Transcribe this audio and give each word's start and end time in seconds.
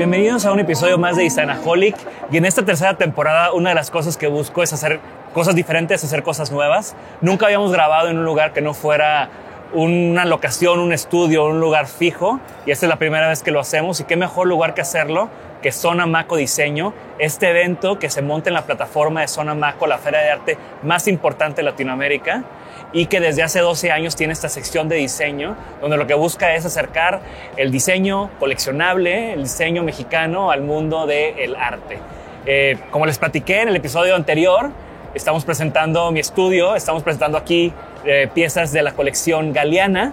Bienvenidos 0.00 0.46
a 0.46 0.52
un 0.52 0.60
episodio 0.60 0.96
más 0.96 1.16
de 1.16 1.26
Isanaholic. 1.26 1.94
Y 2.32 2.38
en 2.38 2.46
esta 2.46 2.64
tercera 2.64 2.94
temporada, 2.94 3.52
una 3.52 3.68
de 3.68 3.74
las 3.74 3.90
cosas 3.90 4.16
que 4.16 4.28
busco 4.28 4.62
es 4.62 4.72
hacer 4.72 4.98
cosas 5.34 5.54
diferentes, 5.54 6.02
hacer 6.02 6.22
cosas 6.22 6.50
nuevas. 6.50 6.96
Nunca 7.20 7.44
habíamos 7.44 7.70
grabado 7.70 8.08
en 8.08 8.16
un 8.16 8.24
lugar 8.24 8.54
que 8.54 8.62
no 8.62 8.72
fuera 8.72 9.28
una 9.74 10.24
locación, 10.24 10.78
un 10.78 10.94
estudio, 10.94 11.44
un 11.44 11.60
lugar 11.60 11.86
fijo. 11.86 12.40
Y 12.64 12.70
esta 12.70 12.86
es 12.86 12.88
la 12.88 12.96
primera 12.96 13.28
vez 13.28 13.42
que 13.42 13.50
lo 13.50 13.60
hacemos. 13.60 14.00
Y 14.00 14.04
qué 14.04 14.16
mejor 14.16 14.46
lugar 14.46 14.72
que 14.72 14.80
hacerlo 14.80 15.28
que 15.60 15.70
Zona 15.70 16.06
Maco 16.06 16.36
Diseño, 16.36 16.94
este 17.18 17.50
evento 17.50 17.98
que 17.98 18.08
se 18.08 18.22
monta 18.22 18.48
en 18.48 18.54
la 18.54 18.62
plataforma 18.62 19.20
de 19.20 19.28
Zona 19.28 19.54
Maco, 19.54 19.86
la 19.86 19.98
feria 19.98 20.20
de 20.20 20.30
arte 20.30 20.58
más 20.82 21.08
importante 21.08 21.56
de 21.56 21.64
Latinoamérica 21.64 22.44
y 22.92 23.06
que 23.06 23.20
desde 23.20 23.42
hace 23.42 23.60
12 23.60 23.90
años 23.90 24.16
tiene 24.16 24.32
esta 24.32 24.48
sección 24.48 24.88
de 24.88 24.96
diseño, 24.96 25.56
donde 25.80 25.96
lo 25.96 26.06
que 26.06 26.14
busca 26.14 26.54
es 26.54 26.64
acercar 26.64 27.20
el 27.56 27.70
diseño 27.70 28.30
coleccionable, 28.38 29.32
el 29.32 29.42
diseño 29.42 29.82
mexicano 29.82 30.50
al 30.50 30.62
mundo 30.62 31.06
del 31.06 31.54
arte. 31.56 31.98
Eh, 32.46 32.78
como 32.90 33.06
les 33.06 33.18
platiqué 33.18 33.62
en 33.62 33.68
el 33.68 33.76
episodio 33.76 34.16
anterior, 34.16 34.70
estamos 35.14 35.44
presentando 35.44 36.10
mi 36.10 36.20
estudio, 36.20 36.74
estamos 36.74 37.02
presentando 37.02 37.38
aquí 37.38 37.72
eh, 38.04 38.28
piezas 38.32 38.72
de 38.72 38.82
la 38.82 38.92
colección 38.92 39.52
Galeana. 39.52 40.12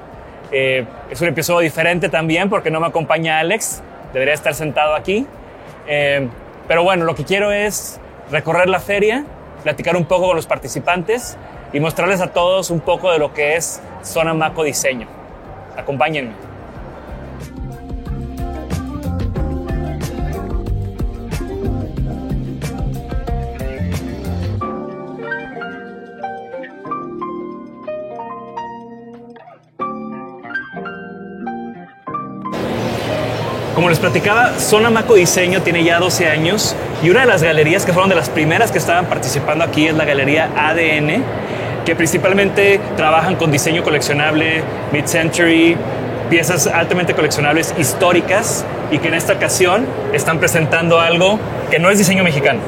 Eh, 0.51 0.85
es 1.09 1.19
un 1.21 1.29
episodio 1.29 1.61
diferente 1.61 2.09
también 2.09 2.49
porque 2.49 2.69
no 2.69 2.79
me 2.79 2.87
acompaña 2.87 3.39
Alex, 3.39 3.81
debería 4.13 4.33
estar 4.33 4.53
sentado 4.53 4.95
aquí. 4.95 5.25
pero 6.67 6.83
bueno, 6.83 7.05
lo 7.05 7.15
que 7.15 7.23
quiero 7.23 7.51
es 7.51 7.99
recorrer 8.29 8.67
la 8.67 8.79
feria, 8.79 9.23
platicar 9.63 9.95
un 9.95 10.05
poco 10.05 10.27
con 10.27 10.35
los 10.35 10.45
participantes 10.45 11.37
y 11.73 11.79
mostrarles 11.79 12.21
a 12.21 12.27
todos 12.27 12.69
un 12.69 12.79
poco 12.79 13.11
de 13.11 13.19
lo 13.19 13.33
que 13.33 13.55
es 13.55 13.81
Zona 14.03 14.33
Maco 14.33 14.63
Diseño. 14.63 15.07
Acompáñenme. 15.75 16.47
Como 33.77 33.89
les 33.89 33.99
platicaba, 33.99 34.57
Zona 34.57 34.89
Maco 34.89 35.13
Diseño 35.13 35.61
tiene 35.61 35.83
ya 35.83 35.99
12 35.99 36.27
años 36.27 36.75
y 37.03 37.11
una 37.11 37.21
de 37.21 37.27
las 37.27 37.43
galerías 37.43 37.85
que 37.85 37.93
fueron 37.93 38.09
de 38.09 38.15
las 38.15 38.27
primeras 38.27 38.71
que 38.71 38.79
estaban 38.79 39.05
participando 39.05 39.63
aquí 39.63 39.87
es 39.87 39.93
la 39.93 40.03
galería 40.03 40.49
ADN, 40.57 41.23
que 41.87 41.95
principalmente 41.95 42.81
trabajan 42.97 43.37
con 43.37 43.49
diseño 43.49 43.81
coleccionable, 43.81 44.61
mid-century, 44.91 45.77
piezas 46.29 46.67
altamente 46.67 47.13
coleccionables 47.13 47.73
históricas 47.77 48.65
y 48.91 48.99
que 48.99 49.07
en 49.07 49.13
esta 49.13 49.31
ocasión 49.31 49.87
están 50.11 50.37
presentando 50.37 50.99
algo 50.99 51.39
que 51.71 51.79
no 51.79 51.89
es 51.89 51.97
diseño 51.97 52.25
mexicano. 52.25 52.59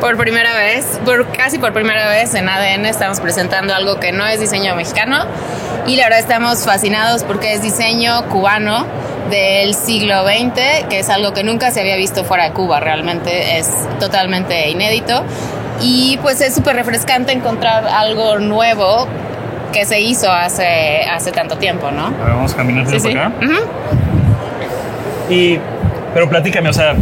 Por 0.00 0.16
primera 0.16 0.54
vez, 0.54 0.98
por, 1.04 1.30
casi 1.32 1.58
por 1.58 1.74
primera 1.74 2.08
vez 2.08 2.34
en 2.34 2.48
ADN 2.48 2.86
estamos 2.86 3.20
presentando 3.20 3.74
algo 3.74 4.00
que 4.00 4.12
no 4.12 4.26
es 4.26 4.40
diseño 4.40 4.74
mexicano 4.76 5.26
y 5.86 5.96
la 5.96 6.04
verdad 6.04 6.20
estamos 6.20 6.64
fascinados 6.64 7.24
porque 7.24 7.52
es 7.52 7.60
diseño 7.60 8.30
cubano 8.30 8.86
del 9.28 9.74
siglo 9.74 10.24
XX, 10.24 10.86
que 10.88 11.00
es 11.00 11.10
algo 11.10 11.34
que 11.34 11.44
nunca 11.44 11.70
se 11.70 11.80
había 11.80 11.96
visto 11.96 12.24
fuera 12.24 12.44
de 12.44 12.52
Cuba, 12.52 12.80
realmente 12.80 13.58
es 13.58 13.68
totalmente 14.00 14.70
inédito. 14.70 15.22
Y 15.82 16.18
pues 16.22 16.40
es 16.40 16.54
súper 16.54 16.76
refrescante 16.76 17.32
encontrar 17.32 17.86
algo 17.86 18.38
nuevo 18.38 19.06
que 19.72 19.84
se 19.84 20.00
hizo 20.00 20.30
hace, 20.30 21.02
hace 21.10 21.32
tanto 21.32 21.56
tiempo, 21.56 21.90
¿no? 21.90 22.06
A 22.06 22.10
ver, 22.10 22.34
vamos 22.34 22.52
a 22.52 22.56
caminar 22.56 22.84
por 22.84 22.94
acá. 22.94 23.32
Y, 25.28 25.58
pero 26.14 26.28
platícame, 26.28 26.68
o 26.68 26.72
sea, 26.72 26.94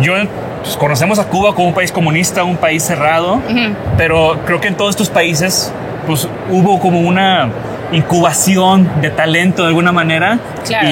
yo 0.00 0.14
pues, 0.62 0.76
conocemos 0.76 1.18
a 1.18 1.24
Cuba 1.24 1.54
como 1.54 1.68
un 1.68 1.74
país 1.74 1.90
comunista, 1.90 2.44
un 2.44 2.56
país 2.56 2.82
cerrado, 2.82 3.40
pero 3.96 4.38
creo 4.44 4.60
que 4.60 4.68
en 4.68 4.76
todos 4.76 4.90
estos 4.90 5.08
países 5.08 5.72
pues 6.06 6.28
hubo 6.50 6.78
como 6.80 7.00
una 7.00 7.48
incubación 7.92 9.00
de 9.00 9.10
talento 9.10 9.62
de 9.62 9.68
alguna 9.68 9.92
manera. 9.92 10.38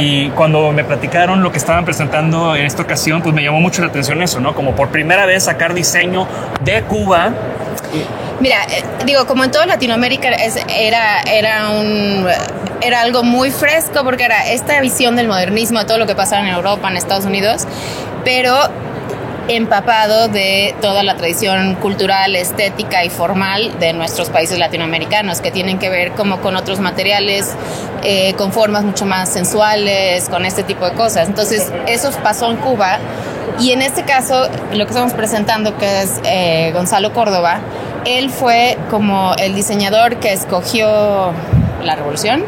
Y 0.00 0.30
cuando 0.30 0.72
me 0.72 0.84
platicaron 0.84 1.42
lo 1.42 1.52
que 1.52 1.58
estaban 1.58 1.84
presentando 1.84 2.56
en 2.56 2.66
esta 2.66 2.82
ocasión, 2.82 3.22
pues 3.22 3.34
me 3.34 3.42
llamó 3.42 3.60
mucho 3.60 3.82
la 3.82 3.88
atención 3.88 4.22
eso, 4.22 4.40
¿no? 4.40 4.54
Como 4.54 4.74
por 4.74 4.88
primera 4.88 5.26
vez 5.26 5.44
sacar 5.44 5.74
diseño 5.74 6.26
de 6.62 6.82
Cuba. 6.82 7.32
Mira, 8.40 8.64
eh, 8.70 8.84
digo, 9.04 9.26
como 9.26 9.44
en 9.44 9.50
toda 9.50 9.66
Latinoamérica 9.66 10.28
era, 10.28 11.20
era, 11.22 11.70
un, 11.70 12.26
era 12.80 13.00
algo 13.00 13.24
muy 13.24 13.50
fresco 13.50 14.04
porque 14.04 14.24
era 14.24 14.48
esta 14.50 14.80
visión 14.80 15.16
del 15.16 15.26
modernismo, 15.26 15.80
de 15.80 15.84
todo 15.86 15.98
lo 15.98 16.06
que 16.06 16.14
pasaba 16.14 16.46
en 16.46 16.54
Europa, 16.54 16.88
en 16.88 16.96
Estados 16.96 17.24
Unidos, 17.24 17.66
pero 18.24 18.54
empapado 19.48 20.28
de 20.28 20.74
toda 20.80 21.02
la 21.02 21.16
tradición 21.16 21.74
cultural, 21.76 22.36
estética 22.36 23.04
y 23.04 23.10
formal 23.10 23.78
de 23.80 23.92
nuestros 23.94 24.28
países 24.28 24.58
latinoamericanos, 24.58 25.40
que 25.40 25.50
tienen 25.50 25.78
que 25.78 25.88
ver 25.88 26.12
como 26.12 26.40
con 26.40 26.56
otros 26.56 26.80
materiales, 26.80 27.54
eh, 28.04 28.34
con 28.34 28.52
formas 28.52 28.84
mucho 28.84 29.06
más 29.06 29.28
sensuales, 29.30 30.28
con 30.28 30.44
este 30.44 30.62
tipo 30.62 30.84
de 30.84 30.92
cosas. 30.92 31.28
Entonces, 31.28 31.72
eso 31.86 32.10
pasó 32.22 32.50
en 32.50 32.58
Cuba. 32.58 32.98
Y 33.58 33.72
en 33.72 33.82
este 33.82 34.02
caso, 34.04 34.48
lo 34.72 34.84
que 34.84 34.90
estamos 34.92 35.14
presentando, 35.14 35.76
que 35.78 36.02
es 36.02 36.20
eh, 36.24 36.70
Gonzalo 36.74 37.12
Córdoba, 37.12 37.60
él 38.04 38.30
fue 38.30 38.78
como 38.90 39.34
el 39.34 39.54
diseñador 39.54 40.16
que 40.16 40.32
escogió 40.32 41.32
la 41.82 41.96
revolución 41.96 42.44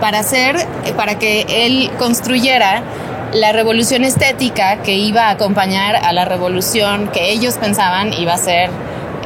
para 0.00 0.18
hacer, 0.18 0.56
para 0.96 1.18
que 1.18 1.46
él 1.48 1.90
construyera 1.98 2.82
la 3.34 3.50
revolución 3.50 4.04
estética 4.04 4.80
que 4.82 4.94
iba 4.94 5.22
a 5.22 5.30
acompañar 5.30 5.96
a 5.96 6.12
la 6.12 6.24
revolución 6.24 7.08
que 7.08 7.32
ellos 7.32 7.54
pensaban 7.54 8.12
iba 8.12 8.32
a 8.32 8.38
ser 8.38 8.70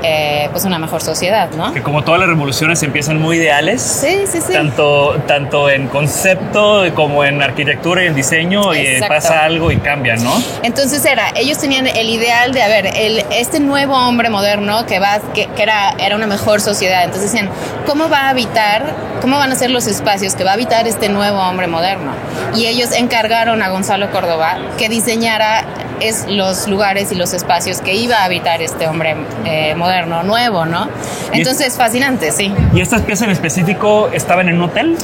eh, 0.02 0.48
pues 0.50 0.64
una 0.64 0.78
mejor 0.78 1.02
sociedad, 1.02 1.50
¿no? 1.52 1.72
Que 1.72 1.82
como 1.82 2.02
todas 2.02 2.20
las 2.20 2.28
revoluciones 2.28 2.82
empiezan 2.82 3.20
muy 3.20 3.36
ideales. 3.36 3.82
Sí, 3.82 4.24
sí, 4.26 4.40
sí. 4.40 4.52
Tanto, 4.52 5.20
tanto 5.26 5.70
en 5.70 5.88
concepto 5.88 6.84
como 6.94 7.24
en 7.24 7.42
arquitectura 7.42 8.04
y 8.04 8.06
en 8.06 8.14
diseño 8.14 8.74
y 8.74 9.00
pasa 9.08 9.44
algo 9.44 9.70
y 9.70 9.78
cambia, 9.78 10.16
¿no? 10.16 10.32
Entonces 10.62 11.04
era, 11.04 11.30
ellos 11.36 11.58
tenían 11.58 11.86
el 11.86 12.08
ideal 12.08 12.52
de, 12.52 12.62
a 12.62 12.68
ver, 12.68 12.86
el, 12.94 13.24
este 13.30 13.60
nuevo 13.60 13.94
hombre 13.94 14.30
moderno 14.30 14.86
que 14.86 14.98
va, 14.98 15.20
que, 15.34 15.48
era, 15.58 15.94
era 15.98 16.16
una 16.16 16.26
mejor 16.26 16.60
sociedad. 16.60 17.04
Entonces 17.04 17.32
decían, 17.32 17.50
¿cómo 17.86 18.08
va 18.08 18.22
a 18.22 18.28
habitar, 18.30 18.94
cómo 19.20 19.38
van 19.38 19.52
a 19.52 19.54
ser 19.54 19.70
los 19.70 19.86
espacios 19.86 20.34
que 20.34 20.44
va 20.44 20.50
a 20.50 20.54
habitar 20.54 20.86
este 20.86 21.08
nuevo 21.08 21.38
hombre 21.38 21.66
moderno? 21.66 22.12
Y 22.54 22.66
ellos 22.66 22.92
encargaron 22.92 23.62
a 23.62 23.68
Gonzalo 23.68 24.10
Córdoba 24.10 24.58
que 24.78 24.88
diseñara 24.88 25.64
es 26.00 26.26
los 26.28 26.68
lugares 26.68 27.12
y 27.12 27.14
los 27.14 27.32
espacios 27.32 27.80
que 27.80 27.94
iba 27.94 28.18
a 28.18 28.24
habitar 28.24 28.62
este 28.62 28.88
hombre 28.88 29.16
eh, 29.44 29.74
moderno, 29.74 30.22
nuevo, 30.22 30.66
¿no? 30.66 30.88
Entonces, 31.32 31.76
fascinante, 31.76 32.32
sí. 32.32 32.52
¿Y 32.74 32.80
estas 32.80 33.02
piezas 33.02 33.26
en 33.26 33.32
específico 33.32 34.08
estaban 34.12 34.48
en 34.48 34.56
un 34.56 34.64
hotel? 34.64 34.96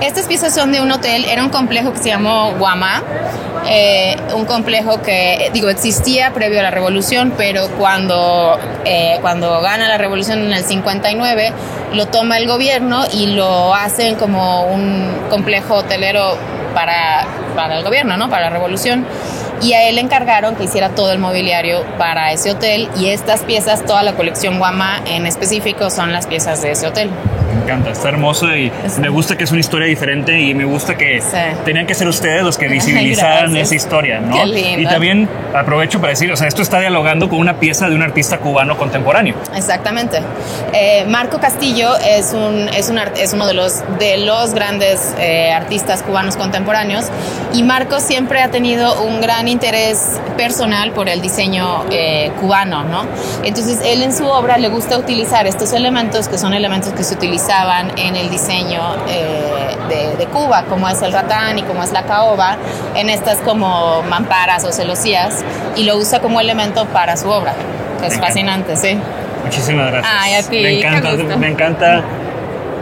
Estas 0.00 0.26
piezas 0.26 0.54
son 0.54 0.72
de 0.72 0.80
un 0.80 0.90
hotel, 0.90 1.24
era 1.24 1.42
un 1.42 1.50
complejo 1.50 1.92
que 1.92 1.98
se 1.98 2.08
llamó 2.08 2.52
Guama, 2.58 3.02
eh, 3.68 4.16
un 4.34 4.44
complejo 4.44 5.02
que, 5.02 5.50
digo, 5.52 5.68
existía 5.68 6.32
previo 6.32 6.60
a 6.60 6.62
la 6.62 6.70
revolución, 6.70 7.32
pero 7.36 7.68
cuando, 7.78 8.58
eh, 8.84 9.18
cuando 9.20 9.60
gana 9.60 9.88
la 9.88 9.98
revolución 9.98 10.40
en 10.40 10.52
el 10.52 10.64
59, 10.64 11.52
lo 11.92 12.06
toma 12.06 12.38
el 12.38 12.46
gobierno 12.46 13.04
y 13.12 13.28
lo 13.28 13.74
hacen 13.74 14.14
como 14.16 14.66
un 14.66 15.10
complejo 15.30 15.76
hotelero 15.76 16.36
para, 16.74 17.26
para 17.56 17.78
el 17.78 17.84
gobierno, 17.84 18.16
¿no? 18.16 18.28
Para 18.28 18.44
la 18.44 18.50
revolución 18.50 19.04
y 19.62 19.72
a 19.72 19.88
él 19.88 19.96
le 19.96 20.00
encargaron 20.00 20.56
que 20.56 20.64
hiciera 20.64 20.90
todo 20.90 21.12
el 21.12 21.18
mobiliario 21.18 21.84
para 21.98 22.32
ese 22.32 22.50
hotel 22.50 22.88
y 22.98 23.08
estas 23.08 23.42
piezas, 23.42 23.84
toda 23.84 24.02
la 24.02 24.14
colección 24.14 24.58
Guama 24.58 25.00
en 25.06 25.26
específico 25.26 25.90
son 25.90 26.12
las 26.12 26.26
piezas 26.26 26.62
de 26.62 26.72
ese 26.72 26.86
hotel. 26.86 27.10
Me 27.56 27.62
encanta, 27.62 27.90
está 27.90 28.08
hermoso 28.10 28.54
y 28.54 28.70
me 28.98 29.08
gusta 29.08 29.36
que 29.36 29.44
es 29.44 29.50
una 29.50 29.60
historia 29.60 29.88
diferente 29.88 30.38
y 30.38 30.54
me 30.54 30.64
gusta 30.64 30.96
que 30.96 31.22
tenían 31.64 31.86
que 31.86 31.94
ser 31.94 32.06
ustedes 32.06 32.42
los 32.42 32.58
que 32.58 32.68
visibilizaran 32.76 33.56
esa 33.56 33.74
historia, 33.74 34.20
¿no? 34.20 34.36
Qué 34.36 34.46
lindo. 34.46 34.80
Y 34.82 34.86
también 34.86 35.28
aprovecho 35.54 36.00
para 36.00 36.10
decir, 36.10 36.30
o 36.30 36.36
sea, 36.36 36.48
esto 36.48 36.62
está 36.62 36.80
dialogando 36.80 37.28
con 37.28 37.38
una 37.38 37.58
pieza 37.58 37.88
de 37.88 37.94
un 37.94 38.02
artista 38.02 38.38
cubano 38.38 38.76
contemporáneo. 38.76 39.34
Exactamente. 39.54 40.20
Eh, 40.72 41.04
Marco 41.08 41.38
Castillo 41.40 41.96
es, 41.96 42.32
un, 42.32 42.68
es, 42.68 42.90
un, 42.90 42.98
es 42.98 43.32
uno 43.32 43.46
de 43.46 43.54
los, 43.54 43.82
de 43.98 44.18
los 44.18 44.52
grandes 44.52 45.14
eh, 45.18 45.52
artistas 45.52 46.02
cubanos 46.02 46.36
contemporáneos 46.36 47.06
y 47.52 47.62
Marco 47.62 48.00
siempre 48.00 48.42
ha 48.42 48.50
tenido 48.50 49.02
un 49.02 49.20
gran 49.20 49.48
interés 49.48 50.20
personal 50.36 50.92
por 50.92 51.08
el 51.08 51.22
diseño 51.22 51.84
eh, 51.90 52.30
cubano, 52.40 52.84
¿no? 52.84 53.06
Entonces 53.44 53.80
él 53.84 54.02
en 54.02 54.14
su 54.14 54.26
obra 54.26 54.58
le 54.58 54.68
gusta 54.68 54.98
utilizar 54.98 55.46
estos 55.46 55.72
elementos 55.72 56.28
que 56.28 56.38
son 56.38 56.52
elementos 56.52 56.92
que 56.92 57.04
se 57.04 57.14
utilizaban 57.46 57.96
en 57.96 58.16
el 58.16 58.28
diseño 58.28 58.96
eh, 59.08 59.76
de, 59.88 60.16
de 60.16 60.26
Cuba, 60.26 60.64
como 60.68 60.88
es 60.88 61.00
el 61.02 61.12
ratán 61.12 61.58
y 61.58 61.62
como 61.62 61.82
es 61.84 61.92
la 61.92 62.02
caoba, 62.02 62.56
en 62.96 63.08
estas 63.08 63.38
como 63.38 64.02
mamparas 64.02 64.64
o 64.64 64.72
celosías 64.72 65.44
y 65.76 65.84
lo 65.84 65.96
usa 65.96 66.20
como 66.20 66.40
elemento 66.40 66.86
para 66.86 67.16
su 67.16 67.28
obra. 67.28 67.54
Es 67.98 68.06
encanta. 68.14 68.26
fascinante, 68.26 68.76
sí. 68.76 68.98
Muchísimas 69.44 69.92
gracias. 69.92 70.12
Ay, 70.18 70.34
a 70.34 70.42
ti, 70.42 70.60
Me 70.60 70.62
qué 70.80 70.86
encanta, 70.88 71.36
me 71.36 71.48
encanta. 71.48 72.02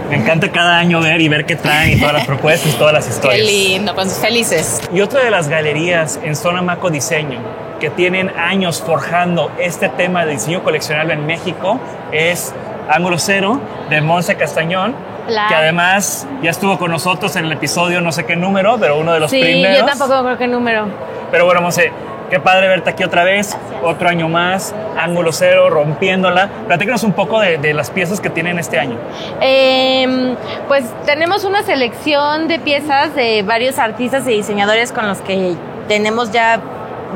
Me 0.09 0.17
encanta 0.17 0.53
cada 0.53 0.79
año 0.79 1.01
ver 1.01 1.21
y 1.21 1.29
ver 1.29 1.47
qué 1.47 1.57
traen 1.57 1.97
y 1.97 2.01
todas 2.01 2.15
las 2.15 2.27
propuestas, 2.33 2.75
todas 2.77 2.93
las 2.93 3.05
Qué 3.07 3.11
historias. 3.13 3.47
lindo, 3.47 3.95
pues 3.95 4.19
felices. 4.19 4.81
Y 4.93 5.01
otra 5.01 5.25
de 5.25 5.31
las 5.31 5.49
galerías 5.49 6.19
en 6.23 6.37
Zona 6.37 6.63
Maco 6.63 6.91
Diseño 6.91 7.39
que 7.81 7.91
tienen 7.91 8.31
años 8.39 8.83
forjando 8.85 9.51
este 9.59 9.89
tema 9.91 10.25
de 10.25 10.33
diseño 10.33 10.63
coleccionable 10.63 11.15
en 11.15 11.27
México 11.27 11.81
es 12.13 12.55
Ángulo 12.89 13.19
Cero 13.19 13.61
de 13.91 14.01
Monse 14.01 14.37
Castañón, 14.37 14.95
que 15.27 15.55
además 15.55 16.27
ya 16.43 16.51
estuvo 16.51 16.79
con 16.79 16.91
nosotros 16.91 17.35
en 17.37 17.47
el 17.47 17.53
episodio 17.53 18.01
no 18.01 18.13
sé 18.13 18.25
qué 18.27 18.37
número, 18.37 18.77
pero 18.79 18.99
uno 18.99 19.13
de 19.13 19.21
los 19.21 19.31
Sí, 19.31 19.41
primeros. 19.41 19.79
yo 19.79 19.85
tampoco 19.87 20.23
creo 20.23 20.39
qué 20.39 20.47
número. 20.49 20.87
Pero 21.31 21.47
bueno, 21.47 21.63
Monse, 21.63 21.91
qué 22.31 22.39
padre 22.41 22.69
verte 22.69 22.91
aquí 22.91 23.03
otra 23.05 23.25
vez, 23.25 23.57
otro 23.83 24.09
año 24.09 24.29
más, 24.29 24.75
Ángulo 24.99 25.33
Cero, 25.33 25.71
rompiéndola. 25.71 26.49
Platícanos 26.67 27.03
un 27.05 27.13
poco 27.13 27.41
de, 27.41 27.57
de 27.59 27.73
las 27.75 27.91
piezas 27.91 28.21
que 28.21 28.29
tienen 28.31 28.59
este 28.59 28.79
año. 28.79 28.97
Eh, 29.41 30.35
pues 30.69 30.85
tenemos 31.07 31.45
una 31.45 31.63
selección 31.63 32.47
de 32.49 32.59
piezas 32.59 33.15
de 33.15 33.43
varios 33.43 33.79
artistas 33.79 34.27
y 34.29 34.33
diseñadores 34.33 34.93
con 34.93 35.07
los 35.09 35.19
que 35.23 35.55
tenemos 35.89 36.31
ya 36.33 36.61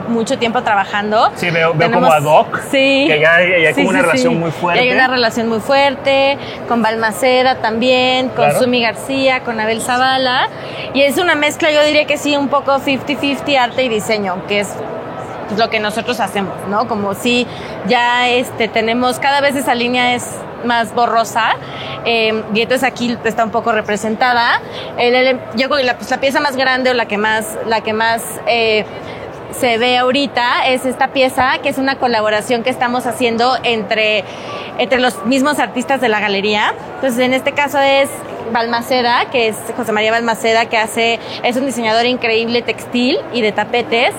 mucho 0.09 0.39
tiempo 0.39 0.63
trabajando. 0.63 1.31
Sí, 1.37 1.51
veo, 1.51 1.73
veo 1.75 1.89
Tenemos- 1.89 2.09
como 2.09 2.13
ad 2.13 2.25
hoc, 2.41 2.61
Sí. 2.71 3.05
que 3.09 3.19
ya 3.21 3.35
hay, 3.37 3.53
hay 3.67 3.75
Sí, 3.75 3.81
como 3.81 3.91
una 3.91 3.99
sí, 4.01 4.05
relación 4.07 4.33
sí. 4.35 4.39
muy 4.39 4.51
fuerte. 4.51 4.85
Y 4.85 4.89
hay 4.89 4.95
una 4.95 5.09
relación 5.09 5.49
muy 5.49 5.61
fuerte 5.61 6.39
con 6.69 6.83
Balmaceda 6.83 7.57
también, 7.57 8.29
con 8.29 8.45
Claro. 8.47 8.59
Sumi 8.61 8.83
García, 8.83 9.41
con 9.41 9.61
Abel 9.61 9.81
Zavala. 9.83 10.49
Y 10.95 11.03
es 11.03 11.19
una 11.19 11.35
mezcla, 11.35 11.71
yo 11.71 11.83
diría 11.85 12.07
que 12.07 12.17
sí, 12.19 12.37
un 12.37 12.49
poco 12.49 12.79
50-50 12.79 13.57
arte 13.57 13.83
y 13.85 13.89
diseño, 13.89 14.37
que 14.47 14.61
es 14.61 14.69
lo 15.57 15.71
que 15.71 15.81
nosotros 15.81 16.21
hacemos, 16.21 16.55
¿no? 16.69 16.87
Como 16.89 17.15
si 17.15 17.47
ya 17.87 18.29
este, 18.29 18.69
tenemos, 18.69 19.19
cada 19.19 19.41
vez 19.41 19.57
esa 19.57 19.75
línea 19.75 20.15
es 20.15 20.31
más 20.65 20.93
borrosa 20.95 21.53
eh, 22.05 22.43
y 22.53 22.61
entonces 22.61 22.87
aquí 22.87 23.17
está 23.25 23.45
un 23.45 23.51
poco 23.51 23.73
representada. 23.73 24.61
El- 24.99 25.15
el- 25.15 25.41
yo 25.55 25.69
creo 25.69 25.77
que 25.79 25.85
la, 25.85 25.97
pues, 25.97 26.11
la 26.11 26.19
pieza 26.21 26.41
más 26.41 26.57
grande 26.57 26.91
o 26.91 26.95
la 26.95 27.07
que 27.07 27.17
más, 27.17 27.57
la 27.67 27.81
que 27.81 27.93
más 27.95 28.23
eh, 28.47 28.85
se 29.53 29.79
ve 29.79 29.99
ahorita 29.99 30.67
es 30.69 30.85
esta 30.85 31.09
pieza 31.09 31.59
que 31.63 31.69
es 31.69 31.79
una 31.79 31.97
colaboración 31.97 32.63
que 32.63 32.71
estamos 32.71 33.07
haciendo 33.07 33.57
entre, 33.63 34.25
entre 34.79 35.01
los 35.01 35.25
mismos 35.27 35.59
artistas 35.59 36.01
de 36.01 36.09
la 36.09 36.21
galería. 36.21 36.75
Entonces 36.97 37.21
en 37.21 37.35
este 37.35 37.53
caso 37.53 37.79
es 37.79 38.09
Balmaceda, 38.53 39.27
que 39.31 39.49
es 39.49 39.57
José 39.77 39.93
María 39.93 40.11
Balmaceda, 40.11 40.67
que 40.67 40.79
hace, 40.79 41.19
es 41.43 41.57
un 41.57 41.67
diseñador 41.67 42.07
increíble 42.07 42.63
textil 42.63 43.19
y 43.33 43.43
de 43.43 43.53
tapetes, 43.53 44.13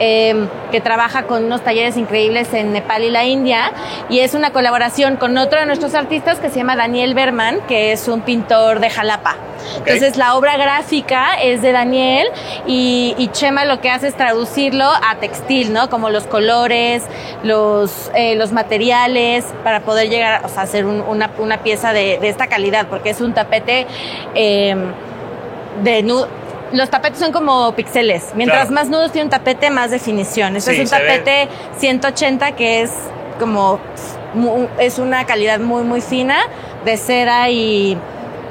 eh, 0.00 0.48
que 0.70 0.80
trabaja 0.80 1.24
con 1.24 1.44
unos 1.44 1.62
talleres 1.62 1.96
increíbles 1.96 2.52
en 2.52 2.72
Nepal 2.72 3.04
y 3.04 3.10
la 3.10 3.24
India, 3.24 3.72
y 4.08 4.20
es 4.20 4.34
una 4.34 4.50
colaboración 4.50 5.16
con 5.16 5.38
otro 5.38 5.60
de 5.60 5.66
nuestros 5.66 5.94
artistas 5.94 6.38
que 6.38 6.50
se 6.50 6.56
llama 6.56 6.76
Daniel 6.76 7.14
Berman, 7.14 7.60
que 7.68 7.92
es 7.92 8.08
un 8.08 8.20
pintor 8.22 8.80
de 8.80 8.90
Jalapa. 8.90 9.36
Entonces 9.78 10.16
la 10.16 10.36
obra 10.36 10.56
gráfica 10.56 11.34
es 11.42 11.62
de 11.62 11.72
Daniel 11.72 12.26
y, 12.66 13.14
y 13.18 13.28
Chema 13.28 13.64
lo 13.64 13.80
que 13.80 13.90
hace 13.90 14.08
es 14.08 14.14
traducirlo 14.16 14.84
a 14.84 15.16
textil, 15.20 15.72
¿no? 15.72 15.88
Como 15.90 16.10
los 16.10 16.24
colores, 16.26 17.02
los, 17.42 18.10
eh, 18.14 18.34
los 18.36 18.52
materiales, 18.52 19.44
para 19.64 19.80
poder 19.80 20.08
llegar 20.08 20.44
o 20.44 20.48
sea, 20.48 20.60
a 20.60 20.64
hacer 20.64 20.86
un- 20.86 21.00
una, 21.02 21.30
una 21.38 21.58
pieza 21.62 21.92
de, 21.92 22.18
de 22.18 22.28
esta 22.28 22.46
calidad, 22.46 22.86
porque 22.88 23.10
es 23.10 23.20
un 23.20 23.34
tapete 23.34 23.86
eh, 24.34 24.74
de 25.82 26.02
nu- 26.02 26.26
Los 26.72 26.90
tapetes 26.90 27.20
son 27.20 27.32
como 27.32 27.72
píxeles. 27.74 28.32
Mientras 28.34 28.62
Claro. 28.68 28.74
más 28.74 28.88
nudos 28.88 29.12
tiene 29.12 29.26
un 29.26 29.30
tapete, 29.30 29.70
más 29.70 29.90
definición. 29.90 30.56
Este 30.56 30.74
Sí, 30.74 30.80
es 30.82 30.92
un 30.92 30.98
ve. 30.98 31.04
tapete 31.06 31.48
180 31.78 32.52
que 32.52 32.82
es 32.82 32.90
como 33.38 33.78
es 34.78 34.98
una 34.98 35.24
calidad 35.26 35.60
muy 35.60 35.82
muy 35.84 36.00
fina 36.00 36.36
de 36.84 36.96
cera 36.96 37.48
y, 37.50 37.96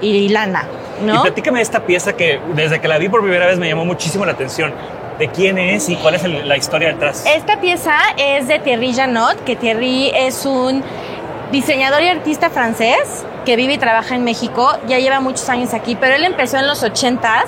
y 0.01 0.29
lana, 0.29 0.65
Y 1.01 1.05
¿no? 1.05 1.21
platícame 1.23 1.59
de 1.59 1.63
esta 1.63 1.81
pieza 1.85 2.13
que 2.13 2.39
desde 2.53 2.79
que 2.79 2.87
la 2.87 2.97
vi 2.97 3.09
por 3.09 3.21
primera 3.21 3.45
vez 3.47 3.57
me 3.57 3.67
llamó 3.67 3.85
muchísimo 3.85 4.25
la 4.25 4.31
atención. 4.33 4.73
¿De 5.19 5.29
quién 5.29 5.57
es 5.57 5.87
y 5.89 5.95
cuál 5.95 6.15
es 6.15 6.23
el- 6.25 6.47
la 6.47 6.57
historia 6.57 6.89
detrás? 6.89 7.25
Esta 7.25 7.59
pieza 7.61 7.95
es 8.17 8.47
de 8.49 8.59
Thierry 8.59 8.93
Janot, 8.93 9.43
que 9.45 9.55
Thierry 9.55 10.11
es 10.13 10.45
un 10.45 10.83
diseñador 11.51 12.01
y 12.01 12.07
artista 12.09 12.49
francés 12.49 13.23
que 13.45 13.55
vive 13.55 13.73
y 13.73 13.77
trabaja 13.77 14.15
en 14.15 14.23
México. 14.23 14.71
Ya 14.87 14.99
lleva 14.99 15.19
muchos 15.21 15.47
años 15.49 15.73
aquí, 15.73 15.95
pero 15.95 16.15
él 16.15 16.23
empezó 16.25 16.57
en 16.57 16.67
los 16.67 16.83
80s 16.83 17.45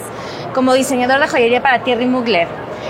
como 0.53 0.73
diseñador 0.73 1.19
de 1.19 1.27
joyería 1.27 1.61
para 1.61 1.83
Thierry 1.83 2.05
Mugler. 2.05 2.47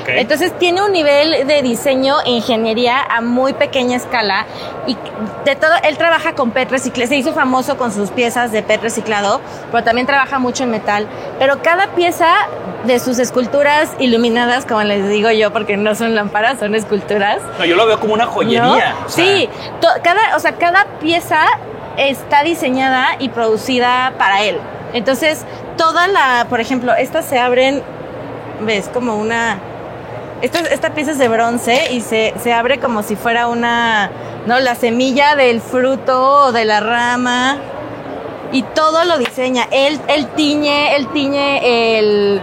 Entonces 0.08 0.58
tiene 0.58 0.82
un 0.82 0.92
nivel 0.92 1.48
de 1.48 1.62
diseño 1.62 2.16
e 2.26 2.32
ingeniería 2.32 3.02
a 3.02 3.22
muy 3.22 3.54
pequeña 3.54 3.98
escala 3.98 4.46
y 4.86 4.98
de 5.46 5.56
todo, 5.56 5.72
él 5.84 5.98
trabaja 5.98 6.34
con 6.34 6.52
PET 6.52 6.72
reciclado, 6.72 7.10
se 7.10 7.18
hizo 7.18 7.34
famoso 7.34 7.78
con 7.78 7.92
sus 7.92 8.12
piezas 8.12 8.52
de 8.52 8.64
PET 8.64 8.82
reciclado, 8.82 9.42
pero 9.72 9.84
también 9.84 10.08
trabaja 10.08 10.40
mucho 10.40 10.64
en 10.64 10.72
metal. 10.72 11.08
Pero 11.40 11.62
cada 11.62 11.88
pieza 11.88 12.28
de 12.86 13.00
sus 13.00 13.20
esculturas 13.20 13.92
iluminadas, 14.00 14.66
como 14.66 14.84
les 14.84 15.08
digo 15.10 15.30
yo, 15.32 15.52
porque 15.52 15.78
no 15.78 15.96
son 15.96 16.16
lámparas, 16.16 16.60
son 16.60 16.76
esculturas. 16.76 17.40
No, 17.60 17.66
yo 17.66 17.76
lo 17.76 17.86
veo 17.86 18.00
como 18.00 18.14
una 18.14 18.26
joyería. 18.26 18.64
¿no? 18.64 18.74
o 19.06 19.10
sea, 19.10 19.26
sí, 19.26 19.50
cada, 20.04 20.36
o 20.36 20.40
sea, 20.40 20.54
cada 20.54 20.86
pieza 21.00 21.42
está 21.98 22.44
diseñada 22.44 23.16
y 23.20 23.30
producida 23.30 24.14
para 24.18 24.44
él. 24.44 24.60
Entonces, 24.94 25.44
toda 25.78 26.08
la, 26.08 26.46
por 26.50 26.62
ejemplo, 26.62 26.94
estas 26.96 27.26
se 27.26 27.40
abren, 27.40 27.84
ves, 28.62 28.90
como 28.94 29.16
una... 29.16 29.60
Esta, 30.42 30.94
pieza 30.94 31.12
es 31.12 31.18
de 31.18 31.28
bronce 31.30 31.92
y 31.92 32.02
se, 32.02 32.34
se 32.44 32.54
abre 32.54 32.80
como 32.80 33.02
si 33.02 33.16
fuera 33.16 33.48
una, 33.48 34.12
¿no? 34.46 34.60
La 34.60 34.76
semilla 34.76 35.36
del 35.36 35.62
fruto 35.62 36.46
o 36.46 36.52
de 36.52 36.64
la 36.64 36.80
rama 36.80 37.58
y 38.52 38.62
todo 38.62 39.04
lo 39.06 39.18
diseña. 39.18 39.68
Él, 39.72 40.00
él 40.08 40.28
tiñe, 40.36 40.96
él 40.96 41.08
tiñe 41.08 41.98
el, 42.00 42.42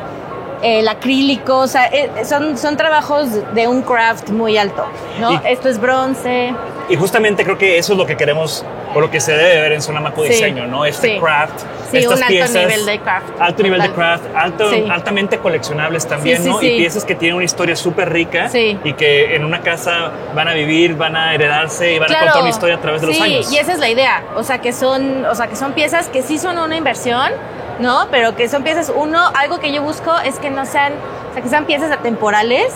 el 0.65 0.89
acrílico, 0.89 1.59
o 1.59 1.67
sea, 1.67 1.87
eh, 1.87 2.11
son, 2.25 2.57
son 2.57 2.77
trabajos 2.77 3.29
de 3.55 3.69
un 3.69 3.83
craft 3.83 4.31
muy 4.31 4.57
alto, 4.57 4.87
¿no? 5.21 5.33
Y- 5.35 5.41
Esto 5.45 5.69
es 5.69 5.79
bronce. 5.79 6.55
Y 6.89 6.97
justamente 6.97 7.45
creo 7.45 7.57
que 7.59 7.79
eso 7.79 7.93
es 7.93 7.99
lo 7.99 8.07
que 8.07 8.17
queremos, 8.17 8.65
o 8.95 9.01
lo 9.01 9.11
que 9.11 9.21
se 9.21 9.33
debe 9.33 9.61
ver 9.61 9.73
en 9.73 9.83
Zona 9.83 10.01
Maco 10.01 10.23
Sí, 10.23 10.29
Diseño, 10.31 10.67
¿no? 10.67 10.85
Este 10.85 11.15
sí. 11.15 11.21
craft. 11.21 11.61
Sí, 11.91 11.99
estas 11.99 12.17
un 12.17 12.23
alto 12.25 12.33
piezas, 12.33 12.55
nivel 12.57 12.87
de 12.87 12.99
craft, 13.01 13.27
Alto 13.41 13.63
nivel 13.63 13.83
de 13.83 13.91
craft, 13.93 14.25
alto, 14.35 14.69
altamente 14.91 15.39
coleccionables 15.39 16.09
también, 16.09 16.45
¿no? 16.45 16.61
Y 16.61 16.79
piezas 16.79 17.05
que 17.05 17.15
tienen 17.15 17.37
una 17.37 17.45
historia 17.45 17.77
súper 17.77 18.11
rica 18.13 18.51
y 18.53 18.93
que 18.95 19.37
en 19.37 19.45
una 19.45 19.61
casa 19.61 20.11
van 20.35 20.49
a 20.49 20.55
vivir, 20.55 20.97
van 20.97 21.15
a 21.15 21.35
heredarse 21.35 21.93
y 21.95 21.99
van 21.99 22.11
a 22.11 22.19
contar 22.19 22.41
una 22.41 22.51
historia 22.51 22.77
a 22.77 22.81
través 22.81 23.01
de 23.03 23.07
los 23.09 23.17
sí, 23.17 23.23
años. 23.23 23.53
y 23.53 23.59
esa 23.59 23.73
es 23.75 23.79
la 23.79 23.89
idea, 23.91 24.25
o 24.35 24.43
sea, 24.43 24.59
que 24.59 24.73
son, 24.73 25.25
o 25.27 25.35
sea, 25.37 25.47
que 25.47 25.57
son 25.57 25.73
piezas 25.73 26.09
que 26.09 26.23
sí 26.23 26.39
son 26.39 26.59
una 26.59 26.75
inversión, 26.77 27.31
¿no? 27.79 28.09
Pero 28.11 28.37
que 28.37 28.49
son 28.49 28.63
piezas, 28.63 28.93
uno, 28.95 29.21
algo 29.35 29.59
que 29.59 29.73
yo 29.73 29.83
busco 29.83 30.13
es 30.25 30.39
que 30.39 30.51
no 30.51 30.67
sean, 30.67 30.93
o 31.31 31.35
sea, 31.35 31.43
que 31.43 31.49
sean 31.49 31.67
piezas 31.67 31.91
atemporales 31.91 32.73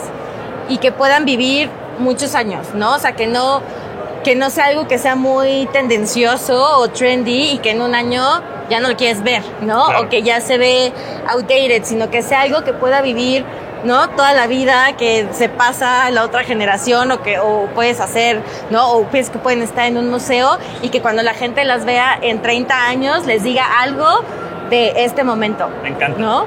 y 0.69 0.79
que 0.79 0.93
puedan 0.93 1.25
vivir 1.25 1.71
muchos 1.99 2.35
años, 2.35 2.69
¿no? 2.75 2.95
O 2.95 2.99
sea, 2.99 3.13
que 3.13 3.27
no, 3.27 3.63
que 4.25 4.35
no 4.35 4.51
sea 4.51 4.67
algo 4.67 4.89
que 4.89 4.99
sea 4.99 5.17
muy 5.17 5.69
tendencioso 5.73 6.79
o 6.79 6.89
trendy 6.89 7.51
y 7.53 7.59
que 7.59 7.71
en 7.71 7.83
un 7.83 7.95
año 7.95 8.23
ya 8.69 8.81
no 8.81 8.89
lo 8.89 8.97
quieres 8.97 9.23
ver, 9.23 9.43
¿no? 9.63 9.87
Claro. 9.87 10.03
O 10.05 10.09
que 10.09 10.23
ya 10.23 10.41
se 10.41 10.59
ve 10.59 10.93
outdated, 11.29 11.85
sino 11.85 12.11
que 12.11 12.23
sea 12.23 12.43
algo 12.43 12.65
que 12.65 12.73
pueda 12.73 13.01
vivir, 13.01 13.45
¿no? 13.85 14.11
Toda 14.11 14.35
la 14.35 14.47
vida, 14.47 14.97
que 14.97 15.29
se 15.33 15.49
pasa 15.49 16.07
a 16.07 16.11
la 16.11 16.25
otra 16.25 16.45
generación 16.45 17.11
o 17.13 17.23
que 17.23 17.39
o 17.39 17.69
puedes 17.75 18.01
hacer, 18.01 18.41
¿no? 18.71 18.93
O 18.93 19.05
piensas 19.05 19.33
que 19.33 19.39
pueden 19.39 19.63
estar 19.63 19.87
en 19.87 19.97
un 19.97 20.11
museo 20.11 20.59
y 20.83 20.91
que 20.91 21.01
cuando 21.01 21.23
la 21.23 21.35
gente 21.35 21.65
las 21.65 21.85
vea 21.85 22.19
en 22.21 22.43
30 22.43 22.89
años 22.89 23.27
les 23.27 23.43
diga 23.43 23.81
algo 23.81 24.25
de 24.71 25.05
este 25.05 25.25
momento. 25.25 25.69
Me 25.83 25.89
encanta. 25.91 26.19
¿No? 26.21 26.47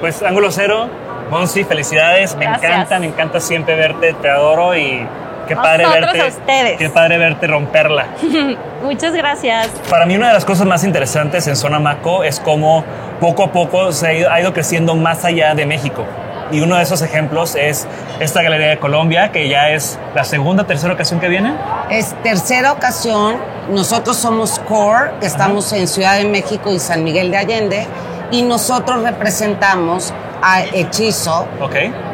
Pues 0.00 0.22
Ángulo 0.22 0.50
Cero, 0.50 0.88
Monsi, 1.30 1.64
felicidades. 1.64 2.34
Me 2.36 2.44
Gracias. 2.46 2.70
encanta, 2.72 2.98
me 2.98 3.06
encanta 3.06 3.40
siempre 3.40 3.74
verte, 3.76 4.14
te 4.14 4.28
adoro 4.28 4.76
y 4.76 5.06
qué 5.48 5.54
padre 5.56 5.84
Nosotros 5.84 6.12
verte. 6.12 6.20
a 6.22 6.26
ustedes. 6.28 6.78
Qué 6.78 6.90
padre 6.90 7.18
verte 7.18 7.46
romperla. 7.46 8.06
Muchas 8.82 9.14
gracias. 9.14 9.68
Para 9.88 10.06
mí 10.06 10.16
una 10.16 10.28
de 10.28 10.34
las 10.34 10.44
cosas 10.44 10.66
más 10.66 10.84
interesantes 10.84 11.46
en 11.46 11.56
Zona 11.56 11.78
Maco 11.78 12.24
es 12.24 12.40
cómo 12.40 12.84
poco 13.20 13.44
a 13.44 13.52
poco 13.52 13.92
se 13.92 14.06
ha 14.08 14.12
ido, 14.12 14.30
ha 14.30 14.40
ido 14.40 14.52
creciendo 14.52 14.94
más 14.96 15.24
allá 15.24 15.54
de 15.54 15.64
México. 15.66 16.04
Y 16.50 16.60
uno 16.60 16.76
de 16.76 16.82
esos 16.82 17.00
ejemplos 17.02 17.54
es 17.54 17.86
esta 18.20 18.42
Galería 18.42 18.68
de 18.68 18.78
Colombia, 18.78 19.32
que 19.32 19.48
ya 19.48 19.70
es 19.70 19.98
la 20.14 20.24
segunda, 20.24 20.64
tercera 20.64 20.92
ocasión 20.94 21.20
que 21.20 21.28
viene. 21.28 21.54
Es 21.90 22.14
tercera 22.22 22.72
ocasión. 22.72 23.36
Nosotros 23.70 24.16
somos 24.16 24.58
CORE, 24.68 25.12
que 25.20 25.26
estamos 25.26 25.72
en 25.72 25.86
Ciudad 25.88 26.16
de 26.16 26.24
México 26.24 26.70
y 26.72 26.78
San 26.78 27.04
Miguel 27.04 27.30
de 27.30 27.36
Allende, 27.38 27.86
y 28.30 28.42
nosotros 28.42 29.02
representamos 29.02 30.12
a 30.42 30.62
Hechizo 30.62 31.46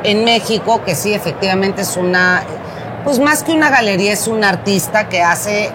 en 0.04 0.24
México, 0.24 0.82
que 0.84 0.94
sí, 0.94 1.14
efectivamente 1.14 1.82
es 1.82 1.96
una, 1.96 2.42
pues 3.04 3.18
más 3.18 3.42
que 3.42 3.52
una 3.52 3.70
galería, 3.70 4.12
es 4.12 4.28
un 4.28 4.44
artista 4.44 5.08
que 5.08 5.22
hace 5.22 5.70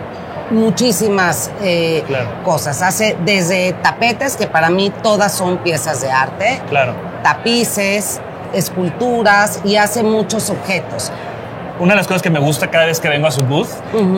muchísimas 0.51 1.49
eh, 1.61 2.03
Claro. 2.07 2.29
cosas. 2.43 2.81
Hace 2.81 3.17
desde 3.25 3.73
tapetes, 3.81 4.35
que 4.37 4.47
para 4.47 4.69
mí 4.69 4.91
todas 5.01 5.33
son 5.33 5.57
piezas 5.57 6.01
de 6.01 6.11
arte, 6.11 6.61
Claro. 6.69 6.93
tapices, 7.23 8.21
esculturas 8.53 9.61
y 9.63 9.75
hace 9.75 10.03
muchos 10.03 10.49
objetos. 10.49 11.11
Una 11.79 11.93
de 11.93 11.97
las 11.97 12.07
cosas 12.07 12.21
que 12.21 12.29
me 12.29 12.39
gusta 12.39 12.69
cada 12.69 12.85
vez 12.85 12.99
que 12.99 13.09
vengo 13.09 13.27
a 13.27 13.31
su 13.31 13.43
booth 13.43 13.69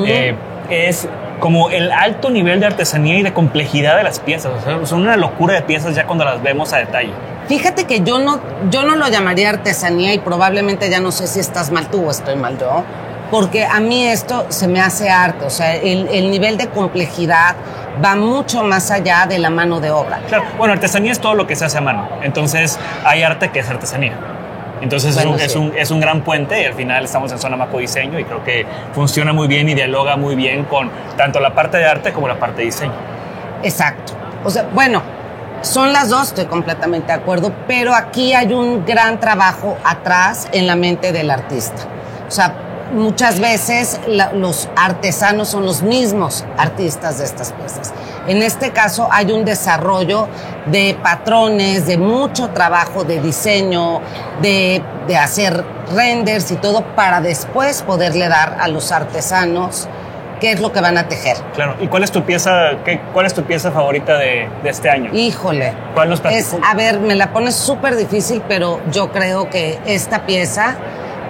eh, 0.05 0.35
es 0.69 1.07
como 1.39 1.69
el 1.69 1.91
alto 1.91 2.29
nivel 2.29 2.59
de 2.59 2.65
artesanía 2.65 3.19
y 3.19 3.23
de 3.23 3.33
complejidad 3.33 3.97
de 3.97 4.03
las 4.03 4.19
piezas. 4.19 4.51
O 4.59 4.63
sea, 4.63 4.85
son 4.85 5.01
una 5.01 5.17
locura 5.17 5.53
de 5.55 5.61
piezas 5.61 5.95
ya 5.95 6.05
cuando 6.05 6.25
las 6.25 6.41
vemos 6.41 6.73
a 6.73 6.77
detalle. 6.77 7.11
Fíjate 7.47 7.85
que 7.85 8.01
yo 8.01 8.19
no, 8.19 8.39
yo 8.71 8.83
no 8.83 8.95
lo 8.95 9.07
llamaría 9.07 9.49
artesanía 9.49 10.13
y 10.13 10.19
probablemente 10.19 10.89
ya 10.89 10.99
no 10.99 11.11
sé 11.11 11.27
si 11.27 11.39
estás 11.39 11.71
mal 11.71 11.89
tú 11.89 12.07
o 12.07 12.11
estoy 12.11 12.35
mal 12.35 12.57
yo, 12.57 12.83
porque 13.29 13.65
a 13.65 13.79
mí 13.79 14.03
esto 14.07 14.47
se 14.49 14.67
me 14.67 14.81
hace 14.81 15.09
arte, 15.09 15.45
o 15.45 15.49
sea, 15.51 15.75
el, 15.75 16.07
el 16.07 16.31
nivel 16.31 16.57
de 16.57 16.67
complejidad 16.69 17.55
va 18.03 18.15
mucho 18.15 18.63
más 18.63 18.91
allá 18.91 19.25
de 19.27 19.39
la 19.39 19.49
mano 19.49 19.79
de 19.79 19.91
obra. 19.91 20.19
Claro, 20.27 20.45
bueno, 20.57 20.73
artesanía 20.73 21.11
es 21.11 21.19
todo 21.19 21.35
lo 21.35 21.47
que 21.47 21.55
se 21.55 21.65
hace 21.65 21.77
a 21.77 21.81
mano. 21.81 22.07
Entonces, 22.21 22.79
hay 23.03 23.23
arte 23.23 23.51
que 23.51 23.59
es 23.59 23.69
artesanía. 23.69 24.13
Entonces, 24.81 25.15
Bueno, 25.15 25.35
es, 25.35 25.37
un, 25.37 25.45
es, 25.45 25.51
sí. 25.53 25.57
un, 25.57 25.73
es 25.77 25.91
un 25.91 25.99
gran 26.01 26.21
puente 26.21 26.61
y 26.61 26.65
al 26.65 26.73
final 26.73 27.05
estamos 27.05 27.31
en 27.31 27.39
Zona 27.39 27.55
Maco 27.55 27.77
Diseño 27.79 28.19
y 28.19 28.25
creo 28.25 28.43
que 28.43 28.65
funciona 28.93 29.31
muy 29.33 29.47
bien 29.47 29.69
y 29.69 29.73
dialoga 29.73 30.17
muy 30.17 30.35
bien 30.35 30.65
con 30.65 30.91
tanto 31.17 31.39
la 31.39 31.53
parte 31.55 31.77
de 31.77 31.85
arte 31.85 32.11
como 32.11 32.27
la 32.27 32.35
parte 32.35 32.57
de 32.59 32.65
diseño. 32.65 32.93
Exacto. 33.63 34.13
O 34.43 34.49
sea, 34.49 34.67
bueno, 34.73 35.01
son 35.61 35.93
las 35.93 36.09
dos, 36.09 36.27
estoy 36.27 36.45
completamente 36.45 37.07
de 37.07 37.13
acuerdo, 37.13 37.51
pero 37.67 37.95
aquí 37.95 38.33
hay 38.33 38.53
un 38.53 38.85
gran 38.85 39.19
trabajo 39.19 39.77
atrás 39.83 40.47
en 40.51 40.67
la 40.67 40.75
mente 40.75 41.11
del 41.11 41.31
artista. 41.31 41.83
O 42.27 42.31
sea, 42.31 42.53
muchas 42.93 43.39
veces 43.39 43.99
la- 44.07 44.31
los 44.33 44.69
artesanos 44.75 45.49
son 45.49 45.65
los 45.65 45.81
mismos 45.81 46.45
artistas 46.57 47.17
de 47.19 47.25
estas 47.25 47.51
piezas. 47.53 47.93
En 48.27 48.41
este 48.41 48.71
caso 48.71 49.07
hay 49.11 49.31
un 49.31 49.45
desarrollo 49.45 50.27
de 50.67 50.97
patrones, 51.01 51.85
de 51.85 51.97
mucho 51.97 52.49
trabajo 52.49 53.03
de 53.03 53.21
diseño, 53.21 54.01
de, 54.41 54.81
de 55.07 55.17
hacer 55.17 55.63
renders 55.93 56.49
y 56.51 56.55
todo 56.55 56.83
para 56.95 57.21
después 57.21 57.81
poderle 57.83 58.27
dar 58.27 58.57
a 58.59 58.67
los 58.67 58.91
artesanos 58.91 59.87
qué 60.39 60.51
es 60.51 60.59
lo 60.59 60.71
que 60.73 60.81
van 60.81 60.97
a 60.97 61.07
tejer. 61.07 61.37
Claro, 61.53 61.75
¿y 61.79 61.87
cuál 61.87 62.03
es 62.03 62.11
tu 62.11 62.23
pieza, 62.23 62.71
qué, 62.83 62.99
cuál 63.13 63.25
es 63.25 63.33
tu 63.33 63.43
pieza 63.43 63.71
favorita 63.71 64.17
de, 64.17 64.49
de 64.63 64.69
este 64.69 64.89
año? 64.89 65.11
Híjole. 65.13 65.73
¿Cuál 65.93 66.09
nos 66.09 66.21
es? 66.25 66.55
A 66.67 66.73
ver, 66.75 66.99
me 66.99 67.15
la 67.15 67.31
pones 67.31 67.55
súper 67.55 67.95
difícil, 67.95 68.41
pero 68.47 68.81
yo 68.91 69.11
creo 69.11 69.49
que 69.49 69.79
esta 69.85 70.25
pieza, 70.25 70.75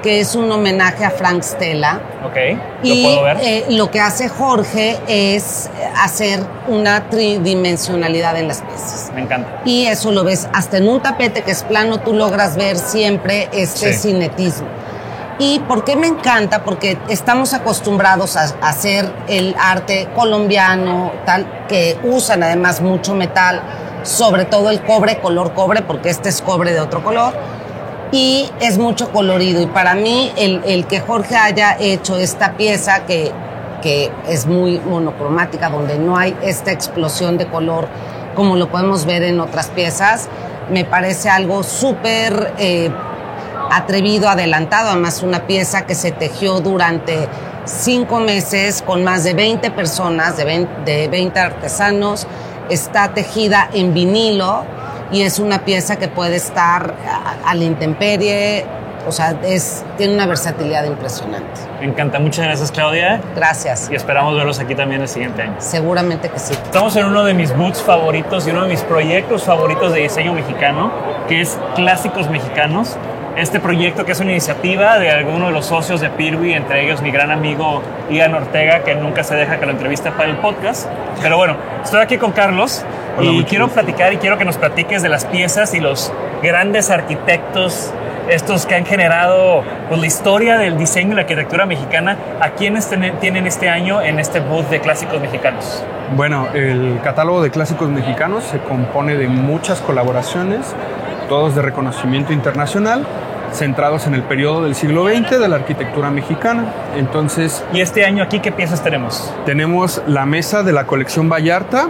que 0.06 0.20
es 0.20 0.36
un 0.36 0.52
homenaje 0.52 1.04
a 1.04 1.10
Frank 1.10 1.42
Stella, 1.42 2.00
Ok, 2.24 2.36
lo 2.84 2.94
y 2.94 3.04
puedo 3.04 3.24
ver. 3.24 3.38
eh, 3.42 3.66
lo 3.70 3.90
que 3.90 4.00
hace 4.00 4.30
Jorge 4.30 5.00
es 5.08 5.68
hacer 6.00 6.42
una 6.68 7.10
tridimensionalidad 7.10 8.38
en 8.38 8.48
las 8.48 8.62
piezas. 8.62 9.12
Me 9.16 9.22
encanta. 9.22 9.62
Y 9.66 9.88
eso 9.88 10.12
lo 10.12 10.24
ves 10.24 10.48
hasta 10.54 10.78
en 10.78 10.88
un 10.88 11.02
tapete 11.02 11.42
que 11.42 11.50
es 11.50 11.64
plano, 11.64 12.02
tú 12.02 12.14
logras 12.14 12.56
ver 12.56 12.78
siempre 12.78 13.50
este 13.52 13.94
Sí. 13.94 14.10
cinetismo. 14.10 14.68
¿Y 15.40 15.58
por 15.62 15.84
qué 15.84 15.96
me 15.96 16.06
encanta? 16.06 16.64
Porque 16.64 17.00
estamos 17.10 17.56
acostumbrados 17.56 18.38
a, 18.38 18.44
a 18.62 18.70
hacer 18.70 19.12
el 19.28 19.56
arte 19.60 20.08
colombiano, 20.16 21.14
tal, 21.26 21.66
que 21.68 21.98
usan 22.04 22.44
además 22.44 22.80
mucho 22.80 23.16
metal, 23.16 23.60
sobre 24.04 24.46
todo 24.46 24.70
el 24.70 24.82
cobre, 24.82 25.18
color 25.18 25.54
cobre, 25.56 25.82
porque 25.82 26.10
este 26.12 26.30
es 26.30 26.44
cobre 26.44 26.74
de 26.74 26.80
otro 26.80 27.04
color, 27.04 27.34
y 28.16 28.50
es 28.62 28.78
mucho 28.78 29.12
colorido. 29.12 29.62
Y 29.62 29.68
para 29.68 29.94
mí, 29.94 30.32
el, 30.38 30.62
el 30.66 30.88
que 30.88 31.02
Jorge 31.02 31.36
haya 31.36 31.76
hecho 31.78 32.18
esta 32.18 32.56
pieza 32.56 33.06
que, 33.06 33.34
que 33.82 34.10
es 34.30 34.46
muy 34.46 34.80
monocromática, 34.80 35.70
donde 35.70 36.00
no 36.00 36.18
hay 36.18 36.34
esta 36.42 36.72
explosión 36.72 37.38
de 37.38 37.48
color 37.48 37.90
como 38.34 38.56
lo 38.56 38.70
podemos 38.70 39.06
ver 39.06 39.24
en 39.24 39.40
otras 39.42 39.68
piezas, 39.68 40.30
me 40.70 40.86
parece 40.86 41.30
algo 41.30 41.64
súper 41.64 42.54
eh, 42.58 42.90
atrevido, 43.70 44.30
adelantado. 44.30 44.92
Además, 44.92 45.22
una 45.22 45.46
pieza 45.46 45.86
que 45.86 45.96
se 45.96 46.12
tejió 46.12 46.62
durante 46.62 47.28
cinco 47.66 48.20
meses 48.22 48.82
con 48.82 49.04
más 49.04 49.26
de 49.26 49.34
20 49.34 49.72
personas, 49.72 50.38
de 50.38 50.46
20, 50.46 50.82
de 50.84 51.08
20 51.10 51.40
artesanos. 51.40 52.28
Está 52.70 53.14
tejida 53.14 53.70
en 53.74 53.94
vinilo 53.94 54.64
y 55.12 55.22
es 55.22 55.40
una 55.40 55.66
pieza 55.66 55.98
que 55.98 56.08
puede 56.08 56.36
estar 56.36 56.94
a, 57.08 57.50
a 57.50 57.56
la 57.56 57.64
intemperie. 57.64 58.66
O 59.08 59.12
sea, 59.12 59.36
es, 59.44 59.86
tiene 59.98 60.16
una 60.16 60.26
versatilidad 60.26 60.84
impresionante. 60.86 61.62
Me 61.80 61.86
encanta. 61.86 62.18
Muchas 62.18 62.46
gracias, 62.46 62.72
Claudia. 62.72 63.22
Gracias. 63.36 63.88
Y 63.92 63.96
esperamos 63.96 64.36
verlos 64.36 64.58
aquí 64.60 64.74
también 64.74 65.02
el 65.02 65.08
siguiente 65.08 65.44
año. 65.44 65.54
Seguramente 65.60 66.30
que 66.30 66.40
sí. 66.40 66.54
Estamos 66.54 66.96
en 66.96 67.06
uno 67.06 67.24
de 67.24 67.36
mis 67.36 67.56
boots 67.56 67.84
favoritos 67.84 68.48
y 68.48 68.50
uno 68.50 68.64
de 68.64 68.70
mis 68.70 68.82
proyectos 68.82 69.44
favoritos 69.44 69.94
de 69.94 70.00
diseño 70.00 70.34
mexicano, 70.34 70.92
que 71.28 71.42
es 71.42 71.56
Clásicos 71.76 72.32
Mexicanos. 72.32 72.98
Este 73.38 73.60
proyecto 73.60 74.06
que 74.06 74.14
es 74.14 74.20
una 74.22 74.32
iniciativa 74.32 74.98
de 74.98 75.12
alguno 75.12 75.48
de 75.48 75.52
los 75.52 75.68
socios 75.68 76.02
de 76.02 76.10
Pirwi, 76.10 76.54
entre 76.54 76.84
ellos 76.84 77.02
mi 77.02 77.12
gran 77.12 77.30
amigo 77.30 77.84
Ian 78.10 78.34
Ortega, 78.34 78.84
que 78.84 78.96
nunca 78.96 79.24
se 79.24 79.36
deja 79.36 79.60
que 79.60 79.66
lo 79.68 79.74
entreviste 79.74 80.10
para 80.12 80.30
el 80.30 80.38
podcast. 80.38 80.88
Pero 81.22 81.38
bueno, 81.38 81.58
estoy 81.84 82.02
aquí 82.02 82.18
con 82.18 82.32
Carlos 82.32 82.84
Hola, 83.18 83.32
y 83.32 83.44
quiero 83.46 83.66
gusto. 83.66 83.82
platicar 83.82 84.14
y 84.14 84.18
quiero 84.18 84.38
que 84.38 84.46
nos 84.46 84.58
platiques 84.58 85.02
de 85.02 85.10
las 85.10 85.26
piezas 85.26 85.74
y 85.74 85.80
los 85.80 86.12
grandes 86.44 86.90
arquitectos, 86.90 87.92
estos 88.30 88.66
que 88.66 88.76
han 88.76 88.86
generado 88.86 89.64
pues, 89.88 90.00
la 90.02 90.08
historia 90.08 90.58
del 90.58 90.78
diseño 90.78 91.14
y 91.14 91.16
la 91.16 91.22
arquitectura 91.22 91.66
mexicana. 91.66 92.18
¿A 92.42 92.52
quiénes 92.52 92.88
ten- 92.90 93.14
tienen 93.20 93.48
este 93.48 93.70
año 93.70 94.02
en 94.02 94.20
este 94.20 94.40
booth 94.40 94.68
de 94.70 94.82
Clásicos 94.82 95.22
Mexicanos? 95.22 95.84
Bueno, 96.16 96.48
el 96.54 97.00
catálogo 97.04 97.42
de 97.42 97.50
clásicos 97.52 97.90
mexicanos 97.90 98.44
se 98.44 98.60
compone 98.60 99.16
de 99.16 99.28
muchas 99.28 99.80
colaboraciones, 99.82 100.76
todos 101.30 101.56
de 101.56 101.62
reconocimiento 101.64 102.32
internacional, 102.34 103.06
centrados 103.52 104.06
en 104.06 104.14
el 104.14 104.22
periodo 104.24 104.64
del 104.64 104.76
siglo 104.76 105.08
XX 105.08 105.40
de 105.40 105.48
la 105.48 105.56
arquitectura 105.56 106.12
mexicana. 106.12 106.66
Entonces, 106.98 107.64
Y 107.74 107.82
este 107.82 108.06
año 108.06 108.24
aquí, 108.24 108.40
¿qué 108.40 108.52
piezas 108.52 108.84
tenemos? 108.84 109.34
tenemos 109.46 110.02
la 110.06 110.26
mesa 110.28 110.62
de 110.62 110.74
la 110.74 110.86
colección 110.86 111.28
Vallarta, 111.30 111.88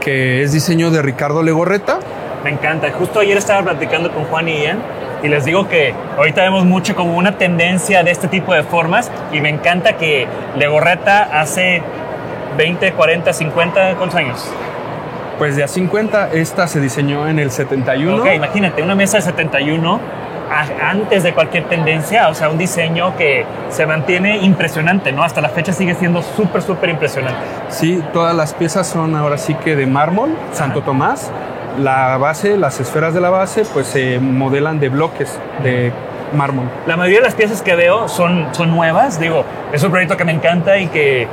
que 0.00 0.42
es 0.42 0.52
diseño 0.52 0.90
de 0.90 1.02
Ricardo 1.02 1.42
Legorreta. 1.42 1.98
Me 2.44 2.50
encanta. 2.50 2.90
Justo 2.92 3.20
ayer 3.20 3.36
estaba 3.36 3.62
platicando 3.62 4.10
con 4.10 4.24
Juan 4.24 4.48
y 4.48 4.62
Ian 4.62 4.78
y 5.22 5.28
les 5.28 5.44
digo 5.44 5.68
que 5.68 5.92
ahorita 6.16 6.42
vemos 6.42 6.64
mucho 6.64 6.96
como 6.96 7.16
una 7.16 7.36
tendencia 7.36 8.02
de 8.02 8.10
este 8.10 8.26
tipo 8.28 8.54
de 8.54 8.62
formas 8.62 9.10
y 9.32 9.40
me 9.40 9.50
encanta 9.50 9.94
que 9.98 10.26
Legorreta 10.56 11.24
hace 11.40 11.82
20, 12.56 12.92
40, 12.92 13.32
50, 13.32 13.94
¿cuántos 13.96 14.16
años? 14.18 14.50
Pues 15.38 15.56
de 15.56 15.64
a 15.64 15.68
50, 15.68 16.30
esta 16.32 16.66
se 16.66 16.80
diseñó 16.80 17.28
en 17.28 17.38
el 17.38 17.50
71. 17.50 18.22
Ok, 18.22 18.28
imagínate, 18.34 18.82
una 18.82 18.94
mesa 18.94 19.18
de 19.18 19.22
71 19.22 19.94
a- 19.94 20.00
antes 20.50 21.22
de 21.22 21.32
cualquier 21.32 21.64
tendencia, 21.64 22.28
o 22.28 22.34
sea, 22.34 22.48
un 22.48 22.58
diseño 22.58 23.16
que 23.16 23.44
se 23.70 23.86
mantiene 23.86 24.38
impresionante, 24.38 25.12
¿no? 25.12 25.22
Hasta 25.22 25.40
la 25.40 25.48
fecha 25.48 25.72
sigue 25.72 25.94
siendo 25.94 26.22
súper, 26.22 26.62
súper 26.62 26.90
impresionante. 26.90 27.40
Sí, 27.68 28.02
todas 28.12 28.34
las 28.34 28.54
piezas 28.54 28.86
son 28.86 29.14
ahora 29.14 29.38
sí 29.38 29.54
que 29.54 29.76
de 29.76 29.86
mármol, 29.86 30.30
Santo 30.52 30.82
Tomás. 30.82 31.30
La 31.78 32.16
base, 32.16 32.56
las 32.56 32.80
esferas 32.80 33.14
de 33.14 33.20
la 33.20 33.30
base, 33.30 33.62
pues 33.72 33.86
se 33.86 34.18
modelan 34.18 34.80
de 34.80 34.88
bloques, 34.88 35.38
de 35.62 35.92
mármol. 36.34 36.66
La 36.86 36.96
mayoría 36.96 37.20
de 37.20 37.24
las 37.24 37.34
piezas 37.34 37.62
que 37.62 37.76
veo 37.76 38.08
son, 38.08 38.48
son 38.52 38.72
nuevas. 38.72 39.20
Digo, 39.20 39.44
es 39.72 39.82
un 39.84 39.90
proyecto 39.90 40.16
que 40.16 40.24
me 40.24 40.32
encanta 40.32 40.78
y 40.78 40.88
que, 40.88 41.28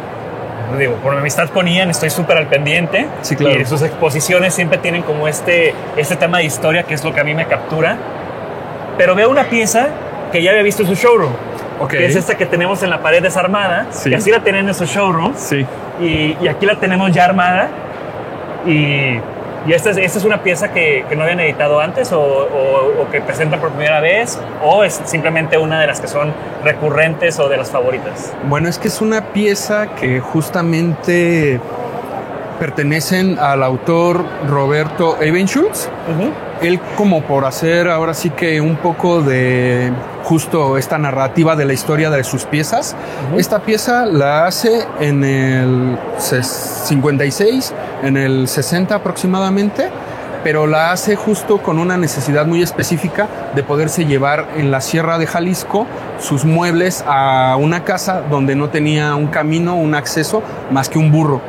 digo, 0.77 0.93
por 0.97 1.13
mi 1.13 1.19
amistad 1.19 1.49
con 1.49 1.65
Ian 1.67 1.89
estoy 1.89 2.11
súper 2.11 2.37
al 2.37 2.47
pendiente. 2.47 3.07
Sí, 3.23 3.35
claro. 3.35 3.59
Y 3.59 3.65
sus 3.65 3.81
exposiciones 3.81 4.53
siempre 4.53 4.77
tienen 4.77 5.01
como 5.01 5.27
este, 5.27 5.73
este 5.97 6.15
tema 6.17 6.37
de 6.37 6.43
historia 6.43 6.83
que 6.83 6.93
es 6.93 7.03
lo 7.03 7.13
que 7.13 7.19
a 7.19 7.23
mí 7.23 7.33
me 7.33 7.47
captura. 7.47 7.97
Pero 8.97 9.15
veo 9.15 9.29
una 9.29 9.43
pieza 9.45 9.87
que 10.31 10.41
ya 10.41 10.51
había 10.51 10.63
visto 10.63 10.81
en 10.83 10.89
su 10.89 10.95
showroom. 10.95 11.31
Ok. 11.79 11.91
Que 11.91 12.05
es 12.07 12.15
esta 12.15 12.35
que 12.35 12.45
tenemos 12.45 12.81
en 12.83 12.89
la 12.89 13.01
pared 13.01 13.21
desarmada. 13.21 13.85
Sí. 13.91 14.09
Que 14.09 14.15
así 14.15 14.31
la 14.31 14.39
tienen 14.43 14.67
en 14.67 14.73
su 14.73 14.85
showroom. 14.85 15.33
Sí. 15.35 15.65
Y, 16.01 16.35
y 16.41 16.47
aquí 16.47 16.65
la 16.65 16.75
tenemos 16.79 17.11
ya 17.11 17.25
armada. 17.25 17.69
Y, 18.65 19.19
y 19.67 19.73
esta, 19.73 19.91
es, 19.91 19.97
esta 19.97 20.17
es 20.19 20.25
una 20.25 20.41
pieza 20.43 20.71
que, 20.73 21.05
que 21.07 21.15
no 21.15 21.23
habían 21.23 21.39
editado 21.39 21.79
antes 21.79 22.11
o, 22.11 22.19
o- 22.21 23.01
o 23.01 23.09
que 23.11 23.21
presentan 23.21 23.59
por 23.59 23.69
primera 23.71 23.99
vez. 23.99 24.39
O 24.63 24.83
es 24.83 24.99
simplemente 25.05 25.57
una 25.57 25.79
de 25.79 25.87
las 25.87 25.99
que 26.01 26.07
son 26.07 26.33
recurrentes 26.63 27.37
o 27.39 27.47
de 27.47 27.57
las 27.57 27.69
favoritas. 27.69 28.33
Bueno, 28.49 28.67
es 28.69 28.79
que 28.79 28.87
es 28.87 28.99
una 29.01 29.21
pieza 29.33 29.87
que 29.95 30.19
justamente 30.19 31.59
pertenecen 32.59 33.37
al 33.39 33.61
autor 33.63 34.23
Roberto 34.49 35.17
Ebenschutz. 35.21 35.89
Él 36.61 36.79
como 36.97 37.21
por 37.23 37.45
hacer 37.45 37.87
ahora 37.87 38.13
sí 38.13 38.29
que 38.31 38.59
un 38.61 38.77
poco 38.77 39.21
de 39.21 39.91
justo 40.23 40.77
esta 40.77 40.97
narrativa 40.97 41.55
de 41.55 41.65
la 41.65 41.73
historia 41.73 42.09
de 42.09 42.23
sus 42.23 42.45
piezas. 42.45 42.95
Esta 43.37 43.59
pieza 43.59 44.05
la 44.05 44.45
hace 44.45 44.85
en 44.99 45.23
el 45.23 45.97
ses- 46.19 46.85
56, 46.85 47.73
en 48.03 48.17
el 48.17 48.47
60 48.47 48.95
aproximadamente, 48.95 49.89
pero 50.43 50.67
la 50.67 50.91
hace 50.91 51.15
justo 51.15 51.59
con 51.59 51.77
una 51.79 51.97
necesidad 51.97 52.45
muy 52.45 52.61
específica 52.61 53.27
de 53.55 53.63
poderse 53.63 54.05
llevar 54.05 54.47
en 54.55 54.71
la 54.71 54.81
Sierra 54.81 55.17
de 55.17 55.27
Jalisco 55.27 55.85
sus 56.19 56.45
muebles 56.45 57.03
a 57.07 57.55
una 57.59 57.83
casa 57.83 58.21
donde 58.29 58.55
no 58.55 58.69
tenía 58.69 59.15
un 59.15 59.27
camino, 59.27 59.75
un 59.75 59.93
acceso, 59.95 60.41
más 60.71 60.89
que 60.89 60.99
un 60.99 61.11
burro. 61.11 61.41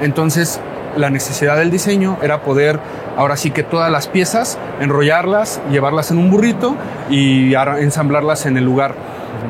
Entonces, 0.00 0.60
la 0.96 1.10
necesidad 1.10 1.56
del 1.56 1.70
diseño 1.70 2.18
era 2.22 2.42
poder, 2.42 2.78
ahora 3.16 3.36
sí 3.36 3.50
que 3.50 3.62
todas 3.62 3.90
las 3.90 4.08
piezas, 4.08 4.58
enrollarlas, 4.80 5.60
llevarlas 5.70 6.10
en 6.10 6.18
un 6.18 6.30
burrito 6.30 6.76
y 7.10 7.54
ensamblarlas 7.54 8.46
en 8.46 8.56
el 8.56 8.64
lugar. 8.64 8.94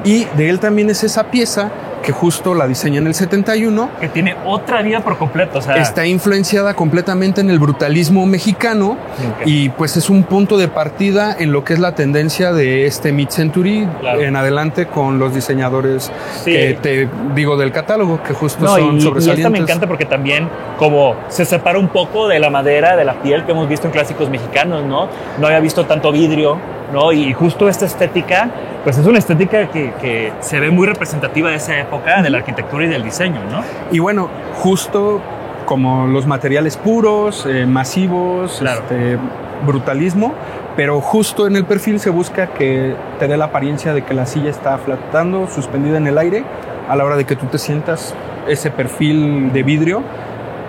Y 0.05 0.25
de 0.37 0.49
él 0.49 0.61
también 0.61 0.91
es 0.91 1.05
esa 1.05 1.31
pieza 1.31 1.71
que 2.07 2.13
justo 2.13 2.55
la 2.55 2.69
diseña 2.69 2.99
en 3.01 3.09
el 3.09 3.15
71, 3.15 3.91
Que 4.01 4.09
tiene 4.09 4.37
otra 4.47 4.81
vida 4.81 5.01
por 5.01 5.19
completo. 5.19 5.59
O 5.59 5.61
sea, 5.61 5.75
está 5.77 6.07
influenciada 6.07 6.73
completamente 6.75 7.41
en 7.41 7.51
el 7.51 7.59
brutalismo 7.59 8.25
mexicano 8.27 8.97
y 9.45 9.71
pues 9.71 9.97
es 9.97 10.09
un 10.09 10.23
punto 10.23 10.57
de 10.57 10.69
partida 10.69 11.35
en 11.37 11.51
lo 11.51 11.65
que 11.65 11.73
es 11.75 11.81
la 11.81 11.97
tendencia 11.97 12.53
de 12.53 12.87
este 12.87 13.11
mid-century 13.11 13.89
Claro. 14.01 14.21
en 14.21 14.37
adelante 14.37 14.87
con 14.87 15.19
los 15.19 15.35
diseñadores 15.35 16.13
Sí. 16.45 16.53
que 16.53 16.79
te 16.81 17.09
digo 17.35 17.57
del 17.57 17.73
catálogo, 17.73 18.23
que 18.23 18.33
justo 18.35 18.65
No, 18.65 18.77
son 18.77 18.83
y, 18.83 18.95
y 18.95 18.99
esta 18.99 19.09
sobresalientes. 19.09 19.51
me 19.51 19.59
encanta 19.59 19.87
porque 19.89 20.05
también 20.05 20.49
como 20.79 21.17
se 21.29 21.45
separa 21.45 21.79
un 21.79 21.89
poco 21.89 22.29
de 22.29 22.39
la 22.39 22.51
madera, 22.51 22.97
de 22.97 23.05
la 23.05 23.15
piel 23.15 23.45
que 23.45 23.51
hemos 23.51 23.69
visto 23.69 23.89
en 23.89 23.93
clásicos 23.93 24.31
mexicanos, 24.31 24.85
¿no? 24.85 25.09
No 25.41 25.47
había 25.49 25.59
visto 25.59 25.85
tanto 25.87 26.13
vidrio, 26.13 26.57
¿no? 26.93 27.13
Y 27.13 27.33
justo 27.33 27.69
esta 27.69 27.87
estética, 27.87 28.49
pues 28.85 28.99
es 28.99 29.07
una 29.07 29.19
estética 29.19 29.69
que, 29.69 29.93
que 30.01 30.33
se 30.41 30.61
ve 30.61 30.71
muy 30.71 30.87
representativa 30.87 31.51
de 31.51 31.57
esa 31.57 31.79
época, 31.79 32.23
de 32.23 32.31
la 32.31 32.39
arquitectura 32.39 32.85
y 32.85 32.89
del 32.89 33.03
diseño, 33.03 33.41
¿no? 33.51 33.63
Y 33.91 33.99
bueno, 33.99 34.29
justo 34.55 35.21
como 35.65 36.07
los 36.07 36.27
materiales 36.27 36.77
puros, 36.77 37.45
eh, 37.47 37.67
masivos, 37.67 38.59
Claro. 38.61 38.81
este, 38.83 39.19
brutalismo, 39.67 40.35
pero 40.77 41.01
justo 41.01 41.47
en 41.47 41.57
el 41.57 41.65
perfil 41.65 41.99
se 41.99 42.11
busca 42.11 42.49
que 42.49 42.95
te 43.19 43.27
dé 43.27 43.37
la 43.37 43.47
apariencia 43.47 43.93
de 43.95 44.05
que 44.05 44.15
la 44.15 44.27
silla 44.27 44.51
está 44.51 44.77
flotando, 44.79 45.49
suspendida 45.49 45.97
en 45.97 46.07
el 46.07 46.19
aire, 46.19 46.45
a 46.89 46.95
la 46.95 47.05
hora 47.05 47.17
de 47.17 47.25
que 47.25 47.35
tú 47.35 47.47
te 47.47 47.59
sientas, 47.59 48.15
ese 48.47 48.71
perfil 48.71 49.53
de 49.53 49.63
vidrio 49.63 50.03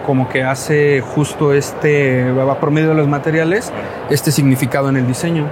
como 0.07 0.29
que 0.29 0.41
hace 0.41 1.01
justo 1.01 1.53
este, 1.53 2.31
va 2.31 2.55
por 2.55 2.71
medio 2.71 2.87
de 2.89 2.95
los 2.95 3.09
materiales, 3.09 3.73
este 4.09 4.31
significado 4.31 4.87
en 4.87 4.95
el 4.95 5.05
diseño. 5.05 5.43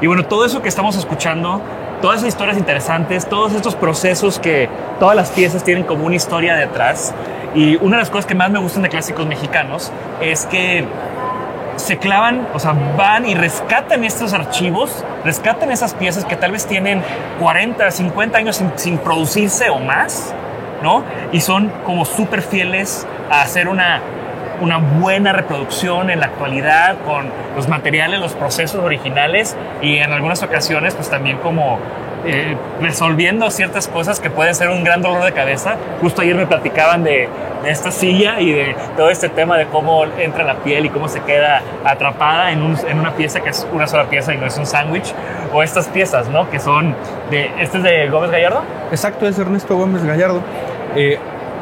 Y 0.00 0.06
bueno, 0.06 0.24
todo 0.24 0.44
eso 0.44 0.60
que 0.62 0.68
estamos 0.68 0.96
escuchando, 0.96 1.60
todas 2.02 2.18
esas 2.18 2.28
historias 2.28 2.58
interesantes, 2.58 3.26
todos 3.28 3.54
estos 3.54 3.74
procesos 3.74 4.38
que 4.38 4.68
todas 5.00 5.16
las 5.16 5.30
piezas 5.30 5.64
tienen 5.64 5.84
como 5.84 6.06
una 6.06 6.16
historia 6.16 6.54
detrás. 6.54 7.14
Y 7.54 7.76
una 7.76 7.96
de 7.96 8.02
las 8.02 8.10
cosas 8.10 8.26
que 8.26 8.34
más 8.34 8.50
me 8.50 8.58
gustan 8.58 8.82
de 8.82 8.90
clásicos 8.90 9.26
mexicanos 9.26 9.90
es 10.20 10.44
que 10.46 10.84
se 11.76 11.98
clavan, 11.98 12.48
o 12.54 12.58
sea, 12.58 12.74
van 12.96 13.26
y 13.26 13.34
rescatan 13.34 14.04
estos 14.04 14.32
archivos, 14.32 15.04
rescatan 15.24 15.70
esas 15.70 15.94
piezas 15.94 16.24
que 16.24 16.36
tal 16.36 16.52
vez 16.52 16.66
tienen 16.66 17.02
40, 17.40 17.90
50 17.90 18.38
años 18.38 18.56
sin, 18.56 18.72
sin 18.76 18.98
producirse 18.98 19.70
o 19.70 19.78
más, 19.78 20.34
¿no? 20.82 21.04
Y 21.32 21.40
son 21.40 21.70
como 21.84 22.04
súper 22.04 22.42
fieles 22.42 23.06
a 23.30 23.42
hacer 23.42 23.68
una, 23.68 24.00
una 24.60 24.78
buena 24.78 25.32
reproducción 25.32 26.10
en 26.10 26.20
la 26.20 26.26
actualidad 26.26 26.96
con 27.04 27.26
los 27.56 27.68
materiales, 27.68 28.20
los 28.20 28.32
procesos 28.34 28.82
originales 28.82 29.56
y 29.82 29.98
en 29.98 30.12
algunas 30.12 30.42
ocasiones 30.42 30.94
pues 30.94 31.10
también 31.10 31.38
como 31.38 31.78
eh, 32.24 32.56
resolviendo 32.80 33.50
ciertas 33.50 33.86
cosas 33.88 34.18
que 34.20 34.30
pueden 34.30 34.54
ser 34.54 34.70
un 34.70 34.82
gran 34.84 35.02
dolor 35.02 35.24
de 35.24 35.32
cabeza. 35.32 35.76
Justo 36.00 36.22
ayer 36.22 36.34
me 36.34 36.46
platicaban 36.46 37.04
de, 37.04 37.28
de 37.62 37.70
esta 37.70 37.90
silla 37.90 38.40
y 38.40 38.50
de 38.52 38.74
todo 38.96 39.10
este 39.10 39.28
tema 39.28 39.56
de 39.58 39.66
cómo 39.66 40.04
entra 40.18 40.42
la 40.44 40.54
piel 40.56 40.86
y 40.86 40.88
cómo 40.88 41.08
se 41.08 41.20
queda 41.20 41.62
atrapada 41.84 42.50
en, 42.50 42.62
un- 42.62 42.78
en 42.88 42.98
una 42.98 43.12
pieza 43.12 43.40
que 43.40 43.50
es 43.50 43.66
una 43.72 43.86
sola 43.86 44.04
pieza 44.04 44.34
y 44.34 44.38
no 44.38 44.46
es 44.46 44.56
un 44.58 44.66
sándwich. 44.66 45.12
O 45.52 45.62
estas 45.62 45.86
piezas, 45.88 46.28
¿no? 46.28 46.50
Que 46.50 46.58
son 46.58 46.94
de... 47.30 47.50
¿Este 47.60 47.78
es 47.78 47.82
de 47.84 48.08
Gómez 48.08 48.30
Gallardo? 48.32 48.62
Exacto, 48.90 49.28
es 49.28 49.38
Ernesto 49.38 49.76
Gómez 49.76 50.02
Gallardo. 50.04 50.40
Eh, 50.96 51.18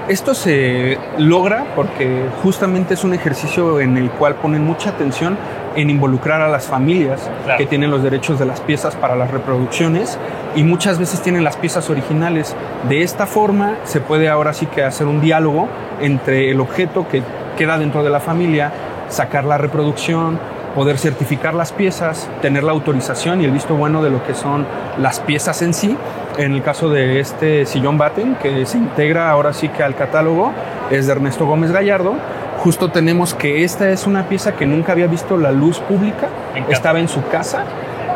esto 0.08 0.34
se 0.34 0.98
logra 1.18 1.64
porque 1.74 2.26
justamente 2.42 2.94
es 2.94 3.04
un 3.04 3.14
ejercicio 3.14 3.80
en 3.80 3.96
el 3.96 4.10
cual 4.10 4.34
ponen 4.36 4.64
mucha 4.64 4.90
atención 4.90 5.36
en 5.76 5.90
involucrar 5.90 6.40
a 6.40 6.48
las 6.48 6.66
familias 6.66 7.28
Claro. 7.44 7.58
que 7.58 7.66
tienen 7.66 7.90
los 7.90 8.02
derechos 8.02 8.38
de 8.38 8.44
las 8.46 8.60
piezas 8.60 8.94
para 8.96 9.16
las 9.16 9.30
reproducciones 9.30 10.18
y 10.54 10.62
muchas 10.62 10.98
veces 10.98 11.20
tienen 11.22 11.42
las 11.42 11.56
piezas 11.56 11.90
originales. 11.90 12.54
De 12.88 13.02
esta 13.02 13.26
forma 13.26 13.76
se 13.84 14.00
puede 14.00 14.28
ahora 14.28 14.52
sí 14.52 14.66
que 14.66 14.84
hacer 14.84 15.06
un 15.06 15.20
diálogo 15.20 15.68
entre 16.00 16.50
el 16.50 16.60
objeto 16.60 17.06
que 17.08 17.22
queda 17.56 17.78
dentro 17.78 18.02
de 18.04 18.10
la 18.10 18.20
familia, 18.20 18.72
sacar 19.08 19.44
la 19.44 19.58
reproducción, 19.58 20.38
poder 20.74 20.98
certificar 20.98 21.54
las 21.54 21.72
piezas, 21.72 22.28
tener 22.42 22.64
la 22.64 22.72
autorización 22.72 23.40
y 23.40 23.44
el 23.44 23.50
visto 23.50 23.74
bueno 23.74 24.02
de 24.02 24.10
lo 24.10 24.24
que 24.26 24.34
son 24.34 24.66
las 24.98 25.20
piezas 25.20 25.62
en 25.62 25.72
sí. 25.72 25.96
En 26.36 26.52
el 26.52 26.62
caso 26.62 26.90
de 26.90 27.20
este 27.20 27.64
sillón 27.64 27.96
Batten, 27.96 28.34
que 28.36 28.66
se 28.66 28.76
integra 28.76 29.30
ahora 29.30 29.52
sí 29.52 29.68
que 29.68 29.82
al 29.82 29.94
catálogo, 29.94 30.52
es 30.90 31.06
de 31.06 31.12
Ernesto 31.12 31.46
Gómez 31.46 31.70
Gallardo. 31.70 32.14
Justo 32.58 32.90
tenemos 32.90 33.34
que 33.34 33.62
esta 33.62 33.90
es 33.90 34.06
una 34.06 34.28
pieza 34.28 34.56
que 34.56 34.66
nunca 34.66 34.92
había 34.92 35.06
visto 35.06 35.36
la 35.36 35.52
luz 35.52 35.78
pública, 35.80 36.28
estaba 36.68 36.98
en 36.98 37.08
su 37.08 37.26
casa. 37.28 37.64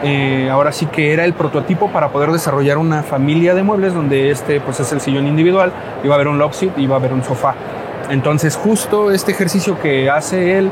Eh, 0.03 0.49
ahora 0.51 0.71
sí 0.71 0.87
que 0.87 1.12
era 1.12 1.25
el 1.25 1.35
prototipo 1.35 1.90
para 1.90 2.11
poder 2.11 2.31
desarrollar 2.31 2.79
una 2.79 3.03
familia 3.03 3.55
de 3.55 3.64
muebles 3.64 3.94
donde 3.94 4.31
este 4.31 4.61
pues 4.61 4.79
es 4.79 4.92
el 4.92 5.01
sillón 5.01 5.27
individual, 5.27 5.73
iba 6.05 6.14
a 6.14 6.16
haber 6.16 6.29
un 6.29 6.38
love 6.38 6.55
seat, 6.55 6.79
iba 6.79 6.94
a 6.94 6.99
haber 6.99 7.12
un 7.12 7.25
sofá. 7.25 7.55
Entonces 8.09 8.57
justo 8.57 9.11
este 9.11 9.33
ejercicio 9.33 9.79
que 9.81 10.09
hace 10.09 10.57
él 10.57 10.71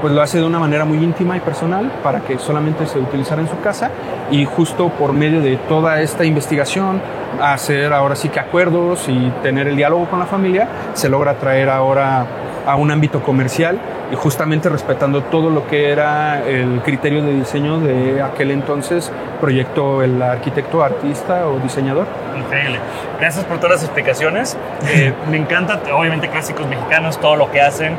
pues 0.00 0.12
lo 0.12 0.22
hace 0.22 0.38
de 0.38 0.44
una 0.44 0.58
manera 0.58 0.84
muy 0.84 0.98
íntima 0.98 1.36
y 1.36 1.40
personal 1.40 1.90
para 2.02 2.20
que 2.20 2.38
solamente 2.38 2.86
se 2.86 2.98
utilizara 2.98 3.40
en 3.40 3.48
su 3.48 3.58
casa 3.60 3.90
y 4.30 4.44
justo 4.44 4.88
por 4.90 5.12
medio 5.12 5.40
de 5.40 5.56
toda 5.56 6.00
esta 6.00 6.24
investigación, 6.24 7.00
hacer 7.40 7.92
ahora 7.92 8.16
sí 8.16 8.28
que 8.28 8.40
acuerdos 8.40 9.08
y 9.08 9.32
tener 9.42 9.68
el 9.68 9.76
diálogo 9.76 10.06
con 10.06 10.18
la 10.18 10.26
familia, 10.26 10.68
se 10.94 11.08
logra 11.08 11.34
traer 11.34 11.68
ahora 11.68 12.26
a 12.66 12.76
un 12.76 12.90
ámbito 12.90 13.22
comercial 13.22 13.78
y 14.10 14.16
justamente 14.16 14.68
respetando 14.68 15.22
todo 15.22 15.50
lo 15.50 15.66
que 15.66 15.90
era 15.90 16.46
el 16.46 16.80
criterio 16.82 17.22
de 17.22 17.32
diseño 17.34 17.80
de 17.80 18.22
aquel 18.22 18.50
entonces 18.50 19.10
proyectó 19.40 20.02
el 20.02 20.20
arquitecto, 20.20 20.82
artista 20.82 21.46
o 21.46 21.58
diseñador. 21.58 22.06
Increíble. 22.36 22.78
Gracias 23.18 23.44
por 23.44 23.58
todas 23.58 23.76
las 23.76 23.84
explicaciones. 23.84 24.56
Eh, 24.88 25.12
me 25.28 25.36
encanta, 25.36 25.80
obviamente, 25.94 26.28
clásicos 26.28 26.66
mexicanos, 26.68 27.18
todo 27.18 27.34
lo 27.34 27.50
que 27.50 27.60
hacen, 27.60 27.96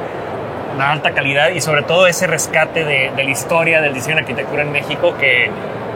la 0.77 0.91
alta 0.91 1.11
calidad 1.11 1.49
y 1.49 1.61
sobre 1.61 1.83
todo 1.83 2.07
ese 2.07 2.27
rescate 2.27 2.85
de, 2.85 3.11
la 3.15 3.29
historia 3.29 3.81
del 3.81 3.93
diseño 3.93 4.17
y 4.17 4.19
arquitectura 4.19 4.63
en 4.63 4.71
México 4.71 5.15
que 5.19 5.49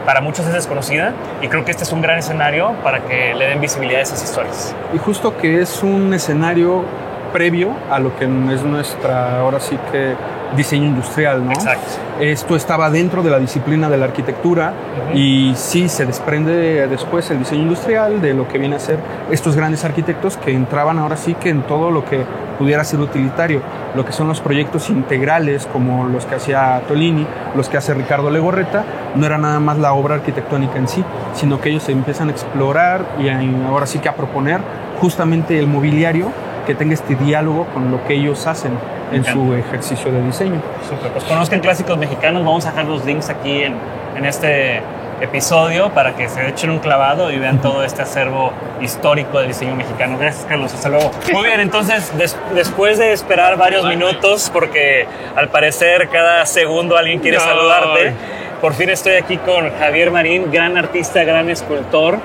para 0.04 0.20
muchos 0.20 0.46
es 0.46 0.52
desconocida 0.52 1.12
y 1.40 1.48
creo 1.48 1.64
que 1.64 1.70
este 1.70 1.84
es 1.84 1.92
un 1.92 2.02
gran 2.02 2.18
escenario 2.18 2.72
para 2.82 3.00
que 3.00 3.34
le 3.34 3.46
den 3.46 3.60
visibilidad 3.60 4.00
a 4.00 4.02
esas 4.02 4.22
historias. 4.22 4.74
Y 4.92 4.98
justo 4.98 5.36
que 5.36 5.60
es 5.60 5.82
un 5.82 6.12
escenario 6.12 6.84
previo 7.32 7.74
a 7.90 7.98
lo 7.98 8.16
que 8.16 8.24
es 8.24 8.62
nuestra, 8.62 9.38
ahora 9.38 9.60
sí 9.60 9.78
que 9.90 10.14
diseño 10.56 10.86
industrial, 10.86 11.44
¿no? 11.44 11.52
Exacto. 11.52 11.82
Esto 12.20 12.56
estaba 12.56 12.90
dentro 12.90 13.22
de 13.22 13.30
la 13.30 13.38
disciplina 13.38 13.88
de 13.88 13.96
la 13.96 14.04
arquitectura 14.06 14.72
y 15.14 15.52
sí 15.56 15.88
se 15.88 16.04
desprende 16.06 16.86
después 16.88 17.30
el 17.30 17.38
diseño 17.40 17.62
industrial 17.62 18.20
de 18.20 18.34
lo 18.34 18.46
que 18.48 18.58
viene 18.58 18.76
a 18.76 18.78
ser 18.78 18.98
estos 19.30 19.56
grandes 19.56 19.84
arquitectos 19.84 20.36
que 20.36 20.52
entraban 20.52 20.98
ahora 20.98 21.16
sí 21.16 21.34
que 21.34 21.48
en 21.48 21.62
todo 21.62 21.90
lo 21.90 22.04
que 22.04 22.24
pudiera 22.58 22.84
ser 22.84 23.00
utilitario, 23.00 23.60
lo 23.96 24.04
que 24.04 24.12
son 24.12 24.28
los 24.28 24.40
proyectos 24.40 24.88
integrales 24.90 25.66
como 25.72 26.04
los 26.06 26.26
que 26.26 26.34
hacía 26.36 26.80
Tolini, 26.86 27.26
los 27.56 27.68
que 27.68 27.78
hace 27.78 27.92
Ricardo 27.94 28.30
Legorreta, 28.30 28.84
no 29.16 29.26
era 29.26 29.38
nada 29.38 29.58
más 29.58 29.78
la 29.78 29.94
obra 29.94 30.16
arquitectónica 30.16 30.78
en 30.78 30.86
sí, 30.86 31.02
sino 31.34 31.60
que 31.60 31.70
ellos 31.70 31.88
empiezan 31.88 32.28
a 32.28 32.32
explorar 32.32 33.04
y 33.18 33.28
a- 33.30 33.40
ahora 33.68 33.86
sí 33.86 33.98
que 33.98 34.08
a 34.08 34.14
proponer 34.14 34.60
justamente 35.00 35.58
el 35.58 35.66
mobiliario 35.66 36.30
que 36.66 36.74
tenga 36.76 36.94
este 36.94 37.16
diálogo 37.16 37.66
con 37.74 37.90
lo 37.90 38.04
que 38.04 38.14
ellos 38.14 38.46
hacen 38.46 38.72
en 39.12 39.24
su 39.24 39.54
ejercicio 39.54 40.10
de 40.12 40.22
diseño. 40.22 40.60
Súper. 40.88 41.10
Pues 41.12 41.24
conozcan 41.24 41.60
clásicos 41.60 41.96
mexicanos. 41.98 42.44
Vamos 42.44 42.66
a 42.66 42.70
dejar 42.70 42.84
los 42.86 43.04
links 43.04 43.28
aquí 43.30 43.62
en, 43.62 43.74
en 44.16 44.24
este 44.24 44.80
episodio 45.20 45.90
para 45.90 46.14
que 46.16 46.28
se 46.28 46.48
echen 46.48 46.70
un 46.70 46.80
clavado 46.80 47.30
y 47.30 47.38
vean 47.38 47.60
todo 47.60 47.84
este 47.84 48.02
acervo 48.02 48.52
histórico 48.80 49.38
del 49.38 49.48
diseño 49.48 49.76
mexicano. 49.76 50.18
Gracias, 50.18 50.44
Carlos. 50.46 50.74
Hasta 50.74 50.88
luego. 50.88 51.12
Muy 51.32 51.44
bien, 51.44 51.60
entonces, 51.60 52.16
des- 52.18 52.36
después 52.54 52.98
de 52.98 53.12
esperar 53.12 53.56
varios 53.56 53.84
minutos, 53.86 54.50
porque 54.52 55.06
al 55.36 55.48
parecer 55.48 56.08
cada 56.08 56.44
segundo 56.46 56.96
alguien 56.96 57.20
quiere 57.20 57.38
saludarte, 57.38 58.14
por 58.60 58.74
fin 58.74 58.90
estoy 58.90 59.12
aquí 59.14 59.36
con 59.36 59.70
Javier 59.78 60.10
Marín, 60.10 60.50
gran 60.50 60.76
artista, 60.76 61.22
gran 61.22 61.48
escultor 61.50 62.18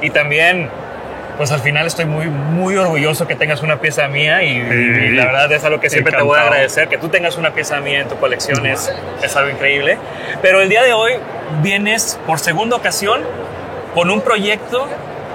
y 0.00 0.10
también 0.10 0.68
pues 1.36 1.52
al 1.52 1.60
final 1.60 1.86
estoy 1.86 2.04
muy, 2.04 2.26
muy 2.26 2.76
orgulloso 2.76 3.26
que 3.26 3.34
tengas 3.34 3.62
una 3.62 3.80
pieza 3.80 4.08
mía 4.08 4.42
y, 4.42 4.56
y 4.56 5.10
la 5.10 5.26
verdad 5.26 5.52
es 5.52 5.64
algo 5.64 5.80
que 5.80 5.90
siempre 5.90 6.12
te 6.12 6.22
voy 6.22 6.38
a 6.38 6.42
agradecer. 6.42 6.88
Que 6.88 6.98
tú 6.98 7.08
tengas 7.08 7.36
una 7.36 7.52
pieza 7.52 7.80
mía 7.80 8.00
en 8.00 8.08
tu 8.08 8.16
colección 8.16 8.66
es, 8.66 8.92
es 9.22 9.36
algo 9.36 9.50
increíble. 9.50 9.98
Pero 10.42 10.60
el 10.60 10.68
día 10.68 10.82
de 10.82 10.92
hoy 10.92 11.12
vienes 11.62 12.18
por 12.26 12.38
segunda 12.38 12.76
ocasión 12.76 13.22
con 13.94 14.10
un 14.10 14.20
proyecto 14.20 14.86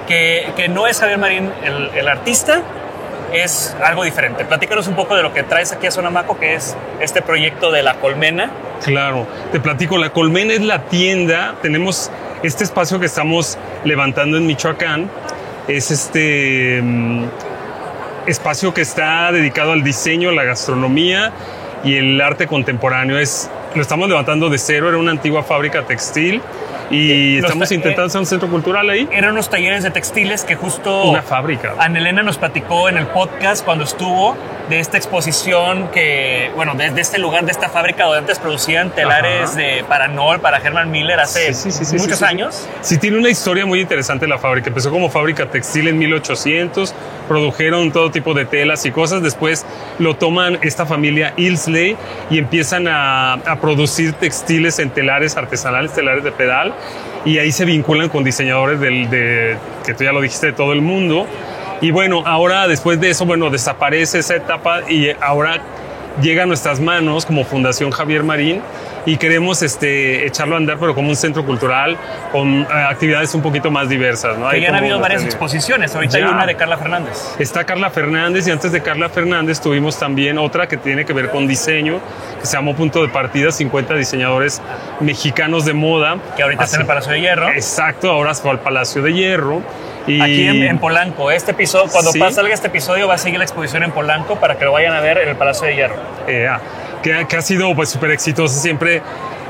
que, 0.06 0.48
que 0.56 0.68
no 0.68 0.86
es 0.86 1.00
Javier 1.00 1.18
Marín 1.18 1.52
el, 1.64 1.90
el 1.94 2.08
artista, 2.08 2.62
es 3.32 3.76
algo 3.82 4.04
diferente. 4.04 4.44
Platícanos 4.44 4.86
un 4.86 4.94
poco 4.94 5.16
de 5.16 5.22
lo 5.22 5.34
que 5.34 5.42
traes 5.42 5.72
aquí 5.72 5.86
a 5.86 5.90
Sonamaco, 5.90 6.38
que 6.38 6.54
es 6.54 6.76
este 7.00 7.22
proyecto 7.22 7.72
de 7.72 7.82
la 7.82 7.94
colmena. 7.94 8.50
Claro, 8.84 9.26
te 9.52 9.58
platico, 9.58 9.98
la 9.98 10.10
Colmena 10.10 10.52
es 10.52 10.60
la 10.60 10.82
tienda, 10.82 11.54
tenemos 11.62 12.10
este 12.42 12.62
espacio 12.62 13.00
que 13.00 13.06
estamos 13.06 13.58
levantando 13.84 14.36
en 14.36 14.46
Michoacán, 14.46 15.10
es 15.68 15.90
este 15.90 16.80
mm, 16.82 17.24
espacio 18.26 18.72
que 18.72 18.82
está 18.82 19.30
dedicado 19.32 19.72
al 19.72 19.82
diseño, 19.82 20.30
la 20.32 20.44
gastronomía 20.44 21.32
y 21.84 21.96
el 21.96 22.20
arte 22.20 22.46
contemporáneo. 22.46 23.18
Es, 23.18 23.50
lo 23.74 23.82
estamos 23.82 24.08
levantando 24.08 24.48
de 24.48 24.58
cero, 24.58 24.88
era 24.88 24.98
una 24.98 25.10
antigua 25.10 25.42
fábrica 25.42 25.82
textil 25.86 26.40
y 26.90 27.36
Los 27.40 27.44
estamos 27.50 27.68
ta- 27.68 27.74
intentando 27.74 28.06
hacer 28.06 28.20
un 28.20 28.26
centro 28.26 28.48
cultural 28.48 28.88
ahí. 28.90 29.08
Eran 29.12 29.32
unos 29.32 29.50
talleres 29.50 29.82
de 29.82 29.90
textiles 29.90 30.44
que 30.44 30.54
justo... 30.56 31.04
Una 31.10 31.22
fábrica. 31.22 31.74
Anelena 31.78 32.22
nos 32.22 32.38
platicó 32.38 32.88
en 32.88 32.96
el 32.96 33.06
podcast 33.06 33.64
cuando 33.64 33.84
estuvo 33.84 34.36
de 34.68 34.80
esta 34.80 34.96
exposición 34.96 35.88
que, 35.92 36.50
bueno, 36.56 36.74
desde 36.76 37.00
este 37.00 37.18
lugar, 37.18 37.44
de 37.44 37.52
esta 37.52 37.68
fábrica 37.68 38.02
donde 38.04 38.18
antes 38.18 38.38
producían 38.40 38.90
telares 38.90 39.50
Ajá. 39.50 39.56
de 39.58 39.84
para 39.88 40.08
Nol, 40.08 40.40
para 40.40 40.58
Herman 40.58 40.90
Miller 40.90 41.20
hace 41.20 41.54
Sí, 41.54 41.70
sí, 41.70 41.84
sí, 41.84 41.94
muchos 41.96 42.18
sí, 42.18 42.24
sí. 42.24 42.24
años. 42.24 42.68
Sí, 42.80 42.98
tiene 42.98 43.16
una 43.18 43.30
historia 43.30 43.64
muy 43.64 43.80
interesante 43.80 44.26
la 44.26 44.38
fábrica. 44.38 44.68
Empezó 44.68 44.90
como 44.90 45.08
fábrica 45.08 45.46
textil 45.46 45.86
en 45.86 45.98
1800, 45.98 46.92
produjeron 47.28 47.92
todo 47.92 48.10
tipo 48.10 48.34
de 48.34 48.44
telas 48.44 48.84
y 48.86 48.90
cosas. 48.90 49.22
Después 49.22 49.64
lo 50.00 50.16
toman 50.16 50.58
esta 50.62 50.84
familia 50.84 51.32
Ilsley 51.36 51.96
y 52.30 52.38
empiezan 52.38 52.88
a, 52.88 53.34
a 53.34 53.56
producir 53.60 54.14
textiles 54.14 54.78
en 54.80 54.90
telares 54.90 55.36
artesanales, 55.36 55.92
telares 55.92 56.24
de 56.24 56.32
pedal. 56.32 56.74
Y 57.24 57.38
ahí 57.38 57.50
se 57.50 57.64
vinculan 57.64 58.08
con 58.08 58.22
diseñadores 58.22 58.78
del, 58.78 59.10
de, 59.10 59.56
que 59.84 59.94
tú 59.94 60.04
ya 60.04 60.12
lo 60.12 60.20
dijiste, 60.20 60.46
de 60.46 60.52
todo 60.52 60.72
el 60.72 60.80
mundo. 60.80 61.26
Y 61.80 61.90
bueno, 61.90 62.22
ahora 62.24 62.68
después 62.68 63.00
de 63.00 63.10
eso, 63.10 63.26
bueno, 63.26 63.50
desaparece 63.50 64.20
esa 64.20 64.36
etapa 64.36 64.90
y 64.90 65.10
ahora 65.20 65.60
llega 66.22 66.44
a 66.44 66.46
nuestras 66.46 66.80
manos 66.80 67.26
como 67.26 67.44
Fundación 67.44 67.90
Javier 67.90 68.22
Marín 68.22 68.62
y 69.06 69.16
queremos 69.16 69.62
este, 69.62 70.26
echarlo 70.26 70.54
a 70.56 70.58
andar, 70.58 70.76
pero 70.78 70.94
como 70.94 71.08
un 71.08 71.16
centro 71.16 71.44
cultural 71.46 71.96
con 72.32 72.62
eh, 72.62 72.66
actividades 72.90 73.34
un 73.34 73.40
poquito 73.42 73.70
más 73.70 73.88
diversas. 73.88 74.36
¿no? 74.36 74.50
Que 74.50 74.56
Hay 74.56 74.62
ya 74.62 74.68
han 74.68 74.74
habido 74.74 74.98
varias 75.00 75.22
batería. 75.22 75.26
exposiciones. 75.36 75.94
Ahorita 75.94 76.16
hay 76.18 76.22
Ya. 76.24 76.30
una 76.30 76.44
de 76.46 76.54
Carla 76.56 76.76
Fernández. 76.76 77.34
Está 77.38 77.64
Carla 77.64 77.88
Fernández 77.90 78.46
y 78.48 78.50
antes 78.50 78.72
de 78.72 78.82
Carla 78.82 79.08
Fernández 79.08 79.60
tuvimos 79.60 79.98
también 79.98 80.36
otra 80.38 80.66
que 80.68 80.76
tiene 80.76 81.04
que 81.04 81.12
ver 81.12 81.30
con 81.30 81.46
diseño, 81.46 82.00
que 82.40 82.46
se 82.46 82.54
llamó 82.56 82.74
Punto 82.74 83.00
de 83.02 83.08
Partida, 83.08 83.50
50 83.52 83.94
diseñadores 83.94 84.60
mexicanos 85.00 85.64
de 85.64 85.72
moda. 85.72 86.16
Que 86.36 86.42
ahorita 86.42 86.64
está 86.64 86.76
en 86.76 86.80
el 86.82 86.86
Palacio 86.88 87.12
de 87.12 87.20
Hierro. 87.20 87.48
Exacto, 87.50 88.10
ahora 88.10 88.34
fue 88.34 88.50
al 88.50 88.60
Palacio 88.60 89.02
de 89.02 89.12
Hierro. 89.12 89.62
Y 90.08 90.20
Aquí 90.20 90.46
en, 90.46 90.62
en 90.62 90.78
Polanco. 90.78 91.32
Este 91.32 91.50
episodio, 91.50 91.90
cuando 91.90 92.12
Sí. 92.12 92.20
salga 92.30 92.54
este 92.54 92.68
episodio, 92.68 93.08
va 93.08 93.14
a 93.14 93.18
seguir 93.18 93.38
la 93.38 93.44
exposición 93.44 93.82
en 93.82 93.90
Polanco 93.90 94.36
para 94.36 94.56
que 94.56 94.64
lo 94.64 94.70
vayan 94.72 94.92
a 94.94 95.00
ver 95.00 95.18
en 95.18 95.28
el 95.28 95.36
Palacio 95.36 95.66
de 95.66 95.74
Hierro. 95.74 95.96
Eh, 96.28 96.46
ah, 96.48 96.60
que, 97.28 97.36
ha- 97.36 97.42
sido 97.42 97.74
pues 97.74 97.88
súper 97.90 98.10
exitosa 98.10 98.58
siempre. 98.60 99.02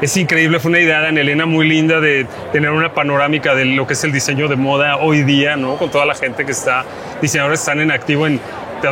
Es 0.02 0.14
increíble, 0.18 0.60
fue 0.60 0.70
una 0.70 0.80
idea 0.80 1.00
de 1.00 1.08
Ana 1.08 1.20
Elena 1.22 1.46
muy 1.46 1.66
linda 1.66 2.00
de 2.00 2.26
tener 2.52 2.70
una 2.70 2.92
panorámica 2.92 3.54
de 3.54 3.64
lo 3.64 3.86
que 3.86 3.94
es 3.94 4.04
el 4.04 4.12
diseño 4.12 4.46
de 4.46 4.56
moda 4.56 4.98
hoy 4.98 5.22
día, 5.22 5.56
¿no? 5.56 5.76
Con 5.76 5.90
toda 5.90 6.04
la 6.04 6.14
gente 6.14 6.44
que 6.44 6.52
está, 6.52 6.84
diseñadores 7.22 7.60
están 7.60 7.80
en 7.80 7.90
activo 7.90 8.26
en 8.26 8.38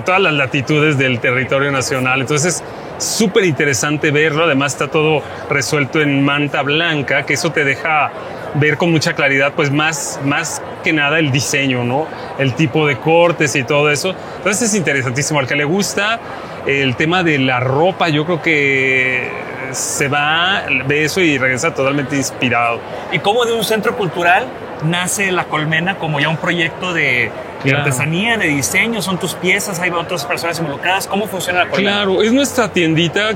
todas 0.05 0.21
las 0.21 0.33
latitudes 0.33 0.97
del 0.97 1.21
territorio 1.21 1.71
nacional. 1.71 2.23
Entonces, 2.23 2.65
súper 2.97 3.45
interesante 3.45 4.11
verlo. 4.11 4.45
Además, 4.45 4.73
está 4.73 4.89
todo 4.89 5.23
resuelto 5.51 6.01
en 6.01 6.25
manta 6.25 6.63
blanca, 6.63 7.27
que 7.27 7.35
eso 7.35 7.53
te 7.53 7.65
deja 7.65 8.11
ver 8.55 8.77
con 8.77 8.91
mucha 8.91 9.15
claridad, 9.15 9.53
pues 9.55 9.71
más, 9.71 10.21
más 10.25 10.63
que 10.83 10.93
nada 10.93 11.19
el 11.19 11.31
diseño, 11.33 11.85
¿no? 11.85 12.07
El 12.39 12.55
tipo 12.55 12.87
de 12.87 12.97
cortes 12.97 13.55
y 13.57 13.65
todo 13.65 13.91
eso. 13.91 14.15
Entonces 14.39 14.71
es 14.71 14.75
interesantísimo. 14.75 15.41
Al 15.41 15.47
que 15.47 15.57
le 15.57 15.65
gusta 15.65 16.21
el 16.67 16.97
tema 16.97 17.23
de 17.23 17.39
la 17.39 17.61
ropa, 17.61 18.09
yo 18.09 18.25
creo 18.25 18.41
que 18.41 19.29
se 19.73 20.09
va, 20.09 20.63
ve 20.87 21.05
eso 21.05 21.21
y 21.21 21.37
regresa 21.37 21.75
totalmente 21.75 22.17
inspirado. 22.17 22.79
¿Y 23.13 23.19
cómo 23.19 23.45
de 23.45 23.53
un 23.53 23.65
centro 23.65 23.97
cultural 23.97 24.45
nace 24.85 25.33
La 25.33 25.45
Colmena 25.45 25.97
como 25.97 26.21
ya 26.21 26.29
un 26.29 26.37
proyecto 26.37 26.93
de, 26.95 27.03
de 27.03 27.71
Claro. 27.71 27.79
artesanía, 27.79 28.37
de 28.37 28.49
diseño? 28.49 29.03
¿Son 29.03 29.19
tus 29.19 29.35
piezas? 29.35 29.81
¿Hay 29.81 29.91
otras 29.91 30.25
personas 30.27 30.59
involucradas? 30.61 31.07
¿Cómo 31.09 31.27
funciona 31.27 31.65
La 31.65 31.71
Colmena? 31.71 31.91
Claro, 32.05 32.23
es 32.23 32.33
nuestra 32.33 32.69
tiendita 32.69 33.31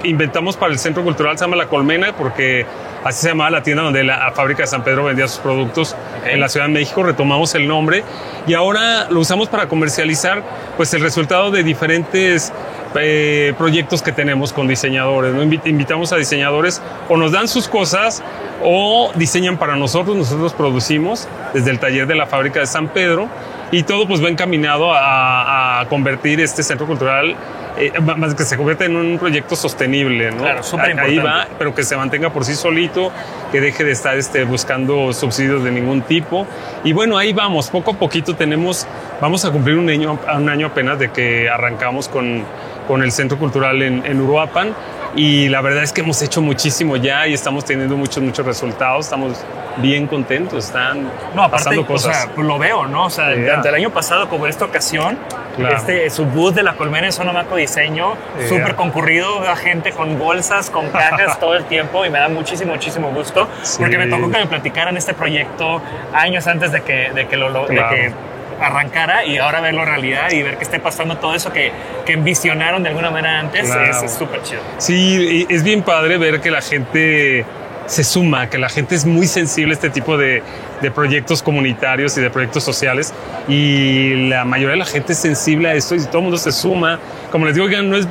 que 0.00 0.08
inventamos 0.08 0.56
para 0.56 0.72
el 0.72 0.78
Centro 0.78 1.02
Cultural, 1.02 1.36
se 1.36 1.44
llama 1.44 1.56
La 1.56 1.66
Colmena, 1.66 2.12
porque 2.16 2.64
así 3.04 3.22
se 3.22 3.28
llamaba 3.28 3.50
la 3.50 3.62
tienda 3.62 3.82
donde 3.82 4.04
la 4.04 4.32
fábrica 4.32 4.62
de 4.62 4.66
San 4.66 4.84
Pedro 4.84 5.04
vendía 5.04 5.28
sus 5.28 5.40
productos 5.40 5.96
en 6.24 6.40
la 6.40 6.48
Ciudad 6.48 6.66
de 6.66 6.72
México. 6.72 7.02
Retomamos 7.02 7.54
el 7.54 7.66
nombre 7.66 8.04
y 8.46 8.54
ahora 8.54 9.08
lo 9.10 9.20
usamos 9.20 9.48
para 9.48 9.68
comercializar 9.68 10.42
pues, 10.76 10.92
el 10.94 11.00
resultado 11.00 11.50
de 11.50 11.62
diferentes 11.62 12.52
eh, 12.94 13.54
proyectos 13.56 14.02
que 14.02 14.12
tenemos 14.12 14.52
con 14.52 14.68
diseñadores. 14.68 15.34
Invitamos 15.64 16.12
a 16.12 16.16
diseñadores 16.16 16.82
o 17.08 17.16
nos 17.16 17.32
dan 17.32 17.48
sus 17.48 17.68
cosas 17.68 18.22
o 18.62 19.10
diseñan 19.14 19.56
para 19.56 19.76
nosotros, 19.76 20.16
nosotros 20.16 20.52
producimos 20.52 21.26
desde 21.52 21.70
el 21.70 21.78
taller 21.78 22.06
de 22.06 22.14
la 22.14 22.26
fábrica 22.26 22.60
de 22.60 22.66
San 22.66 22.88
Pedro 22.88 23.28
y 23.72 23.82
todo 23.82 24.06
pues 24.06 24.22
va 24.22 24.28
encaminado 24.28 24.92
a, 24.94 25.80
a 25.80 25.88
convertir 25.88 26.40
este 26.40 26.62
centro 26.62 26.86
cultural 26.86 27.36
eh, 27.78 27.90
más 28.00 28.34
que 28.34 28.44
se 28.44 28.56
convierta 28.56 28.84
en 28.84 28.96
un 28.96 29.18
proyecto 29.18 29.56
sostenible, 29.56 30.30
¿no? 30.30 30.42
Claro, 30.42 30.62
súper 30.62 30.98
Ahí 31.00 31.16
importante. 31.16 31.50
va, 31.52 31.56
pero 31.58 31.74
que 31.74 31.84
se 31.84 31.96
mantenga 31.96 32.30
por 32.30 32.44
sí 32.44 32.54
solito, 32.54 33.10
que 33.50 33.62
deje 33.62 33.82
de 33.82 33.92
estar 33.92 34.16
este, 34.16 34.44
buscando 34.44 35.12
subsidios 35.14 35.64
de 35.64 35.70
ningún 35.70 36.02
tipo. 36.02 36.46
Y 36.84 36.92
bueno, 36.92 37.16
ahí 37.16 37.32
vamos, 37.32 37.70
poco 37.70 37.92
a 37.92 37.94
poquito 37.94 38.36
tenemos, 38.36 38.86
vamos 39.22 39.44
a 39.46 39.50
cumplir 39.50 39.78
un 39.78 39.88
año, 39.88 40.18
un 40.36 40.48
año 40.50 40.66
apenas 40.66 40.98
de 40.98 41.10
que 41.12 41.48
arrancamos 41.48 42.08
con, 42.08 42.44
con 42.86 43.02
el 43.02 43.10
Centro 43.10 43.38
Cultural 43.38 43.80
en, 43.80 44.04
en 44.04 44.20
Uruapan. 44.20 44.74
Y 45.16 45.48
la 45.48 45.62
verdad 45.62 45.82
es 45.82 45.92
que 45.92 46.02
hemos 46.02 46.20
hecho 46.20 46.42
muchísimo 46.42 46.96
ya 46.96 47.26
y 47.26 47.32
estamos 47.32 47.64
teniendo 47.64 47.96
muchos, 47.96 48.22
muchos 48.22 48.44
resultados. 48.44 49.06
Estamos 49.06 49.42
bien 49.78 50.06
contentos, 50.06 50.66
están 50.66 51.02
No, 51.34 51.44
aparte, 51.44 51.64
pasando 51.64 51.80
o 51.82 51.86
cosas. 51.86 52.16
sea, 52.22 52.30
pues 52.34 52.46
lo 52.46 52.58
veo, 52.58 52.86
¿no? 52.86 53.06
O 53.06 53.10
sea, 53.10 53.34
Yeah. 53.34 53.52
tanto 53.54 53.68
el 53.70 53.74
año 53.76 53.90
pasado 53.90 54.28
como 54.28 54.46
en 54.46 54.50
esta 54.50 54.64
ocasión, 54.64 55.18
Claro. 55.56 55.76
este, 55.76 56.08
su 56.10 56.24
booth 56.26 56.54
de 56.54 56.62
la 56.62 56.74
colmena 56.74 57.06
en 57.06 57.12
Sonamaco 57.12 57.56
Diseño, 57.56 58.14
Yeah. 58.38 58.48
súper 58.48 58.74
concurrido, 58.74 59.40
gente 59.56 59.92
con 59.92 60.18
bolsas, 60.18 60.70
con 60.70 60.88
cajas 60.90 61.38
todo 61.40 61.54
el 61.56 61.64
tiempo 61.64 62.04
y 62.04 62.10
me 62.10 62.18
da 62.18 62.28
muchísimo, 62.28 62.72
muchísimo 62.72 63.10
gusto, 63.10 63.48
Sí. 63.62 63.76
porque 63.80 63.98
me 63.98 64.06
tocó 64.06 64.30
que 64.30 64.38
me 64.38 64.46
platicaran 64.46 64.96
este 64.96 65.14
proyecto 65.14 65.80
años 66.14 66.46
antes 66.46 66.72
de 66.72 66.82
que, 66.82 67.10
de 67.14 67.26
que 67.26 67.36
lo, 67.36 67.48
lo- 67.48 67.66
de 67.66 67.74
Claro. 67.76 67.90
que 67.96 68.12
arrancara 68.60 69.24
y 69.24 69.38
ahora 69.38 69.60
verlo 69.60 69.82
en 69.82 69.88
realidad 69.88 70.30
y 70.30 70.42
ver 70.42 70.56
que 70.56 70.62
esté 70.62 70.78
pasando 70.78 71.16
todo 71.16 71.34
eso 71.34 71.52
que, 71.52 71.72
que 72.06 72.14
visionaron 72.16 72.82
de 72.82 72.90
alguna 72.90 73.10
manera 73.10 73.40
antes 73.40 73.66
Claro. 73.66 74.04
es 74.04 74.12
súper 74.14 74.42
chido. 74.42 74.60
Sí, 74.78 75.46
es 75.48 75.64
bien 75.64 75.82
padre 75.82 76.16
ver 76.16 76.40
que 76.40 76.50
la 76.50 76.60
gente 76.60 77.44
se 77.92 78.04
suma, 78.04 78.48
que 78.48 78.56
la 78.56 78.70
gente 78.70 78.94
es 78.94 79.04
muy 79.04 79.26
sensible 79.26 79.72
a 79.72 79.74
este 79.74 79.90
tipo 79.90 80.16
de, 80.16 80.42
de 80.80 80.90
proyectos 80.90 81.42
comunitarios 81.42 82.16
y 82.16 82.22
de 82.22 82.30
proyectos 82.30 82.64
sociales 82.64 83.12
y 83.48 84.28
la 84.28 84.46
mayoría 84.46 84.72
de 84.72 84.78
la 84.78 84.86
gente 84.86 85.12
es 85.12 85.18
sensible 85.18 85.68
a 85.68 85.74
esto 85.74 85.94
y 85.94 86.00
todo 86.06 86.18
el 86.18 86.22
mundo 86.22 86.38
se 86.38 86.52
suma. 86.52 86.98
Como 87.30 87.44
les 87.44 87.54
digo, 87.54 87.68
ya 87.68 87.82
no 87.82 87.96
es 87.96 88.08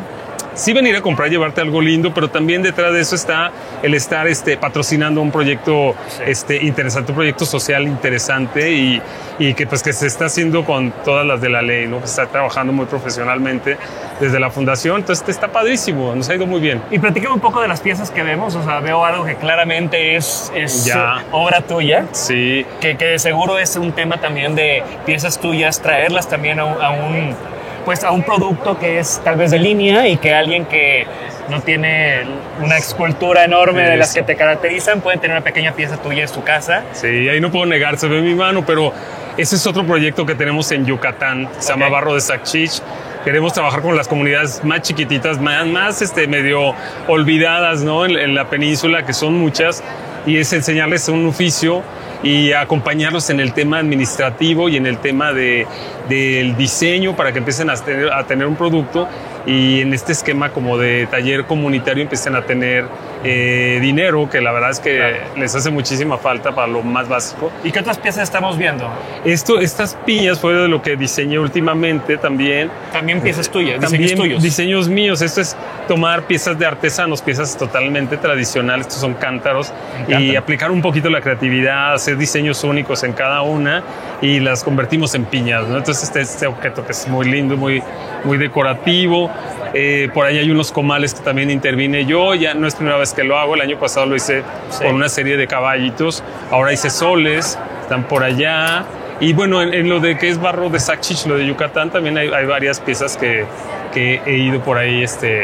sí 0.54 0.74
venir 0.74 0.96
a 0.96 1.02
comprar, 1.02 1.30
llevarte 1.30 1.62
algo 1.62 1.82
lindo, 1.82 2.14
pero 2.14 2.30
también 2.30 2.62
detrás 2.62 2.94
de 2.94 3.02
eso 3.02 3.16
está 3.16 3.52
el 3.82 3.94
estar 3.94 4.28
este, 4.28 4.58
patrocinando 4.58 5.22
un 5.22 5.32
proyecto 5.32 5.96
este, 6.26 6.58
interesante, 6.64 7.12
un 7.12 7.16
proyecto 7.18 7.46
social 7.46 7.84
interesante 7.84 8.72
y, 8.72 9.02
y, 9.40 9.54
que, 9.54 9.66
pues, 9.68 9.82
que 9.84 9.94
se 9.94 10.08
está 10.08 10.26
haciendo 10.26 10.66
con 10.66 10.92
todas 11.04 11.26
las 11.26 11.42
de 11.42 11.50
la 11.50 11.62
ley, 11.62 11.88
¿no? 11.88 12.00
que 12.00 12.06
está 12.06 12.28
trabajando 12.28 12.74
muy 12.74 12.86
profesionalmente 12.86 13.78
desde 14.20 14.40
la 14.40 14.50
fundación. 14.50 14.98
Entonces 14.98 15.28
está 15.28 15.48
padrísimo, 15.48 16.14
nos 16.16 16.30
ha 16.30 16.36
ido 16.36 16.46
muy 16.46 16.60
bien. 16.60 16.82
Y 16.92 17.00
platícame 17.00 17.34
un 17.34 17.40
poco 17.42 17.62
de 17.62 17.68
las 17.68 17.82
piezas 17.82 18.12
que 18.12 18.24
vemos, 18.24 18.56
o 18.56 18.64
sea, 18.64 18.80
veo 18.80 19.04
algo 19.06 19.26
que 19.26 19.36
claramente 19.36 20.16
es, 20.16 20.52
es 20.56 20.86
Ya. 20.86 21.24
obra 21.32 21.62
tuya. 21.62 22.06
Sí. 22.12 22.66
Que, 22.80 22.98
que 22.98 23.06
de 23.06 23.20
seguro 23.20 23.58
es 23.58 23.76
un 23.76 23.92
tema 23.94 24.18
también 24.18 24.56
de 24.56 24.84
piezas 25.06 25.40
tuyas, 25.40 25.82
traerlas 25.82 26.28
también 26.30 26.60
a 26.60 26.66
un, 26.66 26.82
a 26.82 26.90
un, 26.92 27.36
pues 27.84 28.04
a 28.04 28.12
un 28.12 28.24
producto 28.24 28.78
que 28.78 29.00
es 29.00 29.22
tal 29.24 29.36
vez 29.36 29.52
de 29.52 29.60
línea 29.60 30.08
y 30.08 30.17
que 30.17 30.34
alguien 30.34 30.65
que 30.65 31.06
no 31.50 31.62
tiene 31.62 32.22
una 32.62 32.78
escultura 32.78 33.44
enorme 33.44 33.84
de 33.84 33.98
las 33.98 34.13
que 34.13 34.24
te 34.24 34.36
caracterizan 34.36 35.02
puede 35.02 35.17
tener 35.17 35.36
una 35.36 35.44
pequeña 35.44 35.74
pieza 35.74 35.98
tuya 35.98 36.24
en 36.24 36.28
su 36.28 36.44
casa. 36.44 36.84
Sí, 36.94 37.08
ahí 37.08 37.41
no 37.41 37.52
puedo 37.52 37.65
negar, 37.65 37.98
se 37.98 38.08
ve 38.08 38.22
mi 38.22 38.36
mano, 38.36 38.65
pero 38.65 38.94
ese 39.38 39.56
es 39.56 39.67
otro 39.67 39.86
proyecto 39.86 40.26
que 40.26 40.36
tenemos 40.36 40.72
en 40.72 40.86
Yucatán, 40.86 41.50
se 41.60 41.70
llama. 41.70 41.89
Barro 41.89 42.13
de 42.13 42.22
Sacchich. 42.22 42.82
Queremos 43.24 43.54
trabajar 43.54 43.82
con 43.82 43.96
las 43.96 44.08
comunidades 44.08 44.63
más 44.63 44.82
chiquititas, 44.82 45.39
más, 45.39 45.67
más 45.67 46.02
este, 46.02 46.26
medio 46.26 46.74
olvidadas 47.08 47.84
¿no? 47.84 48.06
en, 48.06 48.17
en 48.17 48.34
la 48.34 48.50
península, 48.50 49.06
que 49.06 49.13
son 49.13 49.36
muchas, 49.36 49.84
y 50.26 50.38
es 50.38 50.52
enseñarles 50.54 51.08
un 51.08 51.28
oficio 51.28 51.84
y 52.24 52.52
acompañarlos 52.54 53.30
en 53.30 53.40
el 53.40 53.54
tema 53.54 53.80
administrativo 53.80 54.70
y 54.70 54.78
en 54.78 54.86
el 54.86 54.98
tema 55.00 55.34
de, 55.34 55.66
del 56.08 56.56
diseño 56.56 57.16
para 57.16 57.32
que 57.32 57.40
empiecen 57.40 57.70
a 57.70 57.76
tener, 57.76 58.12
a 58.12 58.26
tener 58.26 58.48
un 58.48 58.56
producto 58.56 59.08
y 59.45 59.82
en 59.82 59.93
este 59.93 60.12
esquema 60.12 60.49
como 60.51 60.77
de 60.77 61.08
taller 61.08 61.45
comunitario 61.45 62.04
empiecen 62.04 62.36
a 62.36 62.43
tener 62.43 62.86
eh, 63.23 63.80
dinero, 63.82 64.30
que 64.30 64.41
la 64.41 64.51
verdad 64.51 64.71
es 64.71 64.80
que 64.80 65.21
les 65.38 65.54
hace 65.56 65.69
muchísima 65.69 66.17
falta 66.17 66.54
para 66.54 66.67
lo 66.67 66.82
más 66.82 67.08
básico. 67.08 67.51
¿Y 67.63 67.71
qué 67.71 67.80
otras 67.80 67.97
piezas 67.97 68.23
estamos 68.23 68.58
viendo? 68.58 68.89
Esto, 69.25 69.60
estas 69.60 69.95
piñas 70.06 70.39
fue 70.39 70.54
de 70.54 70.67
lo 70.67 70.82
que 70.82 70.95
diseñé 70.95 71.39
últimamente 71.39 72.17
también. 72.17 72.69
También 72.91 73.21
piezas 73.21 73.49
tuyas, 73.49 73.80
También 73.80 74.04
diseños 74.04 74.23
tuyos. 74.23 74.43
diseños 74.43 74.89
míos. 74.89 75.21
Esto 75.21 75.41
es 75.41 75.56
tomar 75.88 76.23
piezas 76.23 76.58
de 76.58 76.65
artesanos, 76.65 77.21
piezas 77.21 77.58
totalmente 77.58 78.17
tradicionales. 78.17 78.88
Estos 78.88 79.01
son 79.01 79.13
cántaros. 79.13 79.71
Y 80.08 80.36
aplicar 80.36 80.71
un 80.71 80.82
poquito 80.82 81.10
la 81.10 81.21
creatividad, 81.21 81.93
hacer 81.93 82.17
diseños 82.17 82.63
únicos 82.63 83.04
en 83.04 83.13
cada 83.13 83.41
una 83.41 83.84
y 84.22 84.40
las 84.40 84.64
convertimos 84.64 85.16
en 85.16 85.26
piñas. 85.26 85.68
¿no? 85.68 85.78
Entonces 85.78 86.04
este, 86.04 86.22
este 86.22 86.48
objeto 86.48 86.86
que 86.86 86.92
es 86.92 87.08
muy 87.08 87.28
lindo, 87.30 87.58
muy, 87.58 87.82
muy 88.24 88.38
decorativo. 88.38 89.32
Eh, 89.74 90.10
por 90.14 90.26
ahí 90.26 90.38
hay 90.38 90.52
unos 90.52 90.72
comales 90.72 91.14
que 91.14 91.22
también 91.22 91.50
intervine 91.50 92.06
yo. 92.06 92.36
Ya 92.36 92.54
no 92.54 92.68
es 92.68 92.76
primera 92.76 92.98
vez 92.98 93.14
que 93.14 93.24
lo 93.24 93.38
hago. 93.38 93.56
El 93.56 93.62
año 93.62 93.80
pasado 93.80 94.06
lo 94.06 94.16
hice 94.16 94.44
con 94.82 94.96
una 94.96 95.10
serie 95.10 95.38
de 95.38 95.48
caballitos. 95.48 96.24
Ahora 96.52 96.72
hice 96.72 96.90
soles. 96.90 97.58
Están 97.82 98.04
por 98.04 98.24
allá. 98.24 98.86
Y 99.20 99.34
bueno, 99.34 99.62
en, 99.62 99.74
en 99.74 99.90
lo 99.90 100.00
de 100.00 100.18
que 100.18 100.30
es 100.30 100.40
barro 100.40 100.70
de 100.70 100.80
Sacchich, 100.80 101.26
lo 101.28 101.38
de 101.38 101.46
Yucatán, 101.46 101.92
también 101.92 102.18
hay, 102.18 102.30
hay 102.30 102.46
varias 102.46 102.80
piezas 102.80 103.18
que, 103.18 103.46
que 103.94 104.22
he 104.26 104.38
ido 104.38 104.62
por 104.62 104.80
ahí 104.80 105.04
este, 105.04 105.44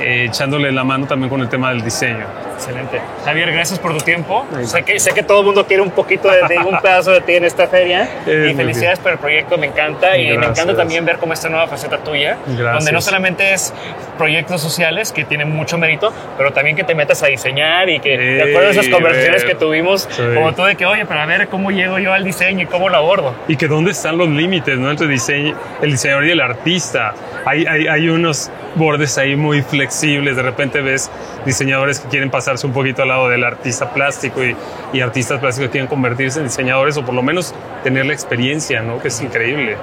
eh, 0.00 0.26
echándole 0.28 0.72
la 0.72 0.84
mano 0.84 1.06
también 1.06 1.28
con 1.28 1.40
el 1.40 1.48
tema 1.48 1.70
del 1.70 1.82
diseño. 1.82 2.26
Excelente. 2.56 3.00
Javier, 3.24 3.52
gracias 3.52 3.78
por 3.78 3.92
tu 3.96 4.04
tiempo. 4.04 4.46
Sé 4.64 4.82
que, 4.82 4.98
sé 4.98 5.12
que 5.12 5.22
todo 5.22 5.40
el 5.40 5.46
mundo 5.46 5.66
quiere 5.66 5.82
un 5.82 5.90
poquito 5.90 6.28
de, 6.30 6.42
de 6.48 6.58
un 6.58 6.78
pedazo 6.80 7.12
de 7.12 7.20
ti 7.20 7.34
en 7.34 7.44
esta 7.44 7.66
feria. 7.68 8.08
Y 8.26 8.54
felicidades 8.54 8.98
por 8.98 9.12
el 9.12 9.18
proyecto, 9.18 9.56
me 9.58 9.66
encanta. 9.66 10.16
Y 10.16 10.28
me 10.28 10.32
Gracias. 10.36 10.58
encanta 10.58 10.76
también 10.76 11.04
ver 11.04 11.18
como 11.18 11.32
esta 11.32 11.48
nueva 11.48 11.66
faceta 11.68 11.98
tuya, 11.98 12.36
Gracias. 12.46 12.74
donde 12.74 12.92
no 12.92 13.00
solamente 13.00 13.52
es 13.52 13.72
proyectos 14.18 14.60
sociales, 14.60 15.12
que 15.12 15.24
tienen 15.24 15.50
mucho 15.50 15.78
mérito, 15.78 16.12
pero 16.38 16.52
también 16.52 16.76
que 16.76 16.84
te 16.84 16.94
metas 16.94 17.22
a 17.22 17.26
diseñar 17.26 17.88
y 17.88 18.00
que, 18.00 18.16
de 18.16 18.42
acuerdo 18.50 18.68
a 18.68 18.70
esas 18.72 18.88
conversaciones 18.88 19.42
ver. 19.42 19.52
que 19.52 19.58
tuvimos, 19.58 20.08
Sí. 20.10 20.22
como 20.34 20.52
tú 20.54 20.64
de 20.64 20.76
que, 20.76 20.86
oye, 20.86 21.04
para 21.06 21.26
ver 21.26 21.48
cómo 21.48 21.70
llego 21.70 21.98
yo 21.98 22.12
al 22.12 22.24
diseño 22.24 22.62
y 22.62 22.66
cómo 22.66 22.88
lo 22.88 22.96
abordo. 22.96 23.34
Y 23.48 23.56
que 23.56 23.66
dónde 23.68 23.90
están 23.90 24.16
los 24.18 24.28
límites 24.28 24.78
¿no? 24.78 24.90
entre 24.90 25.06
diseño, 25.08 25.54
el 25.82 25.90
diseñador 25.92 26.24
y 26.26 26.30
el 26.30 26.40
artista. 26.40 27.12
Hay, 27.44 27.66
hay, 27.66 27.86
hay 27.88 28.08
unos 28.08 28.50
bordes 28.74 29.18
ahí 29.18 29.36
muy 29.36 29.62
flexibles. 29.62 30.36
De 30.36 30.42
repente 30.42 30.80
ves 30.80 31.10
diseñadores 31.44 32.00
que 32.00 32.08
quieren 32.08 32.30
pasarse 32.46 32.64
un 32.64 32.72
poquito 32.72 33.02
al 33.02 33.08
lado 33.08 33.28
del 33.28 33.42
artista 33.42 33.92
plástico 33.92 34.44
y, 34.44 34.54
y 34.92 35.00
artistas 35.00 35.40
plásticos 35.40 35.68
quieren 35.70 35.88
convertirse 35.88 36.38
en 36.38 36.44
diseñadores 36.44 36.96
o 36.96 37.04
por 37.04 37.12
lo 37.12 37.20
menos 37.20 37.52
tener 37.82 38.06
la 38.06 38.12
experiencia, 38.12 38.82
¿no? 38.82 39.00
que 39.00 39.08
es 39.08 39.20
increíble. 39.20 39.76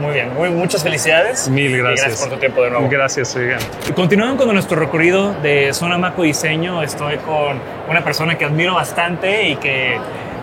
Muy 0.00 0.14
bien, 0.14 0.34
muy, 0.34 0.50
muchas 0.50 0.82
felicidades. 0.82 1.48
Mil 1.48 1.70
Y 1.70 1.78
gracias. 1.78 2.06
gracias 2.08 2.20
por 2.26 2.34
tu 2.34 2.40
tiempo 2.40 2.62
de 2.62 2.70
nuevo. 2.70 2.88
Gracias, 2.90 3.36
oigan. 3.36 3.60
Continuando 3.94 4.46
con 4.46 4.54
nuestro 4.54 4.80
recorrido 4.80 5.32
de 5.42 5.72
Zona 5.72 5.96
Maco 5.96 6.24
Diseño, 6.24 6.82
estoy 6.82 7.18
con 7.18 7.60
una 7.88 8.02
persona 8.02 8.36
que 8.36 8.46
admiro 8.46 8.74
bastante 8.74 9.50
y 9.50 9.56
que 9.56 9.96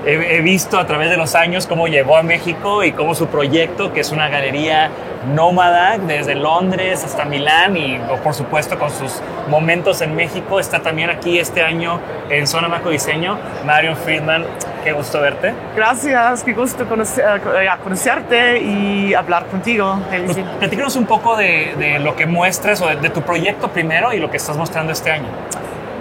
he, 0.05 0.37
he 0.37 0.41
visto 0.41 0.77
a 0.79 0.85
través 0.85 1.09
de 1.09 1.17
los 1.17 1.35
años 1.35 1.67
cómo 1.67 1.87
llegó 1.87 2.17
a 2.17 2.23
México 2.23 2.83
y 2.83 2.91
cómo 2.91 3.15
su 3.15 3.27
proyecto, 3.27 3.91
que 3.93 4.01
es 4.01 4.11
una 4.11 4.29
galería 4.29 4.89
nómada 5.35 5.97
desde 5.97 6.33
Londres 6.35 7.03
hasta 7.03 7.25
Milán 7.25 7.75
y 7.75 7.99
por 8.23 8.33
supuesto 8.33 8.79
con 8.79 8.89
sus 8.89 9.21
momentos 9.49 10.01
en 10.01 10.15
México, 10.15 10.59
está 10.61 10.79
también 10.79 11.09
aquí 11.09 11.39
este 11.39 11.61
año 11.61 11.99
en 12.29 12.47
Zona 12.47 12.69
Maco 12.69 12.89
Diseño. 12.89 13.37
Marion 13.65 13.97
Friedman, 13.97 14.45
qué 14.83 14.93
gusto 14.93 15.19
verte. 15.19 15.53
Gracias, 15.75 16.43
qué 16.43 16.53
gusto 16.53 16.85
conocer- 16.87 17.41
eh, 17.61 17.67
conocerte 17.83 18.59
y 18.61 19.13
hablar 19.13 19.45
contigo. 19.47 19.99
Pues, 20.25 20.37
platícanos 20.59 20.95
un 20.95 21.05
poco 21.05 21.35
de, 21.35 21.73
de 21.77 21.99
lo 21.99 22.15
que 22.15 22.25
muestras 22.25 22.81
o 22.81 22.87
de, 22.87 22.95
de 22.95 23.09
tu 23.09 23.21
proyecto 23.21 23.67
primero 23.67 24.13
y 24.13 24.19
lo 24.19 24.31
que 24.31 24.37
estás 24.37 24.55
mostrando 24.55 24.93
este 24.93 25.11
año. 25.11 25.27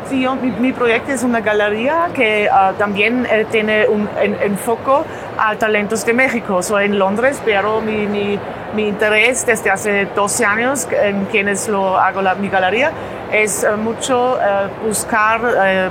Sí, 0.09 0.23
yo- 0.23 0.37
mi, 0.37 0.51
mi 0.53 0.73
proyecto 0.73 1.12
es 1.12 1.23
una 1.23 1.40
galería 1.40 2.09
que 2.14 2.49
ah, 2.51 2.73
también 2.79 3.27
eh, 3.31 3.47
tiene 3.51 3.87
un 3.87 4.09
en- 4.21 4.37
enfoque 4.40 4.90
a 5.38 5.55
talentos 5.57 6.05
de 6.07 6.14
México. 6.14 6.62
Soy 6.62 6.87
en 6.87 6.99
Londres, 6.99 7.40
pero 7.44 7.81
mi, 7.83 8.07
mi, 8.07 8.38
mi 8.75 8.88
interés 8.88 9.44
desde 9.44 9.71
hace 9.71 10.07
12 10.14 10.44
años 10.47 10.88
en 10.90 11.27
quienes 11.27 11.68
lo 11.68 11.99
hago 11.99 12.23
la, 12.23 12.35
mi 12.37 12.49
galería 12.49 12.90
es 13.33 13.64
eh, 13.64 13.73
mucho 13.77 14.38
eh, 14.40 14.68
buscar 14.87 15.40
eh, 15.62 15.90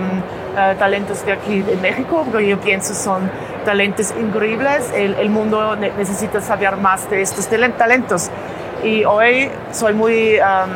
talentos 0.80 1.24
de 1.24 1.34
aquí 1.34 1.62
de 1.62 1.76
México, 1.76 2.26
porque 2.32 2.48
yo 2.48 2.60
pienso 2.60 2.96
son 2.96 3.30
talentos 3.66 4.12
increíbles. 4.20 4.92
El, 4.96 5.14
el 5.16 5.30
mundo 5.30 5.76
ne- 5.76 5.92
necesita 5.96 6.42
saber 6.42 6.76
más 6.78 7.08
de 7.12 7.22
estos 7.22 7.48
talen- 7.52 7.76
talentos. 7.78 8.32
Y 8.84 9.06
hoy 9.06 9.50
soy 9.72 9.94
muy 9.94 10.40
am, 10.40 10.70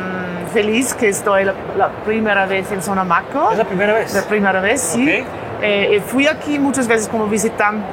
feliz 0.52 0.94
que 0.94 1.08
estoy 1.08 1.44
la, 1.44 1.54
la 1.76 1.88
primera 2.04 2.46
vez 2.46 2.70
en 2.72 2.82
Zona 2.82 3.04
Maco. 3.04 3.50
¿Es 3.52 3.58
la 3.58 3.64
primera 3.64 3.92
vez? 3.92 4.14
La 4.14 4.22
primera 4.22 4.60
vez, 4.60 4.80
sí. 4.80 5.20
Ok. 5.20 5.26
Eh, 5.64 6.02
fui 6.04 6.26
aquí 6.26 6.58
muchas 6.58 6.88
veces 6.88 7.08
como 7.08 7.26
visitante, 7.26 7.86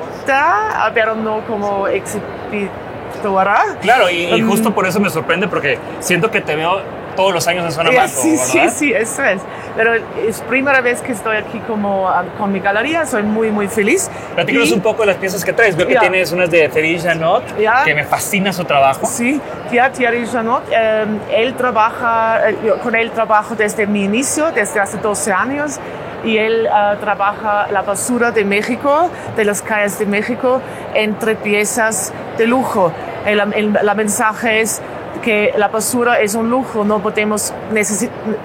pero 0.93 1.13
no 1.15 1.41
como 1.47 1.87
exhibitora. 1.87 3.77
Claro, 3.81 4.09
y, 4.09 4.23
y 4.25 4.41
Um, 4.41 4.49
justo 4.49 4.73
por 4.73 4.87
eso 4.87 4.99
me 4.99 5.09
sorprende 5.09 5.47
porque 5.47 5.77
siento 5.99 6.31
que 6.31 6.41
te 6.41 6.55
veo 6.55 6.81
todos 7.19 7.33
los 7.33 7.47
años 7.47 7.65
en 7.65 7.71
Zona 7.73 7.91
Maco, 7.91 8.07
sí, 8.07 8.37
sí, 8.37 8.59
sí, 8.69 8.93
eso 8.93 9.23
es. 9.25 9.41
Pero 9.75 9.93
es 10.25 10.39
primera 10.41 10.79
vez 10.79 11.01
que 11.01 11.11
estoy 11.11 11.35
aquí 11.37 11.59
como 11.67 12.07
ah, 12.07 12.23
con 12.37 12.51
mi 12.51 12.59
galería, 12.61 13.05
soy 13.05 13.23
muy, 13.23 13.51
muy 13.51 13.67
feliz. 13.67 14.09
Platícanos 14.35 14.69
Y- 14.69 14.73
un 14.73 14.81
poco 14.81 15.01
de 15.01 15.07
las 15.07 15.17
piezas 15.17 15.43
que 15.43 15.51
traes. 15.51 15.75
Veo 15.75 15.85
que 15.85 15.95
Ya. 15.95 15.99
tienes 15.99 16.31
unas 16.31 16.49
de 16.49 16.69
Thierry 16.69 16.97
Janot, 16.99 17.43
Ya. 17.59 17.83
que 17.83 17.93
me 17.93 18.05
fascina 18.05 18.53
su 18.53 18.63
trabajo. 18.63 19.05
Sí, 19.05 19.41
ya 19.71 19.91
Thierry 19.91 20.25
Janot, 20.25 20.63
eh, 20.71 21.05
él 21.31 21.53
trabaja, 21.55 22.49
eh, 22.49 22.55
con 22.81 22.95
él 22.95 23.11
trabajo 23.11 23.55
desde 23.55 23.85
mi 23.85 24.05
inicio, 24.05 24.51
desde 24.51 24.79
hace 24.79 24.97
12 24.97 25.33
años, 25.33 25.77
y 26.23 26.37
él 26.37 26.67
ah, 26.71 26.95
trabaja 27.01 27.67
la 27.71 27.81
basura 27.81 28.31
de 28.31 28.45
México, 28.45 29.09
de 29.35 29.43
las 29.45 29.61
calles 29.61 29.99
de 29.99 30.05
México, 30.05 30.61
entre 30.93 31.35
piezas 31.35 32.13
de 32.37 32.47
lujo. 32.47 32.91
El, 33.25 33.39
el- 33.53 33.77
la 33.83 33.93
mensaje 33.93 34.61
es 34.61 34.81
que 35.21 35.53
la 35.57 35.67
basura 35.67 36.19
es 36.19 36.35
un 36.35 36.49
lujo, 36.49 36.83
no 36.83 36.99
podemos, 36.99 37.53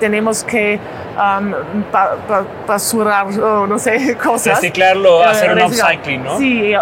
tenemos 0.01 0.43
que 0.45 0.79
um, 1.17 1.53
pa- 1.93 2.17
pa- 2.27 2.45
basurar, 2.67 3.27
oh, 3.41 3.67
no 3.67 3.79
sé, 3.79 4.17
cosas. 4.23 4.57
Reciclarlo, 4.61 5.23
Eh, 5.23 5.27
hacer 5.27 5.53
un 5.53 5.63
upcycling, 5.63 6.25
¿no? 6.25 6.39
Sí, 6.39 6.73
es 6.73 6.81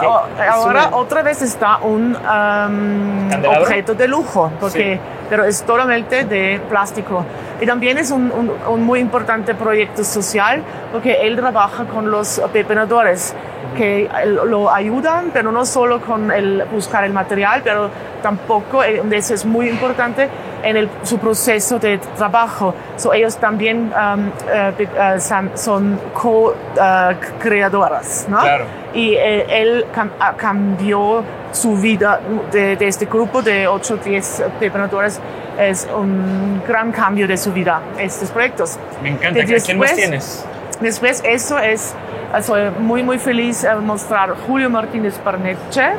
ahora 0.51 0.89
otra 0.93 1.23
vez 1.23 1.43
está 1.43 1.79
un 1.79 2.17
um, 2.17 3.47
objeto 3.61 3.95
de 3.95 4.09
lujo, 4.09 4.51
porque, 4.61 4.95
Sí. 4.95 5.01
pero 5.29 5.45
es 5.45 5.63
totalmente 5.63 6.25
de 6.25 6.61
plástico. 6.69 7.25
Y 7.61 7.67
también 7.67 7.99
es 7.99 8.11
un, 8.11 8.33
un- 8.33 8.53
un 8.69 8.83
muy 8.85 9.01
importante 9.01 9.55
proyecto 9.55 10.03
social, 10.05 10.63
porque 10.91 11.27
él 11.27 11.37
trabaja 11.37 11.85
con 11.85 12.11
los 12.11 12.41
pepenadores, 12.53 13.35
que 13.77 14.09
lo 14.45 14.73
ayudan, 14.73 15.31
pero 15.33 15.53
no 15.53 15.65
solo 15.65 16.01
con 16.01 16.31
el 16.31 16.65
buscar 16.73 17.05
el 17.05 17.13
material, 17.13 17.61
pero 17.65 17.91
tampoco, 18.23 18.83
eh, 18.85 19.03
eso 19.13 19.35
es 19.35 19.45
muy 19.45 19.69
importante, 19.69 20.29
en 20.63 20.77
el, 20.77 20.89
su 21.03 21.19
proceso 21.19 21.79
de 21.79 21.99
trabajo. 22.17 22.75
So, 22.97 23.13
ellos 23.13 23.37
también 23.37 23.93
um, 23.93 24.31
eh, 24.49 24.73
de- 24.79 24.85
eh, 24.85 25.21
son, 25.55 25.99
co-creadoras, 26.15 28.27
¿no? 28.29 28.41
Claro. 28.41 28.65
Y 28.95 29.15
eh, 29.15 29.47
él 29.63 29.87
cam- 29.95 30.11
ah, 30.21 30.35
cambió 30.37 31.23
su 31.53 31.77
vida 31.77 32.21
de, 32.53 32.77
de 32.77 32.89
este 32.89 33.07
grupo 33.07 33.43
de 33.43 33.67
8 33.67 33.95
o 33.95 33.97
10 33.97 34.45
preparadoras. 34.59 35.21
Es 35.59 35.87
un 35.95 36.63
gran 36.67 36.93
cambio 36.93 37.27
de 37.29 37.37
su 37.37 37.53
vida, 37.53 37.81
estos 37.99 38.31
proyectos. 38.31 38.79
Me 39.03 39.11
encanta. 39.11 39.41
De- 39.41 39.45
¿Quién 39.47 39.79
más 39.79 39.91
después- 39.91 39.97
tienes? 39.97 40.47
Después, 40.83 41.23
eso 41.25 41.59
es, 41.59 41.95
soy 42.43 42.71
muy, 42.79 43.03
muy 43.03 43.19
feliz 43.19 43.63
de 43.63 43.75
mostrar 43.77 44.31
Julio 44.47 44.69
Martínez 44.69 45.19
Parneche. 45.19 45.91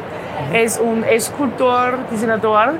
Es 0.51 0.77
un 0.79 1.03
escultor, 1.05 1.97
diseñador, 2.09 2.73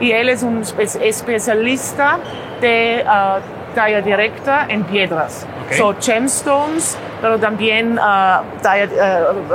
y 0.00 0.12
él 0.12 0.28
es 0.28 0.42
un 0.42 0.62
espe- 0.62 1.00
especialista 1.02 2.18
de 2.60 3.04
ah, 3.06 3.38
talla 3.74 4.00
directa 4.00 4.66
en 4.68 4.84
piedras. 4.84 5.46
Ok. 5.66 5.72
So, 5.72 5.94
gemstones, 6.00 6.96
pero 7.20 7.38
también 7.38 7.98
ah, 8.00 8.42
talla, 8.62 8.88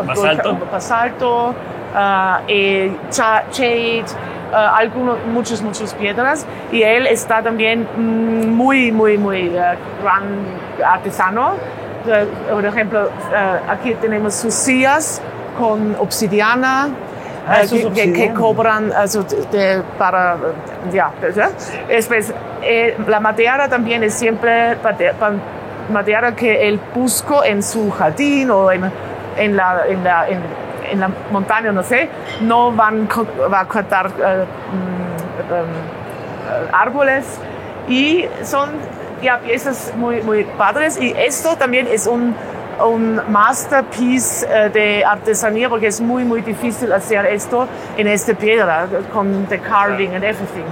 Basalto. 0.06 0.58
basalto, 0.72 1.56
ah, 1.96 2.42
eh, 2.48 2.92
cha- 3.12 3.44
jade, 3.52 4.04
ah, 4.54 4.76
algunos, 4.78 5.18
muchas, 5.28 5.62
muchas 5.62 5.94
piedras. 5.94 6.46
Y 6.72 6.82
él 6.84 7.08
está 7.08 7.42
también 7.42 7.88
mm, 7.96 8.50
muy, 8.50 8.92
muy, 8.92 9.18
muy 9.18 9.56
ah, 9.58 9.76
gran 10.02 10.24
artesano. 10.86 11.54
Eh, 12.08 12.28
Por 12.52 12.66
ejemplo, 12.66 13.06
eh, 13.34 13.60
aquí 13.70 13.94
tenemos 13.96 14.34
sus 14.36 14.54
sillas 14.54 15.22
con 15.58 15.96
obsidiana. 16.00 16.90
Ah, 17.48 17.64
eh, 17.64 17.68
que, 17.94 18.14
que- 18.14 18.34
cobran 18.34 18.92
also, 18.94 19.24
de- 19.24 19.82
para 19.98 20.38
ya 20.94 21.12
¿verdad? 21.22 21.52
Después, 21.90 22.34
la 23.08 23.20
madera 23.20 23.68
también 23.68 24.02
es 24.04 24.14
siempre 24.14 24.78
madera 25.92 26.34
que 26.34 26.68
él 26.70 26.80
buscó 26.96 27.44
en 27.44 27.62
su 27.62 27.92
jardín 27.92 28.50
o 28.50 28.72
en, 28.72 28.90
en 29.38 29.58
la, 29.58 29.82
en, 29.90 30.04
la, 30.06 30.30
en, 30.30 30.40
en 30.90 31.00
la 31.02 31.10
montaña, 31.32 31.74
no 31.74 31.84
sé, 31.84 32.08
no 32.42 32.72
van 32.72 33.10
va 33.52 33.60
a 33.60 33.66
cortar 33.68 34.08
mm, 34.08 34.12
eh, 35.52 35.64
árboles 36.72 37.26
y 37.90 38.26
son 38.44 38.70
ya 39.24 39.40
piezas 39.40 39.94
muy, 39.96 40.22
muy 40.22 40.44
padres 40.58 41.00
y 41.02 41.14
esto 41.18 41.56
también 41.56 41.88
es 41.88 42.06
un, 42.06 42.36
un 42.86 43.22
masterpiece 43.30 44.46
eh, 44.50 44.70
de 44.70 45.06
artesanía 45.06 45.70
porque 45.70 45.88
es 45.88 46.02
muy, 46.02 46.24
muy 46.24 46.42
difícil 46.42 46.92
hacer 46.92 47.26
esto 47.26 47.68
en 47.98 48.08
esta 48.08 48.34
piedra 48.34 48.88
con 49.12 49.46
the 49.48 49.60
carving 49.60 50.14
and 50.14 50.24
everything. 50.24 50.66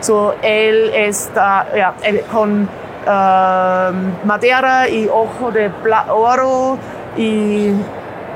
So, 0.00 0.34
él 0.42 0.92
está 0.94 1.66
ya, 1.76 1.94
él 2.02 2.22
con 2.32 2.68
eh, 3.06 3.92
madera 4.24 4.88
y 4.88 5.08
ojo 5.08 5.50
de 5.50 5.70
oro 6.08 6.78
y 7.16 7.72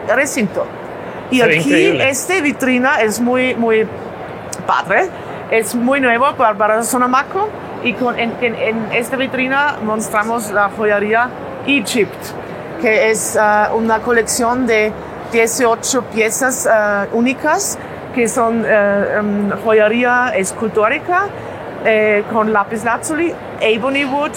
recinto. 0.08 0.66
Y 1.30 1.40
aquí 1.40 1.56
increíble. 1.56 2.10
esta 2.10 2.40
vitrina 2.40 3.00
es 3.00 3.20
muy, 3.20 3.54
muy 3.54 3.86
padre. 4.66 5.08
Es 5.50 5.74
muy 5.74 6.00
nuevo 6.00 6.32
para, 6.34 6.54
para 6.54 6.82
Sonamaco 6.82 7.48
y 7.84 7.92
con, 7.94 8.18
en, 8.18 8.32
en- 8.40 8.54
en 8.54 8.92
esta 8.92 9.16
vitrina 9.16 9.76
mostramos 9.84 10.50
la 10.50 10.68
joyería 10.70 11.28
Egypt, 11.66 12.14
que 12.80 13.10
es 13.10 13.36
ah, 13.36 13.70
una 13.74 13.98
colección 14.00 14.66
de 14.66 14.92
18 15.32 16.02
piezas 16.12 16.66
ah, 16.70 17.06
únicas 17.12 17.78
que 18.14 18.28
son 18.28 18.64
eh, 18.66 19.16
em, 19.18 19.50
joyería 19.64 20.32
escultórica 20.36 21.26
eh, 21.84 22.22
con 22.32 22.52
lápiz 22.52 22.84
lazuli, 22.84 23.32
ebony 23.60 24.04
wood 24.04 24.32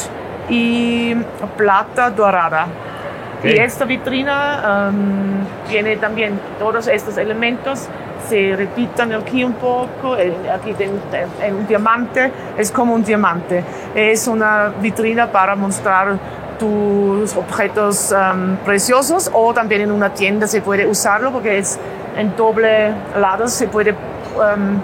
y 0.49 1.13
plata 1.57 2.09
dorada. 2.09 2.67
Ok. 3.39 3.45
Y 3.45 3.57
esta 3.59 3.83
vitrina 3.85 4.89
um, 4.91 5.43
tiene 5.67 5.97
también 5.97 6.39
todos 6.57 6.87
estos 6.87 7.17
elementos, 7.17 7.87
se 8.29 8.55
repitan 8.55 9.13
aquí 9.13 9.43
un 9.43 9.53
poco, 9.53 10.17
eh, 10.17 10.33
aquí 10.53 10.75
en 10.79 11.55
un 11.55 11.67
diamante, 11.67 12.31
es 12.57 12.71
como 12.71 12.93
un 12.93 13.03
diamante. 13.03 13.63
Es 13.93 14.27
una 14.27 14.71
vitrina 14.81 15.31
para 15.31 15.55
mostrar 15.55 16.17
tus 16.59 17.35
objetos 17.35 18.13
um, 18.13 18.55
preciosos 18.57 19.29
o 19.33 19.53
también 19.53 19.81
en 19.81 19.91
una 19.91 20.13
tienda 20.13 20.47
se 20.47 20.61
puede 20.61 20.85
usarlo 20.87 21.31
porque 21.31 21.57
es 21.57 21.77
en 22.17 22.33
doble 22.37 22.93
lado, 23.19 23.47
se 23.49 23.67
puede 23.67 23.91
um, 23.91 24.79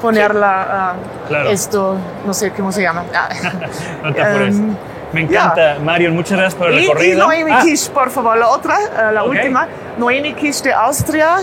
ponerla 0.00 0.66
ah, 0.70 0.94
Claro. 1.26 1.50
esto, 1.50 1.96
no 2.26 2.32
sé 2.34 2.50
cómo 2.52 2.70
se 2.70 2.82
llama. 2.82 3.02
Ah. 3.14 3.28
No 4.04 4.12
te 4.12 4.22
apures. 4.22 4.54
Em, 4.56 4.76
Me 5.12 5.20
encanta, 5.22 5.76
Marion. 5.82 6.14
Muchas 6.14 6.38
gracias 6.38 6.54
por 6.54 6.68
el 6.68 6.78
y, 6.78 6.84
y 6.84 6.86
recorrido. 6.88 7.26
Noemi 7.26 7.52
Ah, 7.52 7.60
Kish, 7.62 7.88
por 7.90 8.10
favor, 8.10 8.36
la 8.36 8.48
otra, 8.48 8.76
eh, 8.76 9.12
la 9.14 9.24
Ok. 9.24 9.30
última. 9.30 9.66
Noemi 9.98 10.34
Kish 10.34 10.62
de 10.62 10.72
Austria. 10.72 11.38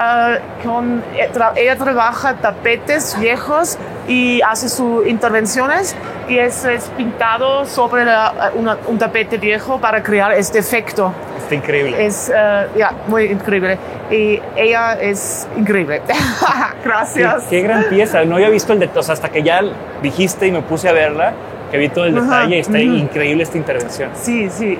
Eh, 0.00 0.38
con, 0.64 1.02
eh, 1.16 1.28
tra- 1.32 1.52
ella 1.56 1.76
trabaja 1.76 2.34
tapetes 2.34 3.18
viejos 3.18 3.78
y 4.08 4.40
hace 4.42 4.68
sus 4.68 5.06
intervenciones 5.06 5.96
y 6.28 6.38
es, 6.38 6.64
es 6.64 6.84
pintado 6.96 7.64
sobre 7.66 8.04
la- 8.04 8.50
una- 8.54 8.76
un 8.86 8.98
tapete 8.98 9.38
viejo 9.38 9.78
para 9.80 10.02
crear 10.02 10.32
este 10.32 10.58
efecto. 10.58 11.12
Está 11.38 11.54
increíble. 11.54 12.04
Es 12.06 12.30
eh, 12.34 12.66
ya, 12.76 12.92
muy 13.06 13.24
increíble. 13.26 13.78
Y 14.10 14.40
ella 14.56 14.94
es 15.00 15.46
increíble. 15.56 16.02
Gracias. 16.84 17.44
Qué, 17.44 17.56
qué 17.56 17.62
gran 17.62 17.84
pieza. 17.84 18.24
No 18.24 18.36
había 18.36 18.48
visto 18.50 18.72
el 18.72 18.78
detalle. 18.80 19.00
O 19.00 19.02
sea, 19.02 19.14
hasta 19.14 19.28
que 19.28 19.42
ya 19.42 19.60
dijiste 20.02 20.46
y 20.46 20.52
me 20.52 20.62
puse 20.62 20.88
a 20.88 20.92
verla, 20.92 21.32
que 21.70 21.78
vi 21.78 21.88
todo 21.88 22.04
el 22.06 22.14
detalle. 22.14 22.58
Está 22.60 22.72
ujú. 22.78 22.80
increíble 22.80 23.42
esta 23.44 23.56
intervención. 23.58 24.10
Sí, 24.14 24.48
sí. 24.50 24.78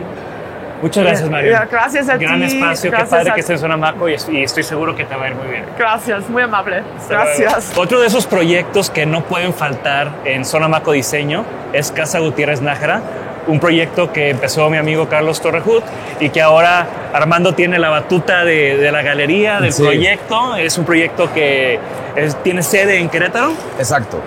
Muchas 0.82 1.04
gracias, 1.04 1.30
Mario. 1.30 1.58
gracias 1.70 2.08
a 2.08 2.16
Gran 2.16 2.40
ti, 2.40 2.46
espacio. 2.46 2.90
gracias 2.90 3.08
qué 3.10 3.16
padre 3.16 3.30
a- 3.30 3.34
que 3.34 3.40
estés 3.40 3.54
en 3.54 3.60
Zona 3.60 3.76
Maco 3.76 4.08
y, 4.08 4.16
y 4.32 4.42
estoy 4.42 4.62
seguro 4.62 4.94
que 4.94 5.04
te 5.04 5.14
va 5.16 5.24
a 5.24 5.28
ir 5.28 5.34
muy 5.34 5.48
bien. 5.48 5.64
Gracias, 5.78 6.28
muy 6.28 6.42
amable. 6.42 6.82
Hasta 6.98 7.14
luego. 7.14 7.30
Gracias. 7.38 7.72
Otro 7.76 8.00
de 8.00 8.06
esos 8.06 8.26
proyectos 8.26 8.90
que 8.90 9.06
no 9.06 9.22
pueden 9.24 9.54
faltar 9.54 10.10
en 10.24 10.44
Zona 10.44 10.68
Maco 10.68 10.92
Diseño 10.92 11.44
es 11.72 11.90
Casa 11.92 12.18
Gutiérrez 12.18 12.60
Nájera, 12.60 13.00
un 13.46 13.60
proyecto 13.60 14.12
que 14.12 14.30
empezó 14.30 14.68
mi 14.70 14.76
amigo 14.76 15.08
Carlos 15.08 15.40
Torrejut 15.40 15.84
y 16.20 16.30
que 16.30 16.42
ahora 16.42 16.86
Armando 17.12 17.54
tiene 17.54 17.78
la 17.78 17.88
batuta 17.90 18.44
de, 18.44 18.76
de 18.76 18.92
la 18.92 19.02
galería, 19.02 19.60
del 19.60 19.72
Sí. 19.72 19.82
proyecto. 19.82 20.56
Es 20.56 20.76
un 20.78 20.84
proyecto 20.84 21.32
que 21.32 21.78
es- 22.16 22.34
tiene 22.42 22.62
sede 22.62 22.98
en 22.98 23.08
Querétaro 23.08 23.52
Exacto. 23.78 24.20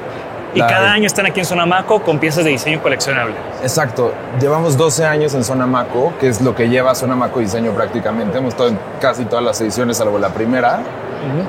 Y 0.53 0.59
cada 0.59 0.91
año 0.91 1.05
están 1.05 1.25
aquí 1.25 1.39
en 1.39 1.45
Zona 1.45 1.65
Maco 1.65 2.01
con 2.01 2.19
piezas 2.19 2.43
de 2.43 2.51
diseño 2.51 2.81
coleccionable. 2.81 3.35
Exacto. 3.61 4.13
Llevamos 4.39 4.77
12 4.77 5.05
años 5.05 5.33
en 5.33 5.43
Zona 5.43 5.67
Maco, 5.67 6.13
que 6.19 6.27
es 6.27 6.41
lo 6.41 6.55
que 6.55 6.69
lleva 6.69 6.95
Zona 6.95 7.15
Maco 7.15 7.39
Diseño 7.39 7.71
prácticamente. 7.71 8.37
Hemos 8.37 8.53
estado 8.53 8.69
en 8.69 8.79
casi 8.99 9.25
todas 9.25 9.43
las 9.43 9.59
ediciones, 9.61 9.97
salvo 9.97 10.17
la 10.19 10.29
primera. 10.29 10.81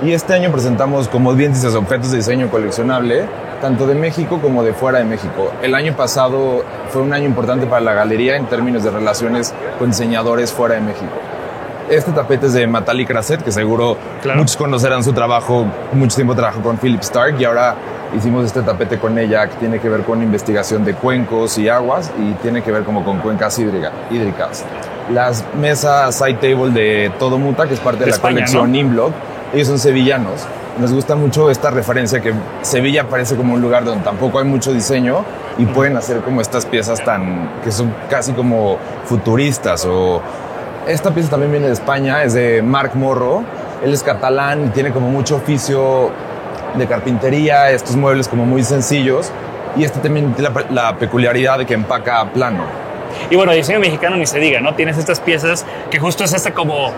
Y 0.03 0.13
este 0.13 0.35
año 0.35 0.51
presentamos, 0.51 1.09
como 1.09 1.33
bien 1.35 1.53
dices, 1.53 1.75
objetos 1.75 2.11
de 2.11 2.19
diseño 2.19 2.51
coleccionable, 2.51 3.27
tanto 3.61 3.87
de 3.87 3.95
México 3.95 4.41
como 4.43 4.65
de 4.65 4.73
fuera 4.73 4.99
de 4.99 5.05
México. 5.05 5.53
El 5.63 5.75
año 5.75 5.95
pasado 5.95 6.65
fue 6.91 7.03
un 7.03 7.13
año 7.13 7.27
importante 7.27 7.67
para 7.67 7.81
la 7.81 7.95
galería 7.95 8.37
en 8.37 8.47
términos 8.47 8.83
de 8.83 8.91
relaciones 8.91 9.55
con 9.79 9.91
diseñadores 9.91 10.53
fuera 10.53 10.75
de 10.75 10.81
México. 10.81 11.13
Este 11.89 12.13
tapete 12.13 12.47
es 12.47 12.53
de 12.53 12.67
Matali 12.67 13.05
Crasset, 13.05 13.43
que 13.43 13.51
seguro 13.51 13.97
muchos 14.37 14.57
conocerán 14.57 15.03
su 15.03 15.13
trabajo. 15.13 15.67
Mucho 15.93 16.17
tiempo 16.17 16.35
trabajó 16.35 16.61
con 16.63 16.79
Philip 16.79 17.01
Stark 17.01 17.41
y 17.41 17.45
ahora 17.45 17.75
hicimos 18.17 18.45
este 18.47 18.63
tapete 18.63 18.99
con 18.99 19.19
ella 19.19 19.49
que 19.49 19.57
tiene 19.57 19.79
que 19.79 19.89
ver 19.89 20.03
con 20.03 20.23
investigación 20.23 20.85
de 20.85 20.95
cuencos 20.95 21.59
y 21.59 21.69
aguas 21.69 22.11
y 22.19 22.33
tiene 22.43 22.63
que 22.63 22.73
ver 22.73 22.85
como 22.85 23.05
con 23.05 23.19
cuencas 23.19 23.59
hídrica- 23.59 23.93
hídricas. 24.11 24.65
Las 25.13 25.45
mesas 25.59 26.15
side 26.17 26.35
table 26.35 26.71
de 26.73 27.11
Todo 27.19 27.39
Muta, 27.39 27.67
que 27.67 27.75
es 27.75 27.81
parte 27.81 28.01
de, 28.01 28.05
De 28.07 28.11
la 28.11 28.17
España, 28.17 28.35
colección 28.37 28.73
¿no? 28.73 28.79
Inblock, 28.79 29.13
ellos 29.53 29.69
son 29.69 29.79
sevillanos. 29.79 30.47
Nos 30.79 30.93
gusta 30.93 31.17
mucho 31.17 31.51
esta 31.51 31.71
referencia 31.71 32.21
que 32.21 32.33
Sevilla 32.63 33.09
parece 33.09 33.37
como 33.37 33.55
un 33.55 33.61
lugar 33.61 33.85
donde 33.85 34.05
tampoco 34.05 34.39
hay 34.39 34.45
mucho 34.45 34.73
diseño 34.73 35.25
y 35.59 35.67
pueden 35.67 35.97
hacer 35.97 36.21
como 36.21 36.41
estas 36.41 36.65
piezas 36.65 37.05
tan 37.05 37.51
que 37.65 37.73
son 37.73 37.93
casi 38.09 38.33
como 38.33 38.79
futuristas 39.05 39.85
o 39.85 40.23
esta 40.87 41.11
pieza 41.11 41.29
también 41.31 41.51
viene 41.53 41.67
de 41.67 41.73
España, 41.73 42.23
es 42.23 42.33
de 42.35 42.63
Marc 42.63 42.95
Morro. 42.95 43.43
Él 43.85 43.93
es 43.93 44.03
catalán 44.03 44.67
y 44.67 44.69
tiene 44.71 44.93
como 44.93 45.09
mucho 45.11 45.37
oficio 45.37 46.11
de 46.75 46.87
carpintería, 46.87 47.71
estos 47.71 47.97
muebles 47.97 48.29
como 48.29 48.45
muy 48.45 48.63
sencillos. 48.63 49.33
Y 49.77 49.85
este 49.85 50.01
también 50.01 50.33
tiene 50.35 50.51
la, 50.71 50.97
peculiaridad 50.97 51.59
de 51.59 51.67
que 51.67 51.75
empaca 51.75 52.25
plano. 52.33 52.65
Y 53.31 53.37
bueno, 53.37 53.53
diseño 53.53 53.81
mexicano 53.81 54.17
ni 54.17 54.27
se 54.27 54.39
diga, 54.39 54.61
¿no? 54.61 54.75
Tienes 54.75 54.99
estas 54.99 55.21
piezas 55.21 55.65
que 55.91 55.99
justo 55.99 56.25
es 56.25 56.33
esta 56.33 56.53
como, 56.53 56.93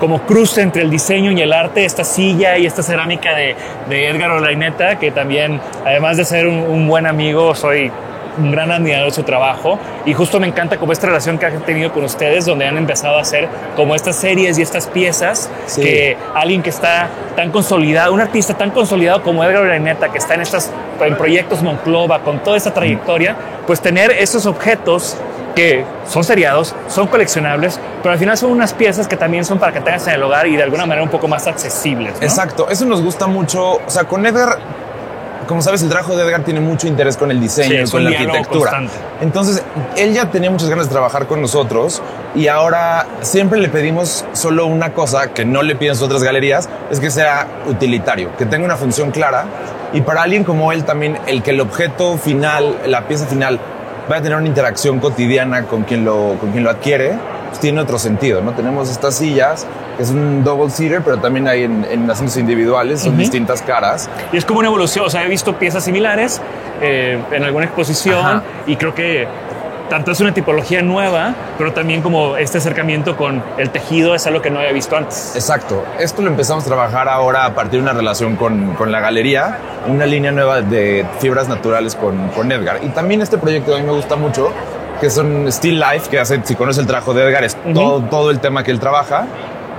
como 0.00 0.22
cruce 0.22 0.62
entre 0.62 0.82
el 0.82 0.90
diseño 0.90 1.30
y 1.32 1.40
el 1.40 1.52
arte, 1.52 1.84
esta 1.84 2.04
silla 2.04 2.58
y 2.58 2.66
esta 2.66 2.82
cerámica 2.82 3.34
de, 3.34 3.54
de 3.88 4.08
Edgar 4.08 4.30
Olaineta, 4.30 4.98
que 4.98 5.10
también, 5.10 5.60
además 5.84 6.16
de 6.16 6.24
ser 6.24 6.46
un 6.48 6.88
buen 6.88 7.06
amigo, 7.06 7.54
soy 7.54 7.92
un 8.38 8.50
gran 8.50 8.70
admirador 8.70 9.08
de 9.08 9.14
su 9.14 9.22
trabajo 9.22 9.78
y 10.06 10.14
justo 10.14 10.38
me 10.40 10.46
encanta 10.46 10.76
como 10.78 10.92
esta 10.92 11.06
relación 11.06 11.38
que 11.38 11.46
han 11.46 11.60
tenido 11.62 11.92
con 11.92 12.04
ustedes, 12.04 12.46
donde 12.46 12.66
han 12.66 12.76
empezado 12.76 13.18
a 13.18 13.22
hacer 13.22 13.48
como 13.76 13.94
estas 13.94 14.16
series 14.16 14.58
y 14.58 14.62
estas 14.62 14.86
piezas 14.86 15.50
Sí. 15.66 15.82
que 15.82 16.16
alguien 16.34 16.62
que 16.62 16.70
está 16.70 17.08
tan 17.36 17.50
consolidado, 17.50 18.12
un 18.12 18.20
artista 18.20 18.54
tan 18.54 18.70
consolidado 18.70 19.22
como 19.22 19.44
Edgar 19.44 19.62
Uraneta, 19.62 20.08
que 20.10 20.18
está 20.18 20.34
en 20.34 20.40
estas 20.42 20.70
en 21.00 21.16
proyectos 21.16 21.62
Monclova, 21.62 22.20
con 22.20 22.40
toda 22.42 22.56
esta 22.56 22.72
trayectoria, 22.74 23.36
pues 23.66 23.80
tener 23.80 24.10
esos 24.10 24.46
objetos 24.46 25.16
que 25.54 25.84
son 26.08 26.22
seriados, 26.24 26.74
son 26.88 27.06
coleccionables, 27.08 27.80
pero 28.02 28.12
al 28.12 28.18
final 28.18 28.36
son 28.38 28.50
unas 28.52 28.72
piezas 28.74 29.08
que 29.08 29.16
también 29.16 29.44
son 29.44 29.58
para 29.58 29.72
que 29.72 29.80
tengas 29.80 30.06
en 30.06 30.14
el 30.14 30.22
hogar 30.22 30.46
y 30.46 30.56
de 30.56 30.62
alguna 30.62 30.86
manera 30.86 31.02
un 31.02 31.08
poco 31.10 31.26
más 31.26 31.46
accesibles. 31.48 32.14
¿no? 32.20 32.22
Exacto, 32.26 32.68
eso 32.70 32.84
nos 32.84 33.02
gusta 33.02 33.26
mucho. 33.26 33.72
O 33.74 33.80
sea, 33.90 34.04
con 34.04 34.24
Edgar, 34.24 34.58
como 35.48 35.62
sabes, 35.62 35.82
el 35.82 35.88
trabajo 35.88 36.14
de 36.14 36.22
Edgar 36.24 36.44
tiene 36.44 36.60
mucho 36.60 36.86
interés 36.86 37.16
con 37.16 37.30
el 37.32 37.40
diseño 37.40 37.86
Sí, 37.86 37.90
con 37.90 38.04
la 38.04 38.10
arquitectura. 38.10 38.70
constante. 38.70 38.92
Entonces, 39.22 39.62
él 39.96 40.12
ya 40.12 40.30
tenía 40.30 40.50
muchas 40.50 40.68
ganas 40.68 40.86
de 40.86 40.92
trabajar 40.92 41.26
con 41.26 41.40
nosotros 41.40 42.00
y 42.36 42.46
ahora 42.48 43.06
siempre 43.22 43.58
le 43.58 43.68
pedimos 43.68 44.24
solo 44.34 44.66
una 44.66 44.92
cosa 44.92 45.32
que 45.32 45.44
no 45.44 45.62
le 45.62 45.74
piden 45.74 45.94
sus 45.96 46.04
otras 46.04 46.22
galerías, 46.22 46.68
es 46.90 47.00
que 47.00 47.10
sea 47.10 47.46
utilitario, 47.66 48.36
que 48.36 48.46
tenga 48.46 48.64
una 48.64 48.76
función 48.76 49.10
clara. 49.10 49.46
Y 49.94 50.02
para 50.02 50.22
alguien 50.22 50.44
como 50.44 50.70
él 50.70 50.84
también, 50.84 51.18
el 51.26 51.42
que 51.42 51.50
el 51.52 51.60
objeto 51.62 52.18
final, 52.18 52.76
la 52.86 53.08
pieza 53.08 53.26
final, 53.26 53.58
vaya 54.06 54.20
a 54.20 54.22
tener 54.22 54.36
una 54.38 54.46
interacción 54.46 55.00
cotidiana 55.00 55.62
con 55.64 55.82
quien 55.84 56.04
lo, 56.04 56.36
con 56.38 56.52
quien 56.52 56.62
lo 56.62 56.70
adquiere, 56.70 57.14
pues 57.48 57.60
tiene 57.60 57.80
otro 57.80 57.98
sentido, 57.98 58.40
¿no? 58.40 58.52
Tenemos 58.52 58.90
estas 58.90 59.16
sillas, 59.16 59.66
que 59.96 60.02
es 60.02 60.10
un 60.10 60.44
double 60.44 60.70
seater, 60.70 61.02
pero 61.02 61.18
también 61.18 61.48
hay 61.48 61.64
en, 61.64 61.84
en 61.90 62.10
asientos 62.10 62.36
individuales, 62.36 63.00
son 63.00 63.16
distintas 63.16 63.62
caras. 63.62 64.08
Y 64.32 64.36
es 64.36 64.44
como 64.44 64.60
una 64.60 64.68
evolución, 64.68 65.06
o 65.06 65.10
sea, 65.10 65.24
he 65.24 65.28
visto 65.28 65.58
piezas 65.58 65.84
similares 65.84 66.40
eh, 66.80 67.18
en 67.32 67.44
alguna 67.44 67.66
exposición 67.66 68.18
Ajá. 68.24 68.42
y 68.66 68.76
creo 68.76 68.94
que 68.94 69.26
tanto 69.88 70.10
es 70.10 70.20
una 70.20 70.34
tipología 70.34 70.82
nueva, 70.82 71.34
pero 71.56 71.72
también 71.72 72.02
como 72.02 72.36
este 72.36 72.58
acercamiento 72.58 73.16
con 73.16 73.42
el 73.56 73.70
tejido 73.70 74.14
es 74.14 74.26
algo 74.26 74.42
que 74.42 74.50
no 74.50 74.58
había 74.58 74.72
visto 74.72 74.96
antes. 74.96 75.32
Exacto. 75.34 75.82
Esto 75.98 76.20
lo 76.22 76.28
empezamos 76.28 76.64
a 76.64 76.66
trabajar 76.66 77.08
ahora 77.08 77.46
a 77.46 77.54
partir 77.54 77.80
de 77.80 77.84
una 77.84 77.94
relación 77.94 78.36
con, 78.36 78.74
con 78.74 78.92
la 78.92 79.00
galería, 79.00 79.58
una 79.86 80.04
línea 80.04 80.30
nueva 80.30 80.60
de 80.60 81.06
fibras 81.20 81.48
naturales 81.48 81.94
con, 81.94 82.28
con 82.28 82.52
Edgar. 82.52 82.80
Y 82.82 82.88
también 82.88 83.22
este 83.22 83.38
proyecto 83.38 83.74
a 83.74 83.78
mí 83.78 83.84
me 83.84 83.92
gusta 83.92 84.16
mucho, 84.16 84.52
que 85.00 85.10
son 85.10 85.50
Still 85.50 85.78
Life, 85.78 86.08
que 86.10 86.18
hace, 86.18 86.40
si 86.44 86.54
conoces 86.54 86.80
el 86.80 86.86
trabajo 86.86 87.14
de 87.14 87.24
Edgar, 87.24 87.44
es 87.44 87.56
todo, 87.74 88.02
todo 88.02 88.30
el 88.30 88.40
tema 88.40 88.64
que 88.64 88.70
él 88.70 88.80
trabaja, 88.80 89.26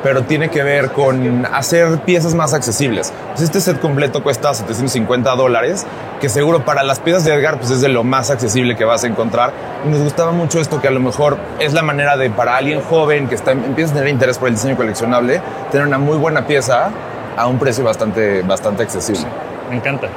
pero 0.04 0.24
tiene 0.24 0.50
que 0.50 0.64
ver 0.64 0.92
con 0.92 1.46
hacer 1.46 2.00
piezas 2.00 2.34
más 2.34 2.54
accesibles. 2.54 3.12
Pues 3.30 3.42
este 3.42 3.60
set 3.60 3.80
completo 3.80 4.24
cuesta 4.24 4.54
750 4.54 5.36
dólares, 5.36 5.86
que 6.22 6.30
seguro 6.30 6.64
para 6.64 6.84
las 6.84 7.00
piezas 7.00 7.26
de 7.26 7.34
Edgar 7.34 7.58
pues 7.58 7.72
es 7.72 7.82
de 7.82 7.90
lo 7.90 8.04
más 8.04 8.30
accesible 8.30 8.76
que 8.76 8.86
vas 8.86 9.04
a 9.04 9.08
encontrar. 9.08 9.52
Y 9.86 9.90
nos 9.90 10.00
gustaba 10.00 10.32
mucho 10.32 10.60
esto, 10.60 10.82
que 10.82 10.88
a 10.88 10.92
lo 10.92 11.00
mejor 11.00 11.38
es 11.60 11.74
la 11.74 11.82
manera 11.82 12.18
de 12.18 12.30
para 12.30 12.56
alguien 12.56 12.82
joven 12.82 13.28
que 13.28 13.36
está, 13.36 13.52
empieza 13.52 13.92
a 13.92 13.96
tener 13.96 14.10
interés 14.10 14.38
por 14.38 14.48
el 14.48 14.56
diseño 14.56 14.76
coleccionable, 14.76 15.42
tener 15.72 15.86
una 15.86 15.98
muy 15.98 16.18
buena 16.18 16.48
pieza 16.48 16.92
a 17.38 17.48
un 17.48 17.60
precio 17.60 17.84
bastante, 17.84 18.42
bastante 18.42 18.84
accesible. 18.84 19.26
Me 19.70 19.78
encanta. 19.78 20.08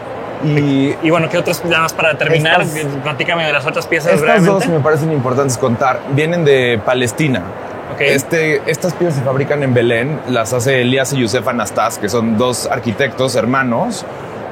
Y, 0.45 0.95
Y 1.03 1.11
bueno, 1.11 1.29
¿qué 1.29 1.39
otras, 1.39 1.65
nada 1.65 1.83
más 1.83 1.93
para 1.93 2.17
terminar, 2.19 2.63
Estas- 2.63 2.85
platícame 3.03 3.45
de 3.47 3.53
las 3.53 3.65
otras 3.67 3.87
piezas 3.87 4.13
Estas 4.15 4.23
brevemente? 4.23 4.51
dos 4.53 4.69
me 4.69 4.81
parecen 4.81 5.13
importantes 5.13 5.57
contar. 5.59 6.01
Vienen 6.13 6.45
de 6.45 6.81
Palestina. 6.85 7.43
Ok. 7.95 8.01
Este, 8.01 8.63
estas 8.67 8.95
piezas 8.95 9.19
se 9.19 9.23
fabrican 9.25 9.63
en 9.63 9.75
Belén. 9.75 10.21
Las 10.29 10.53
hace 10.53 10.81
Elias 10.83 11.13
y 11.13 11.19
Yusef 11.19 11.47
Anastas, 11.47 11.99
que 11.99 12.09
son 12.09 12.39
dos 12.39 12.67
arquitectos 12.67 13.37
hermanos. 13.37 14.05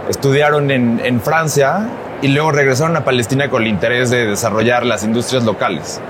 Estudiaron 0.08 0.70
en, 0.70 1.00
en 1.04 1.20
Francia 1.20 1.88
y 2.22 2.28
luego 2.28 2.52
regresaron 2.52 2.96
a 2.96 3.04
Palestina 3.04 3.48
con 3.48 3.62
el 3.62 3.68
interés 3.68 4.10
de 4.10 4.26
desarrollar 4.26 4.84
las 4.84 5.04
industrias 5.04 5.44
locales. 5.44 6.00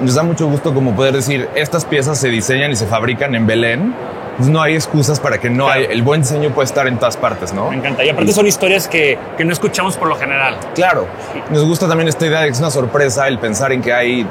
Nos 0.00 0.14
da 0.14 0.22
mucho 0.22 0.46
gusto 0.48 0.72
como 0.74 0.94
poder 0.96 1.14
decir, 1.14 1.48
estas 1.54 1.84
piezas 1.84 2.18
se 2.18 2.28
diseñan 2.28 2.70
y 2.72 2.76
se 2.76 2.86
fabrican 2.86 3.34
en 3.34 3.46
Belén. 3.46 3.94
No 4.38 4.62
hay 4.62 4.74
excusas 4.74 5.20
para 5.20 5.38
que 5.38 5.50
no 5.50 5.68
hay... 5.68 5.84
El 5.90 6.02
buen 6.02 6.22
diseño 6.22 6.50
puede 6.50 6.66
estar 6.66 6.86
en 6.86 6.96
todas 6.98 7.16
partes, 7.16 7.52
¿no? 7.52 7.70
Me 7.70 7.76
encanta. 7.76 8.02
Y 8.04 8.08
aparte 8.08 8.32
son 8.32 8.46
historias 8.46 8.88
que, 8.88 9.18
que 9.36 9.44
no 9.44 9.52
escuchamos 9.52 9.96
por 9.96 10.08
lo 10.08 10.16
general. 10.16 10.56
Claro, 10.74 11.06
nos 11.50 11.64
gusta 11.64 11.86
también 11.86 12.08
esta 12.08 12.26
idea 12.26 12.40
de 12.40 12.46
que 12.46 12.52
es 12.52 12.58
una 12.58 12.70
sorpresa 12.70 13.28
el 13.28 13.38
pensar 13.38 13.72
en 13.72 13.82
que 13.82 13.92
hay 13.92 14.26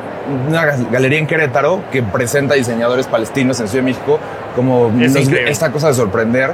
una 0.47 0.65
galería 0.65 1.19
en 1.19 1.27
Querétaro 1.27 1.83
que 1.91 2.01
presenta 2.01 2.55
diseñadores 2.55 3.05
palestinos 3.07 3.59
en 3.59 3.67
Ciudad 3.67 3.83
de 3.85 3.91
México 3.91 4.19
como 4.55 4.87
Es 4.99 5.13
nos- 5.13 5.23
increíble. 5.23 5.51
esta 5.51 5.71
cosa 5.71 5.87
de 5.89 5.93
sorprender. 5.93 6.51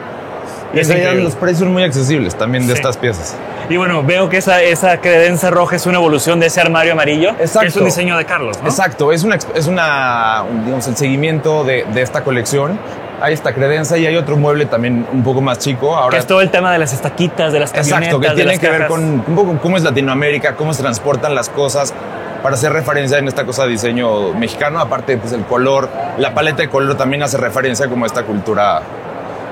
Y 0.74 0.80
Es 0.80 0.90
los 0.90 1.36
precios 1.36 1.60
son 1.60 1.72
muy 1.72 1.84
accesibles 1.84 2.36
también 2.36 2.68
de 2.68 2.74
Sí. 2.74 2.80
estas 2.80 2.98
piezas. 2.98 3.36
Y 3.70 3.78
bueno, 3.78 4.04
veo 4.04 4.28
que 4.30 4.38
esa, 4.38 4.62
esa 4.62 4.98
credencia 5.00 5.50
roja 5.50 5.78
es 5.78 5.86
una 5.86 5.98
evolución 5.98 6.42
de 6.42 6.48
ese 6.48 6.60
armario 6.60 6.92
amarillo. 6.92 7.30
Exacto. 7.40 7.68
Es 7.70 7.76
un 7.78 7.86
diseño 7.86 8.18
de 8.18 8.26
Carlos, 8.26 8.60
¿no? 8.62 8.68
Exacto, 8.68 9.14
es 9.14 9.24
una, 9.24 9.36
es 9.56 9.68
una 9.68 10.44
un- 10.50 10.66
digamos, 10.66 10.86
el 10.88 10.98
seguimiento 10.98 11.64
de, 11.64 11.86
de 11.94 12.02
esta 12.02 12.24
colección. 12.26 12.78
Hay 13.20 13.34
esta 13.34 13.54
credencia 13.54 13.98
y 13.98 14.06
hay 14.06 14.16
otro 14.16 14.38
mueble 14.38 14.66
también 14.66 15.08
un 15.12 15.24
poco 15.24 15.42
más 15.42 15.58
chico. 15.60 15.96
Ahora 15.96 16.12
Que 16.12 16.20
es 16.20 16.28
todo 16.28 16.42
el 16.42 16.52
tema 16.52 16.72
de 16.72 16.80
las 16.80 16.94
estaquitas, 16.94 17.52
de 17.52 17.60
las 17.60 17.72
camionetas, 17.72 18.14
Exacto, 18.14 18.20
que 18.20 18.30
tiene 18.36 18.60
que 18.60 18.70
ver 18.70 18.88
con 18.88 19.04
un 19.04 19.36
poco 19.36 19.58
cómo 19.60 19.78
es 19.78 19.84
Latinoamérica, 19.84 20.56
cómo 20.56 20.74
se 20.74 20.82
transportan 20.84 21.34
las 21.34 21.50
cosas 21.50 21.94
para 22.44 22.56
hacer 22.56 22.72
referencia 22.72 23.18
en 23.18 23.28
esta 23.28 23.46
cosa 23.46 23.64
de 23.64 23.72
diseño 23.72 24.34
mexicano. 24.34 24.80
Aparte, 24.80 25.18
pues 25.18 25.34
el 25.34 25.44
color, 25.46 25.90
la 26.18 26.34
paleta 26.34 26.62
de 26.62 26.70
color 26.70 26.96
también 26.96 27.24
hace 27.24 27.38
referencia 27.38 27.88
como 27.88 28.06
a 28.06 28.08
esta 28.08 28.24
cultura. 28.24 28.82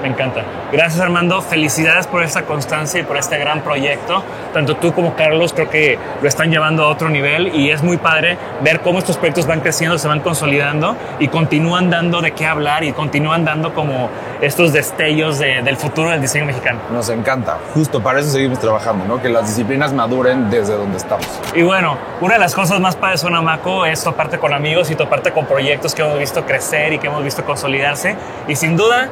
Me 0.05 0.11
encanta. 0.11 0.43
Gracias 0.71 1.01
Armando, 1.01 1.41
felicidades 1.41 2.05
por 2.05 2.21
esta 2.21 2.43
constancia 2.43 2.99
y 2.99 3.03
por 3.03 3.17
este 3.17 3.39
gran 3.39 3.61
proyecto. 3.61 4.21
Tanto 4.53 4.75
tú 4.75 4.93
como 4.93 5.15
Carlos 5.15 5.51
creo 5.51 5.67
que 5.67 5.97
lo 6.21 6.27
están 6.27 6.51
llevando 6.51 6.83
a 6.83 6.89
otro 6.89 7.09
nivel 7.09 7.47
y 7.55 7.71
es 7.71 7.81
muy 7.81 7.97
padre 7.97 8.37
ver 8.61 8.81
cómo 8.81 8.99
estos 8.99 9.17
proyectos 9.17 9.47
van 9.47 9.61
creciendo, 9.61 9.97
se 9.97 10.07
van 10.07 10.19
consolidando 10.19 10.95
y 11.17 11.27
continúan 11.29 11.89
dando 11.89 12.21
de 12.21 12.33
qué 12.33 12.45
hablar 12.45 12.83
y 12.83 12.91
continúan 12.91 13.45
dando 13.45 13.73
como 13.73 14.11
estos 14.41 14.73
destellos 14.73 15.39
de- 15.39 15.63
del 15.63 15.75
futuro 15.75 16.11
del 16.11 16.21
diseño 16.21 16.45
mexicano. 16.45 16.77
Nos 16.91 17.09
encanta. 17.09 17.57
Justo 17.73 17.99
para 18.03 18.19
eso 18.19 18.29
seguimos 18.29 18.59
trabajando, 18.59 19.05
¿no? 19.05 19.19
Que 19.19 19.29
las 19.29 19.47
disciplinas 19.47 19.91
maduren 19.91 20.51
desde 20.51 20.75
donde 20.77 20.97
estamos. 20.97 21.25
Y 21.55 21.63
bueno, 21.63 21.97
una 22.21 22.35
de 22.35 22.39
las 22.41 22.53
cosas 22.53 22.79
más 22.79 22.95
padres 22.95 23.21
de 23.21 23.27
Sonamaco 23.27 23.87
es 23.87 24.03
toparte 24.03 24.37
con 24.37 24.53
amigos 24.53 24.91
y 24.91 24.95
toparte 24.95 25.31
con 25.31 25.47
proyectos 25.47 25.95
que 25.95 26.03
hemos 26.03 26.19
visto 26.19 26.45
crecer 26.45 26.93
y 26.93 26.99
que 26.99 27.07
hemos 27.07 27.23
visto 27.23 27.43
consolidarse. 27.43 28.15
Y 28.47 28.55
sin 28.55 28.77
duda, 28.77 29.09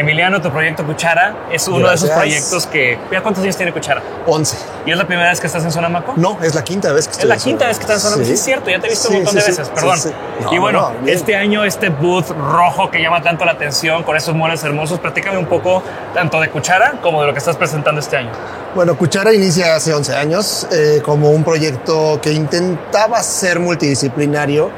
Emiliano, 0.00 0.40
tu 0.40 0.50
proyecto 0.50 0.84
Cuchara 0.84 1.34
es 1.52 1.68
uno 1.68 1.88
de 1.88 1.94
esos 1.94 2.10
proyectos 2.10 2.66
que... 2.66 2.98
Mira 3.10 3.22
cuántos 3.22 3.44
años 3.44 3.56
tiene 3.56 3.72
Cuchara. 3.72 4.02
11. 4.26 4.56
¿Y 4.86 4.90
es 4.90 4.96
la 4.96 5.06
primera 5.06 5.28
vez 5.28 5.40
que 5.40 5.46
estás 5.46 5.62
en 5.62 5.70
Sonamaco? 5.70 6.14
No, 6.16 6.38
es 6.42 6.54
la 6.54 6.64
quinta 6.64 6.92
vez 6.92 7.06
que 7.06 7.12
estoy 7.12 7.24
Es 7.24 7.28
la 7.28 7.34
en 7.34 7.40
quinta 7.40 7.66
vez 7.66 7.78
que 7.78 7.82
estás 7.82 7.96
en 7.96 8.02
Sonamaco. 8.02 8.26
Sí, 8.26 8.32
es 8.32 8.42
cierto, 8.42 8.70
ya 8.70 8.80
te 8.80 8.86
he 8.86 8.90
visto 8.90 9.08
un 9.08 9.16
montón 9.16 9.34
de 9.34 9.42
veces, 9.42 9.68
perdón. 9.68 9.98
No, 10.42 10.52
y 10.52 10.58
bueno, 10.58 10.92
no, 11.02 11.08
este 11.08 11.36
año 11.36 11.64
este 11.64 11.90
booth 11.90 12.30
rojo 12.30 12.90
que 12.90 13.00
llama 13.00 13.22
tanto 13.22 13.44
la 13.44 13.52
atención 13.52 14.02
con 14.02 14.16
esos 14.16 14.34
muebles 14.34 14.64
hermosos, 14.64 14.98
platícame 14.98 15.38
un 15.38 15.46
poco 15.46 15.82
tanto 16.14 16.40
de 16.40 16.48
Cuchara 16.50 16.94
como 17.02 17.20
de 17.20 17.26
lo 17.26 17.32
que 17.32 17.38
estás 17.38 17.56
presentando 17.56 18.00
este 18.00 18.16
año. 18.16 18.30
Bueno, 18.74 18.96
Cuchara 18.96 19.32
inicia 19.34 19.74
hace 19.76 19.92
11 19.92 20.14
años 20.14 20.66
eh, 20.72 21.02
como 21.04 21.30
un 21.30 21.44
proyecto 21.44 22.20
que 22.22 22.32
intentaba 22.32 23.22
ser 23.22 23.58
multidisciplinario. 23.60 24.70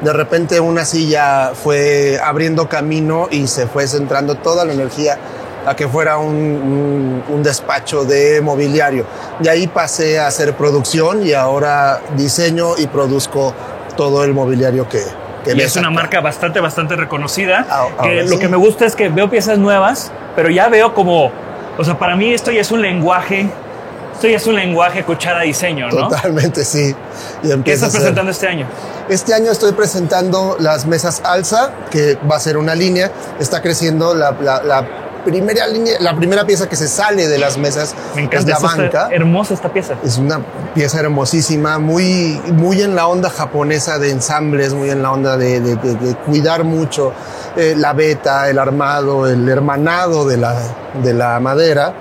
De 0.00 0.12
repente 0.12 0.58
una 0.60 0.84
silla 0.84 1.52
fue 1.54 2.18
abriendo 2.22 2.68
camino 2.68 3.28
y 3.30 3.46
se 3.46 3.66
fue 3.66 3.86
centrando 3.86 4.36
toda 4.36 4.64
la 4.64 4.72
energía 4.72 5.18
a 5.66 5.76
que 5.76 5.86
fuera 5.88 6.16
un, 6.16 6.34
un- 6.34 7.22
un 7.28 7.42
despacho 7.42 8.04
de 8.04 8.40
mobiliario. 8.40 9.04
De 9.40 9.50
ahí 9.50 9.66
pasé 9.66 10.18
a 10.18 10.26
hacer 10.26 10.54
producción 10.54 11.26
y 11.26 11.34
ahora 11.34 12.00
diseño 12.16 12.78
y 12.78 12.86
produzco 12.86 13.52
todo 13.94 14.24
el 14.24 14.32
mobiliario 14.32 14.88
que, 14.88 15.02
que 15.44 15.54
Y 15.54 15.60
es 15.60 15.76
una 15.76 15.90
marca 15.90 16.20
bastante, 16.20 16.60
bastante 16.60 16.96
reconocida. 16.96 17.64
que 17.64 17.70
ahora 17.74 18.22
lo 18.22 18.28
sí. 18.28 18.38
que 18.38 18.48
me 18.48 18.56
gusta 18.56 18.86
es 18.86 18.96
que 18.96 19.10
veo 19.10 19.28
piezas 19.28 19.58
nuevas, 19.58 20.10
pero 20.34 20.48
ya 20.48 20.68
veo 20.70 20.94
como, 20.94 21.30
o 21.76 21.84
sea, 21.84 21.98
para 21.98 22.16
mí 22.16 22.32
esto 22.32 22.50
ya 22.50 22.62
es 22.62 22.70
un 22.70 22.80
lenguaje, 22.80 23.50
esto 24.20 24.28
ya 24.28 24.36
es 24.36 24.46
un 24.46 24.54
lenguaje 24.54 25.02
cuchara 25.02 25.40
diseño, 25.40 25.88
¿no? 25.88 26.08
Totalmente, 26.08 26.62
sí. 26.62 26.94
¿Qué 27.64 27.72
estás 27.72 27.90
presentando 27.90 28.30
este 28.30 28.46
año? 28.48 28.66
Este 29.08 29.32
año 29.32 29.50
estoy 29.50 29.72
presentando 29.72 30.56
las 30.60 30.84
mesas 30.84 31.22
Alza, 31.24 31.70
que 31.90 32.18
va 32.30 32.36
a 32.36 32.40
ser 32.40 32.58
una 32.58 32.74
línea. 32.74 33.10
Está 33.38 33.62
creciendo 33.62 34.14
la, 34.14 34.32
la- 34.32 34.62
la 34.62 34.86
primera 35.24 35.66
línea, 35.66 35.94
la 36.00 36.14
primera 36.14 36.44
pieza 36.44 36.68
que 36.68 36.76
se 36.76 36.86
sale 36.86 37.28
de 37.28 37.38
las 37.38 37.56
mesas 37.56 37.94
Me 38.14 38.22
es 38.22 38.26
encanta, 38.28 38.50
la 38.50 38.56
esta 38.56 38.66
está 38.84 39.00
banca. 39.04 39.08
hermosa 39.14 39.54
esta 39.54 39.72
pieza. 39.72 39.94
Es 40.04 40.18
una 40.18 40.40
pieza 40.74 41.00
hermosísima, 41.00 41.78
muy, 41.78 42.38
muy 42.52 42.82
en 42.82 42.94
la 42.94 43.06
onda 43.06 43.30
japonesa 43.30 43.98
de 43.98 44.10
ensambles, 44.10 44.74
muy 44.74 44.90
en 44.90 45.02
la 45.02 45.12
onda 45.12 45.38
de, 45.38 45.60
de- 45.60 45.76
de- 45.76 45.94
de 45.94 46.14
cuidar 46.16 46.64
mucho 46.64 47.14
eh, 47.56 47.72
la 47.74 47.94
beta, 47.94 48.50
el 48.50 48.58
armado, 48.58 49.26
el 49.26 49.48
hermanado 49.48 50.26
de 50.28 50.36
la, 50.36 50.56
de 51.02 51.14
la 51.14 51.40
madera. 51.40 51.94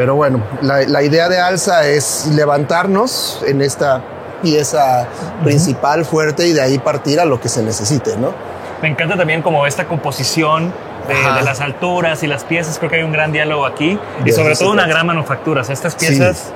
Pero 0.00 0.14
bueno, 0.14 0.40
la, 0.62 0.80
la 0.88 1.02
idea 1.02 1.28
de 1.28 1.38
Alza 1.38 1.86
es 1.86 2.26
levantarnos 2.34 3.42
en 3.46 3.60
esta 3.60 4.00
pieza 4.40 5.06
principal 5.44 6.06
fuerte 6.06 6.46
y 6.48 6.54
de 6.54 6.62
ahí 6.62 6.78
partir 6.78 7.20
a 7.20 7.26
lo 7.26 7.38
que 7.38 7.50
se 7.50 7.62
necesite, 7.62 8.16
¿no? 8.16 8.32
Me 8.80 8.88
encanta 8.88 9.14
también 9.18 9.42
como 9.42 9.66
esta 9.66 9.84
composición 9.86 10.72
de, 11.06 11.14
de 11.14 11.42
las 11.42 11.60
alturas 11.60 12.22
y 12.22 12.28
las 12.28 12.44
piezas. 12.44 12.78
Creo 12.78 12.88
que 12.90 12.96
hay 12.96 13.02
un 13.02 13.12
gran 13.12 13.30
diálogo 13.30 13.66
aquí 13.66 13.98
y 14.24 14.32
sobre 14.32 14.56
todo 14.56 14.70
una 14.72 14.86
gran 14.86 15.06
manufactura. 15.06 15.60
O 15.60 15.64
sea, 15.64 15.74
estas 15.74 15.92
Sí. 15.98 16.06
piezas 16.06 16.50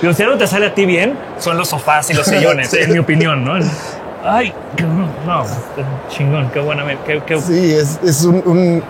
Pero 0.00 0.14
si 0.14 0.22
algo 0.22 0.38
te 0.38 0.46
sale 0.46 0.68
a 0.68 0.74
ti 0.74 0.86
bien, 0.86 1.18
son 1.38 1.58
los 1.58 1.68
sofás 1.68 2.08
y 2.08 2.14
los 2.14 2.24
sillones, 2.26 2.70
Sí. 2.70 2.78
en 2.80 2.92
mi 2.94 2.98
opinión, 2.98 3.44
¿no? 3.44 3.56
Ay, 4.24 4.54
no, 5.26 5.44
chingón, 6.08 6.50
qué 6.50 6.60
buena. 6.60 6.82
Qué, 7.04 7.22
qué- 7.26 7.38
Sí, 7.42 7.74
es, 7.74 7.98
es 8.02 8.24
un, 8.24 8.42
un 8.46 8.82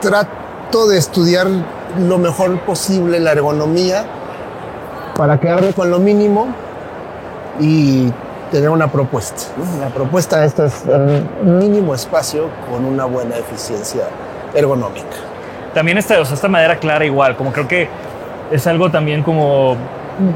trato 0.00 0.88
de 0.88 0.98
estudiar 0.98 1.46
lo 1.98 2.18
mejor 2.18 2.60
posible 2.60 3.20
la 3.20 3.32
ergonomía 3.32 4.04
para 5.16 5.38
quedarme 5.38 5.72
con 5.72 5.90
lo 5.90 5.98
mínimo 5.98 6.48
y 7.58 8.10
tener 8.50 8.70
una 8.70 8.90
propuesta. 8.90 9.42
La 9.80 9.88
propuesta 9.88 10.44
esta 10.44 10.66
es 10.66 10.82
un 10.86 11.58
mínimo 11.58 11.94
espacio 11.94 12.48
con 12.70 12.84
una 12.84 13.04
buena 13.04 13.36
eficiencia 13.36 14.02
ergonómica. 14.54 15.16
También 15.74 15.98
esta, 15.98 16.20
o 16.20 16.24
sea, 16.24 16.34
esta 16.34 16.48
madera 16.48 16.76
clara 16.78 17.04
igual, 17.04 17.36
como 17.36 17.52
creo 17.52 17.68
que 17.68 17.88
es 18.50 18.66
algo 18.66 18.90
también 18.90 19.22
como 19.22 19.76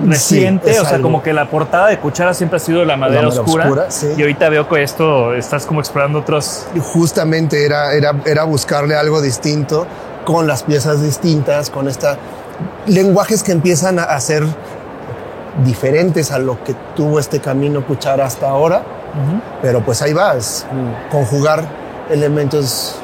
reciente, 0.07 0.78
o 0.78 0.84
sea, 0.84 0.96
algo. 0.96 1.09
como 1.09 1.22
que 1.22 1.32
la 1.32 1.46
portada 1.46 1.88
de 1.88 1.98
Cuchara 1.98 2.32
siempre 2.32 2.57
ha 2.57 2.61
sido 2.61 2.84
la 2.84 2.96
madera, 2.96 3.22
madera 3.22 3.42
oscura, 3.42 3.64
oscura, 3.64 3.90
sí. 3.90 4.14
y 4.16 4.22
ahorita 4.22 4.48
veo 4.48 4.68
que 4.68 4.82
esto 4.82 5.34
estás 5.34 5.66
como 5.66 5.80
explorando 5.80 6.20
otros 6.20 6.66
justamente 6.80 7.66
era, 7.66 7.92
era, 7.92 8.14
era 8.24 8.44
buscarle 8.44 8.96
algo 8.96 9.20
distinto 9.20 9.86
con 10.24 10.46
las 10.46 10.62
piezas 10.62 11.02
distintas, 11.02 11.70
con 11.70 11.88
esta 11.88 12.18
lenguajes 12.86 13.42
que 13.42 13.52
empiezan 13.52 13.98
a, 13.98 14.18
ser 14.20 14.44
diferentes 15.64 16.30
a 16.30 16.38
lo 16.38 16.62
que 16.64 16.74
tuvo 16.96 17.18
este 17.18 17.40
camino 17.40 17.84
Cuchara 17.84 18.24
hasta 18.24 18.48
ahora, 18.48 18.82
pero 19.62 19.80
pues 19.80 20.02
ahí 20.02 20.12
va, 20.12 20.36
es 20.36 20.66
conjugar 21.10 21.64
elementos. 22.10 22.96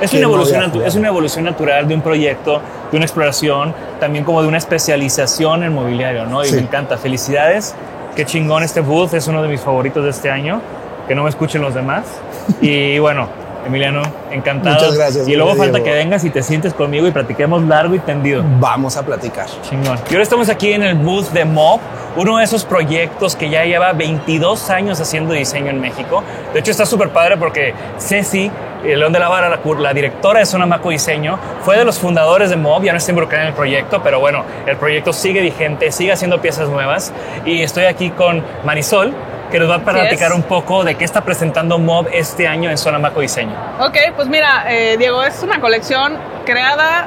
Es 0.00 0.12
una, 0.12 0.22
evolución, 0.22 0.82
es 0.84 0.94
una 0.96 1.08
evolución 1.08 1.44
natural 1.44 1.86
de 1.86 1.94
un 1.94 2.02
proyecto, 2.02 2.60
de 2.90 2.96
una 2.96 3.06
exploración, 3.06 3.74
también 4.00 4.24
como 4.24 4.42
de 4.42 4.48
una 4.48 4.58
especialización 4.58 5.62
en 5.62 5.72
mobiliario, 5.72 6.26
¿no? 6.26 6.44
Y 6.44 6.48
Sí. 6.48 6.56
me 6.56 6.62
encanta. 6.62 6.98
Felicidades. 6.98 7.74
Qué 8.16 8.24
chingón 8.24 8.62
este 8.64 8.80
booth, 8.80 9.14
es 9.14 9.26
uno 9.28 9.42
de 9.42 9.48
mis 9.48 9.60
favoritos 9.60 10.04
de 10.04 10.10
este 10.10 10.30
año. 10.30 10.60
Que 11.06 11.14
no 11.14 11.22
me 11.22 11.30
escuchen 11.30 11.62
los 11.62 11.74
demás. 11.74 12.04
Y 12.60 12.98
bueno, 12.98 13.28
Emiliano, 13.66 14.02
encantado. 14.30 14.74
Muchas 14.76 14.94
gracias, 14.96 15.28
Y 15.28 15.34
luego 15.34 15.52
Diego. 15.52 15.64
falta 15.64 15.82
que 15.82 15.92
vengas 15.92 16.24
y 16.24 16.30
te 16.30 16.42
sientes 16.42 16.74
conmigo 16.74 17.06
y 17.06 17.10
platiquemos 17.10 17.62
largo 17.62 17.94
y 17.94 17.98
tendido. 17.98 18.44
Vamos 18.60 18.96
a 18.96 19.04
platicar. 19.04 19.46
Chingón. 19.68 19.98
Y 20.10 20.12
ahora 20.12 20.22
estamos 20.22 20.48
aquí 20.48 20.72
en 20.72 20.82
el 20.82 20.94
booth 20.94 21.30
de 21.30 21.44
Mob, 21.44 21.80
uno 22.16 22.38
de 22.38 22.44
esos 22.44 22.64
proyectos 22.64 23.34
que 23.36 23.48
ya 23.50 23.64
lleva 23.64 23.92
22 23.92 24.70
años 24.70 25.00
haciendo 25.00 25.32
diseño 25.32 25.70
en 25.70 25.80
México. 25.80 26.22
De 26.52 26.60
hecho, 26.60 26.70
está 26.70 26.86
súper 26.86 27.10
padre 27.10 27.36
porque 27.36 27.74
Ceci, 27.98 28.50
el 28.84 29.00
León 29.00 29.12
de 29.12 29.18
la 29.18 29.28
Vara, 29.28 29.48
la, 29.48 29.60
la 29.80 29.94
directora 29.94 30.40
de 30.40 30.46
Zona 30.46 30.66
Maco 30.66 30.90
Diseño, 30.90 31.38
fue 31.62 31.78
de 31.78 31.84
los 31.84 31.98
fundadores 31.98 32.50
de 32.50 32.56
Mob, 32.56 32.82
ya 32.82 32.92
no 32.92 32.98
está 32.98 33.12
involucrada 33.12 33.44
en 33.44 33.48
el 33.48 33.54
proyecto, 33.54 34.02
pero 34.02 34.20
bueno, 34.20 34.44
el 34.66 34.76
proyecto 34.76 35.12
sigue 35.12 35.40
vigente, 35.40 35.90
sigue 35.90 36.12
haciendo 36.12 36.40
piezas 36.40 36.68
nuevas. 36.68 37.12
Y 37.46 37.62
estoy 37.62 37.84
aquí 37.86 38.10
con 38.10 38.44
Marisol, 38.64 39.14
que 39.54 39.60
nos 39.60 39.70
va 39.70 39.76
a 39.76 39.84
platicar 39.84 40.32
un 40.32 40.42
poco 40.42 40.82
de 40.82 40.96
qué 40.96 41.04
está 41.04 41.20
presentando 41.20 41.78
Mob 41.78 42.08
este 42.12 42.48
año 42.48 42.70
en 42.70 42.76
Zona 42.76 42.98
Maco 42.98 43.20
Diseño. 43.20 43.54
Ok, 43.78 43.96
pues 44.16 44.26
mira, 44.26 44.64
eh, 44.68 44.96
Diego, 44.98 45.22
es 45.22 45.44
una 45.44 45.60
colección 45.60 46.18
creada 46.44 47.06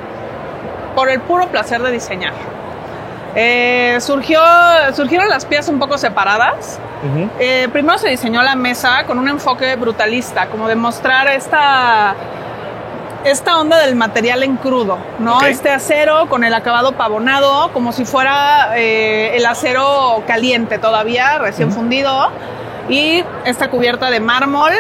por 0.96 1.10
el 1.10 1.20
puro 1.20 1.48
placer 1.48 1.82
de 1.82 1.92
diseñar. 1.92 2.32
Eh, 3.36 3.98
surgió, 4.00 4.40
surgieron 4.94 5.28
las 5.28 5.44
piezas 5.44 5.68
un 5.68 5.78
poco 5.78 5.98
separadas. 5.98 6.80
Eh, 7.38 7.68
primero 7.74 7.98
se 7.98 8.08
diseñó 8.08 8.42
la 8.42 8.56
mesa 8.56 9.04
con 9.06 9.20
un 9.20 9.28
enfoque 9.28 9.76
brutalista, 9.76 10.48
como 10.48 10.70
de 10.70 10.76
mostrar 10.76 11.28
esta, 11.28 12.16
esta 13.32 13.60
onda 13.60 13.78
del 13.80 13.96
material 13.96 14.44
en 14.44 14.58
crudo, 14.58 14.98
¿no? 15.20 15.38
Ok. 15.38 15.44
Este 15.44 15.70
acero 15.70 16.28
con 16.28 16.44
el 16.44 16.54
acabado 16.54 16.94
pavonado, 16.94 17.72
como 17.74 17.92
si 17.92 18.06
fuera 18.06 18.72
eh, 18.78 19.36
el 19.36 19.46
acero 19.46 20.24
caliente 20.28 20.78
todavía, 20.78 21.38
recién 21.38 21.72
fundido, 21.72 22.30
y 22.90 23.24
esta 23.46 23.70
cubierta 23.70 24.10
de 24.10 24.20
mármol 24.20 24.72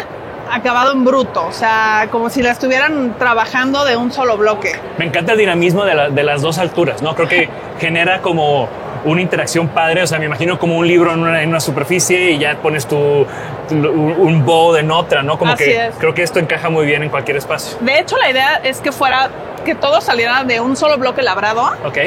acabado 0.50 0.94
en 0.94 1.04
bruto, 1.04 1.46
o 1.46 1.52
sea, 1.52 2.08
como 2.10 2.30
si 2.30 2.42
la 2.42 2.52
estuvieran 2.52 3.16
trabajando 3.20 3.84
de 3.84 3.98
un 3.98 4.14
solo 4.14 4.38
bloque. 4.38 4.80
Me 4.98 5.06
encanta 5.06 5.34
el 5.34 5.38
dinamismo 5.40 5.84
de, 5.84 5.94
la- 5.94 6.10
de 6.10 6.24
las 6.24 6.42
dos 6.42 6.58
alturas, 6.58 7.02
¿no? 7.02 7.16
Creo 7.16 7.28
que 7.28 7.50
genera 7.80 8.22
como 8.22 8.70
una 9.06 9.22
interacción 9.22 9.68
padre, 9.70 10.04
o 10.04 10.08
sea, 10.08 10.20
me 10.20 10.26
imagino 10.26 10.58
como 10.60 10.78
un 10.78 10.88
libro 10.88 11.14
en 11.14 11.20
una, 11.22 11.42
en 11.44 11.50
una 11.50 11.60
superficie 11.60 12.32
y 12.32 12.40
ya 12.40 12.56
pones 12.58 12.88
tu, 12.88 13.26
tu- 13.70 13.76
un, 13.76 14.16
un 14.18 14.46
bow 14.46 14.76
en 14.76 14.92
otra, 14.92 15.24
¿no? 15.24 15.38
Como 15.38 15.54
Así 15.54 15.64
que 15.66 15.88
es. 15.88 15.96
creo 15.98 16.14
que 16.14 16.24
esto 16.24 16.40
encaja 16.40 16.70
muy 16.70 16.86
bien 16.86 17.04
en 17.04 17.10
cualquier 17.10 17.38
espacio. 17.38 17.78
De 17.82 18.00
hecho, 18.00 18.18
la 18.18 18.30
idea 18.30 18.56
es 18.64 18.80
que 18.82 18.92
fuera, 18.92 19.30
que 19.66 19.76
todo 19.76 20.02
saliera 20.02 20.44
de 20.44 20.60
un 20.60 20.76
solo 20.76 20.98
bloque 20.98 21.22
labrado. 21.22 21.72
¿Ok? 21.86 21.98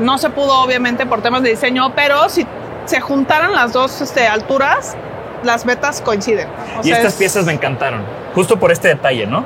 No 0.00 0.18
se 0.18 0.30
pudo, 0.30 0.60
obviamente, 0.60 1.06
por 1.06 1.22
temas 1.22 1.42
de 1.42 1.50
diseño, 1.50 1.92
pero 1.94 2.28
si 2.28 2.46
se 2.84 3.00
juntaran 3.00 3.52
las 3.52 3.72
dos 3.72 4.00
este, 4.00 4.26
alturas, 4.26 4.96
las 5.42 5.64
vetas 5.64 6.00
coinciden. 6.00 6.48
O 6.76 6.80
y 6.80 6.84
sea, 6.84 6.96
estas 6.98 7.12
es- 7.14 7.18
piezas 7.18 7.44
me 7.44 7.52
encantaron, 7.52 8.02
justo 8.34 8.58
por 8.58 8.70
este 8.72 8.88
detalle, 8.88 9.26
¿no? 9.26 9.44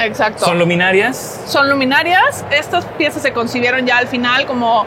Exacto. 0.00 0.44
Son 0.44 0.58
luminarias. 0.60 1.40
Son 1.46 1.68
luminarias. 1.68 2.44
Estas 2.52 2.84
piezas 2.84 3.20
se 3.20 3.32
concibieron 3.32 3.84
ya 3.84 3.98
al 3.98 4.06
final 4.06 4.46
como, 4.46 4.86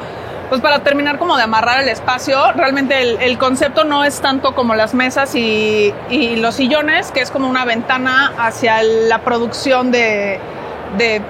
pues 0.52 0.60
para 0.60 0.80
terminar 0.80 1.18
como 1.18 1.38
de 1.38 1.44
amarrar 1.44 1.82
el 1.82 1.88
espacio. 1.88 2.52
Realmente 2.52 3.26
el, 3.26 3.38
concepto 3.38 3.86
no 3.86 4.04
es 4.04 4.20
tanto 4.20 4.54
como 4.54 4.76
las 4.76 4.94
mesas 4.94 5.34
y, 5.34 5.94
y 6.10 6.36
los 6.36 6.56
sillones, 6.56 7.10
que 7.14 7.22
es 7.22 7.32
como 7.32 7.48
una 7.48 7.64
ventana 7.64 8.34
hacia 8.38 8.84
la 8.84 9.20
producción 9.20 9.92
de, 9.92 10.42
de, 10.98 11.22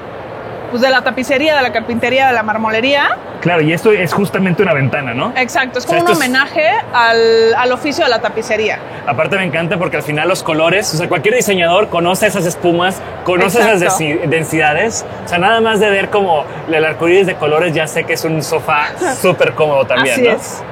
pues 0.71 0.81
de 0.81 0.89
la 0.89 1.03
tapicería, 1.03 1.55
de 1.55 1.61
la 1.61 1.71
carpintería, 1.71 2.27
de 2.27 2.33
la 2.33 2.41
marmolería. 2.43 3.09
Claro, 3.41 3.61
y 3.61 3.73
esto 3.73 3.91
es 3.91 4.13
justamente 4.13 4.63
una 4.63 4.73
ventana, 4.73 5.13
¿no? 5.13 5.33
Exacto, 5.35 5.77
es 5.79 5.85
O 5.85 5.87
sea, 5.89 5.97
como 5.97 6.07
un 6.07 6.11
esto 6.13 6.23
es- 6.23 6.27
homenaje 6.29 6.63
al, 6.93 7.53
al 7.55 7.71
oficio 7.71 8.03
de 8.05 8.09
la 8.09 8.19
tapicería. 8.21 8.79
Aparte 9.05 9.35
me 9.37 9.43
encanta 9.43 9.77
porque 9.77 9.97
al 9.97 10.03
final 10.03 10.27
los 10.29 10.41
colores, 10.43 10.91
o 10.93 10.97
sea, 10.97 11.07
cualquier 11.07 11.35
diseñador 11.35 11.89
conoce 11.89 12.27
esas 12.27 12.45
espumas, 12.45 13.01
conoce 13.23 13.59
esas 13.59 13.81
Exacto. 13.81 14.03
densi- 14.03 14.21
densidades. 14.27 15.05
O 15.25 15.27
sea, 15.27 15.37
nada 15.37 15.59
más 15.61 15.79
de 15.79 15.89
ver 15.89 16.09
como 16.09 16.45
el 16.71 16.85
arcoíris 16.85 17.27
de 17.27 17.35
colores, 17.35 17.73
ya 17.73 17.85
sé 17.87 18.03
que 18.05 18.13
es 18.13 18.23
un 18.23 18.41
sofá 18.43 18.89
súper 19.21 19.53
cómodo 19.53 19.85
también, 19.85 20.13
Así 20.13 20.23
¿no? 20.23 20.31
es. 20.31 20.63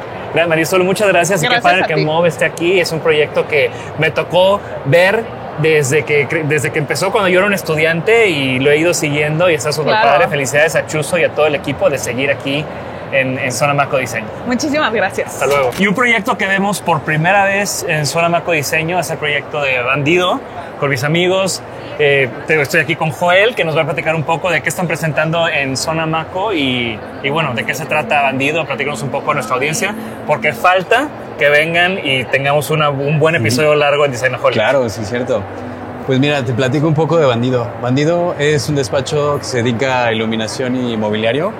Marisol, 0.47 0.83
muchas 0.83 1.07
gracias. 1.07 1.41
y 1.41 1.47
qué 1.47 1.53
Gracias 1.53 1.73
padre 1.73 1.85
que. 1.95 2.05
Move 2.05 2.27
esté 2.29 2.45
aquí. 2.45 2.79
Es 2.79 2.91
un 2.91 2.99
proyecto 2.99 3.47
que 3.47 3.71
me 3.97 4.11
tocó 4.11 4.61
ver 4.85 5.23
desde 5.61 6.03
que, 6.03 6.27
desde 6.45 6.71
que 6.71 6.79
empezó 6.79 7.11
cuando 7.11 7.29
yo 7.29 7.39
era 7.39 7.47
un 7.47 7.53
estudiante 7.53 8.27
y 8.29 8.59
lo 8.59 8.71
he 8.71 8.77
ido 8.77 8.93
siguiendo 8.93 9.49
y 9.49 9.53
está 9.55 9.71
súper 9.71 9.91
Claro. 9.93 10.09
padre. 10.09 10.27
Felicidades 10.27 10.75
a 10.75 10.85
Chuzo 10.87 11.17
y 11.17 11.23
a 11.23 11.29
todo 11.29 11.47
el 11.47 11.55
equipo 11.55 11.89
de 11.89 11.97
seguir 11.97 12.31
aquí 12.31 12.63
en, 13.11 13.37
en 13.39 13.51
Zona 13.51 13.73
Maco 13.73 13.97
Diseño. 13.97 14.27
Muchísimas 14.47 14.91
gracias. 14.93 15.33
Hasta 15.33 15.47
luego. 15.47 15.71
Y 15.77 15.87
un 15.87 15.95
proyecto 15.95 16.37
que 16.37 16.45
vemos 16.47 16.81
por 16.81 17.01
primera 17.01 17.45
vez 17.45 17.85
en 17.87 18.05
Zona 18.05 18.29
Maco 18.29 18.51
Diseño 18.51 18.99
es 18.99 19.09
el 19.09 19.17
proyecto 19.17 19.61
de 19.61 19.81
Bandido 19.81 20.39
con 20.79 20.89
mis 20.89 21.03
amigos. 21.03 21.61
Eh, 22.01 22.29
estoy 22.47 22.79
aquí 22.79 22.95
con 22.95 23.11
Joel, 23.11 23.55
que 23.55 23.65
nos 23.65 23.75
va 23.75 23.81
a 23.81 23.85
platicar 23.85 24.15
un 24.15 24.23
poco 24.23 24.49
de 24.49 24.61
qué 24.61 24.69
están 24.69 24.87
presentando 24.87 25.49
en 25.49 25.75
Zona 25.75 26.05
Maco 26.05 26.53
y, 26.53 26.97
y 27.23 27.29
bueno, 27.29 27.53
de 27.53 27.65
qué 27.65 27.73
se 27.75 27.85
trata 27.85 28.21
Bandido. 28.21 28.65
Platícanos 28.65 29.01
un 29.03 29.09
poco 29.09 29.31
a 29.31 29.33
nuestra 29.33 29.55
audiencia, 29.55 29.93
porque 30.25 30.53
falta 30.53 31.09
que 31.37 31.49
vengan 31.49 31.99
y 32.01 32.23
tengamos 32.25 32.69
una- 32.69 32.89
un 32.89 33.19
buen 33.19 33.35
episodio 33.35 33.75
largo 33.75 34.05
en 34.05 34.11
Designaholic. 34.11 34.53
Claro, 34.53 34.87
sí, 34.89 35.03
cierto. 35.03 35.41
Pues 36.07 36.19
mira, 36.19 36.43
te 36.43 36.53
platico 36.53 36.87
un 36.87 36.93
poco 36.95 37.17
de 37.17 37.25
Bandido. 37.25 37.67
Bandido 37.81 38.33
es 38.39 38.67
un 38.69 38.75
despacho 38.75 39.37
que 39.39 39.43
se 39.43 39.57
dedica 39.57 40.05
a 40.05 40.13
iluminación 40.13 40.75
y 40.75 40.95
mobiliario. 40.97 41.51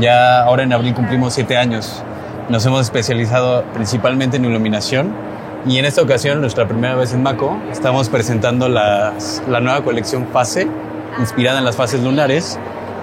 Ya 0.00 0.42
ahora 0.42 0.62
en 0.62 0.72
abril 0.72 0.94
cumplimos 0.94 1.34
siete 1.34 1.56
años. 1.56 2.02
Nos 2.48 2.64
hemos 2.66 2.82
especializado 2.82 3.64
principalmente 3.74 4.36
en 4.36 4.44
iluminación 4.44 5.12
y 5.66 5.78
en 5.78 5.84
esta 5.84 6.02
ocasión, 6.02 6.40
nuestra 6.40 6.66
primera 6.68 6.94
vez 6.94 7.12
en 7.12 7.22
Maco, 7.22 7.56
estamos 7.72 8.08
presentando 8.08 8.68
las- 8.68 9.42
la 9.48 9.60
nueva 9.60 9.82
colección 9.82 10.26
Fase, 10.32 10.66
inspirada 11.18 11.58
en 11.58 11.64
las 11.64 11.76
fases 11.76 12.02
lunares. 12.02 12.58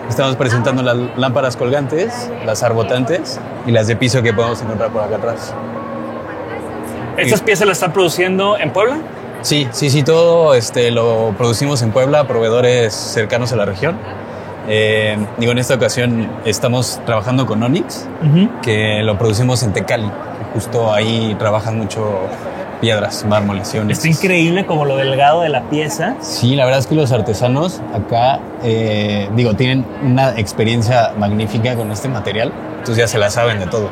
Estamos 0.10 0.36
presentando 0.36 0.84
las 0.84 0.96
lámparas 1.18 1.58
colgantes, 1.58 2.32
las 2.46 2.64
arbotantes 2.64 3.40
y 3.66 3.72
las 3.72 3.88
de 3.88 3.96
piso 3.96 4.22
que 4.22 4.34
podemos 4.34 4.62
encontrar 4.62 4.90
por 4.92 5.04
acá 5.04 5.16
atrás. 5.18 5.54
¿Estas 7.18 7.42
piezas 7.42 7.68
las 7.68 7.78
están 7.78 7.92
produciendo 7.94 8.58
en 8.58 8.72
Puebla? 8.72 8.98
Sí, 9.42 9.68
sí, 9.72 9.90
sí, 9.90 10.04
todo 10.04 10.54
este, 10.54 10.92
lo 10.92 11.34
producimos 11.38 11.82
en 11.82 11.92
Puebla, 11.92 12.26
proveedores 12.28 12.94
cercanos 12.94 13.52
a 13.54 13.56
la 13.56 13.66
región. 13.66 13.98
Eh, 14.68 15.18
digo, 15.38 15.52
en 15.52 15.58
esta 15.58 15.76
ocasión 15.76 16.28
estamos 16.46 17.00
trabajando 17.06 17.46
con 17.46 17.62
Onyx, 17.62 18.08
que 18.62 19.02
lo 19.04 19.18
producimos 19.18 19.64
en 19.64 19.74
Tecali. 19.74 20.10
Justo 20.54 20.94
ahí 20.94 21.36
trabajan 21.38 21.78
mucho 21.78 22.22
piedras, 22.82 23.26
mármoles 23.26 23.74
y 23.74 23.92
Está 23.92 24.08
increíble 24.08 24.66
como 24.66 24.86
lo 24.86 24.98
delgado 24.98 25.42
de 25.42 25.50
la 25.50 25.64
pieza. 25.70 26.16
Sí, 26.20 26.56
la 26.56 26.66
verdad 26.66 26.80
es 26.80 26.88
que 26.88 26.96
los 26.96 27.12
artesanos 27.12 27.82
acá, 27.94 28.40
eh, 28.64 29.30
digo, 29.36 29.56
tienen 29.56 29.86
una 30.04 30.38
experiencia 30.38 31.14
magnífica 31.18 31.76
con 31.76 31.92
este 31.92 32.10
material, 32.10 32.52
entonces 32.78 32.98
ya 32.98 33.08
se 33.08 33.18
la 33.18 33.30
saben 33.30 33.60
de 33.60 33.68
todo. 33.68 33.90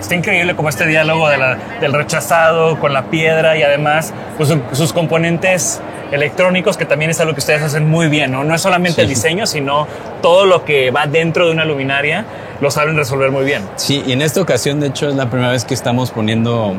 Está 0.00 0.14
increíble 0.14 0.54
como 0.54 0.68
este 0.68 0.86
diálogo 0.86 1.28
de 1.28 1.38
la- 1.38 1.56
del 1.80 1.92
rechazado 1.92 2.78
con 2.78 2.92
la 2.92 3.04
piedra 3.04 3.56
y 3.56 3.62
además 3.62 4.12
pues, 4.36 4.48
su- 4.50 4.60
sus 4.72 4.92
componentes 4.92 5.80
electrónicos, 6.12 6.76
que 6.76 6.84
también 6.84 7.10
es 7.10 7.20
algo 7.20 7.32
que 7.34 7.40
ustedes 7.40 7.62
hacen 7.62 7.88
muy 7.90 8.08
bien, 8.08 8.30
¿no? 8.30 8.44
No 8.44 8.54
es 8.54 8.60
solamente 8.62 9.00
el 9.02 9.08
Sí. 9.08 9.14
diseño, 9.14 9.46
sino 9.46 9.86
todo 10.22 10.46
lo 10.46 10.64
que 10.64 10.90
va 10.90 11.06
dentro 11.06 11.46
de 11.46 11.52
una 11.52 11.64
luminaria, 11.64 12.24
lo 12.60 12.70
saben 12.70 12.96
resolver 12.96 13.30
muy 13.30 13.44
bien. 13.44 13.62
Sí, 13.76 14.02
y 14.06 14.12
en 14.12 14.22
esta 14.22 14.40
ocasión, 14.40 14.78
de 14.80 14.88
hecho, 14.88 15.08
es 15.08 15.16
la 15.16 15.28
primera 15.30 15.50
vez 15.50 15.64
que 15.64 15.74
estamos 15.74 16.10
poniendo 16.12 16.74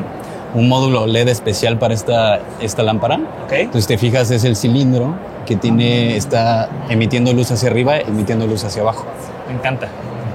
un 0.54 0.68
módulo 0.68 1.06
LED 1.06 1.28
especial 1.28 1.78
para 1.78 1.92
esta, 1.92 2.40
esta 2.62 2.82
lámpara. 2.82 3.18
Entonces, 3.50 3.86
te 3.86 3.98
fijas, 3.98 4.30
es 4.30 4.44
el 4.44 4.56
cilindro 4.56 5.14
que 5.44 5.56
tiene, 5.56 6.16
está 6.16 6.68
emitiendo 6.88 7.32
luz 7.34 7.50
hacia 7.50 7.68
arriba, 7.68 7.98
emitiendo 7.98 8.46
luz 8.46 8.64
hacia 8.64 8.80
abajo. 8.80 9.06
Me 9.46 9.54
encanta. 9.54 9.88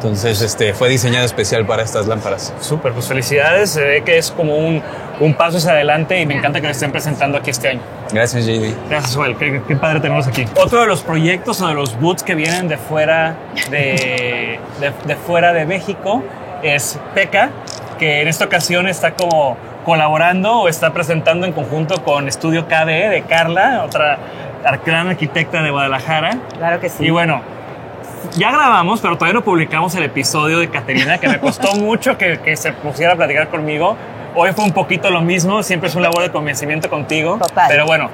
Entonces, 0.04 0.42
este, 0.42 0.74
fue 0.74 0.90
diseñado 0.90 1.26
especial 1.26 1.66
para 1.66 1.82
estas 1.82 2.08
lámparas. 2.08 2.54
Súper, 2.60 2.92
pues 2.92 3.08
felicidades. 3.08 3.70
Se 3.70 3.82
ve 3.82 4.04
que 4.04 4.18
es 4.18 4.32
como 4.32 4.58
un, 4.58 4.84
un 5.22 5.34
paso 5.34 5.60
hacia 5.60 5.72
adelante 5.72 6.20
y 6.20 6.26
me 6.26 6.36
encanta 6.36 6.60
que 6.60 6.68
lo 6.68 6.74
estén 6.74 6.92
presentando 6.92 7.38
aquí 7.38 7.52
este 7.52 7.70
año. 7.70 7.80
Gracias, 8.12 8.46
JD. 8.46 8.74
Gracias, 8.90 9.16
Joel. 9.16 9.38
Qué, 9.38 9.62
qué 9.66 9.76
padre 9.78 10.02
tenerlos 10.02 10.28
aquí. 10.28 10.46
Otro 10.58 10.82
de 10.82 10.88
los 10.88 11.04
proyectos 11.04 11.62
o 11.62 11.70
de 11.70 11.74
los 11.74 11.98
boots 12.02 12.22
que 12.22 12.36
vienen 12.36 12.68
de 12.68 12.76
fuera 12.76 13.38
de, 13.72 14.60
de, 14.82 14.92
de 15.06 15.16
fuera 15.16 15.54
de 15.54 15.66
México 15.66 16.22
es 16.64 17.00
PECA, 17.14 17.52
que 17.98 18.22
en 18.22 18.28
esta 18.28 18.44
ocasión 18.44 18.90
está 18.90 19.14
como 19.14 19.56
colaborando 19.86 20.64
o 20.64 20.68
está 20.68 20.92
presentando 20.92 21.48
en 21.48 21.54
conjunto 21.54 22.04
con 22.04 22.28
Estudio 22.28 22.68
KDE 22.68 23.10
de 23.10 23.22
Carla, 23.22 23.84
otra 23.86 24.18
gran 24.86 25.08
arquitecta 25.08 25.62
de 25.62 25.72
Guadalajara. 25.72 26.40
Claro 26.58 26.82
que 26.82 26.90
sí. 26.90 27.06
Y 27.06 27.10
bueno, 27.10 27.42
ya 28.36 28.52
grabamos, 28.52 29.02
pero 29.02 29.16
todavía 29.16 29.40
no 29.40 29.44
publicamos 29.44 29.96
el 29.96 30.04
episodio 30.04 30.60
de 30.60 30.70
Caterina, 30.70 31.18
que 31.18 31.28
me 31.28 31.40
costó 31.40 31.76
mucho 31.80 32.18
que, 32.18 32.40
que 32.40 32.56
se 32.56 32.74
pusiera 32.74 33.14
a 33.14 33.16
platicar 33.16 33.50
conmigo. 33.50 33.96
Hoy 34.36 34.52
fue 34.54 34.66
un 34.66 34.72
poquito 34.72 35.12
lo 35.12 35.22
mismo, 35.22 35.62
siempre 35.62 35.90
es 35.90 35.96
un 35.96 36.02
labor 36.02 36.24
de 36.24 36.32
convencimiento 36.32 36.90
contigo. 36.90 37.40
Pero 37.68 37.86
bueno, 37.86 38.10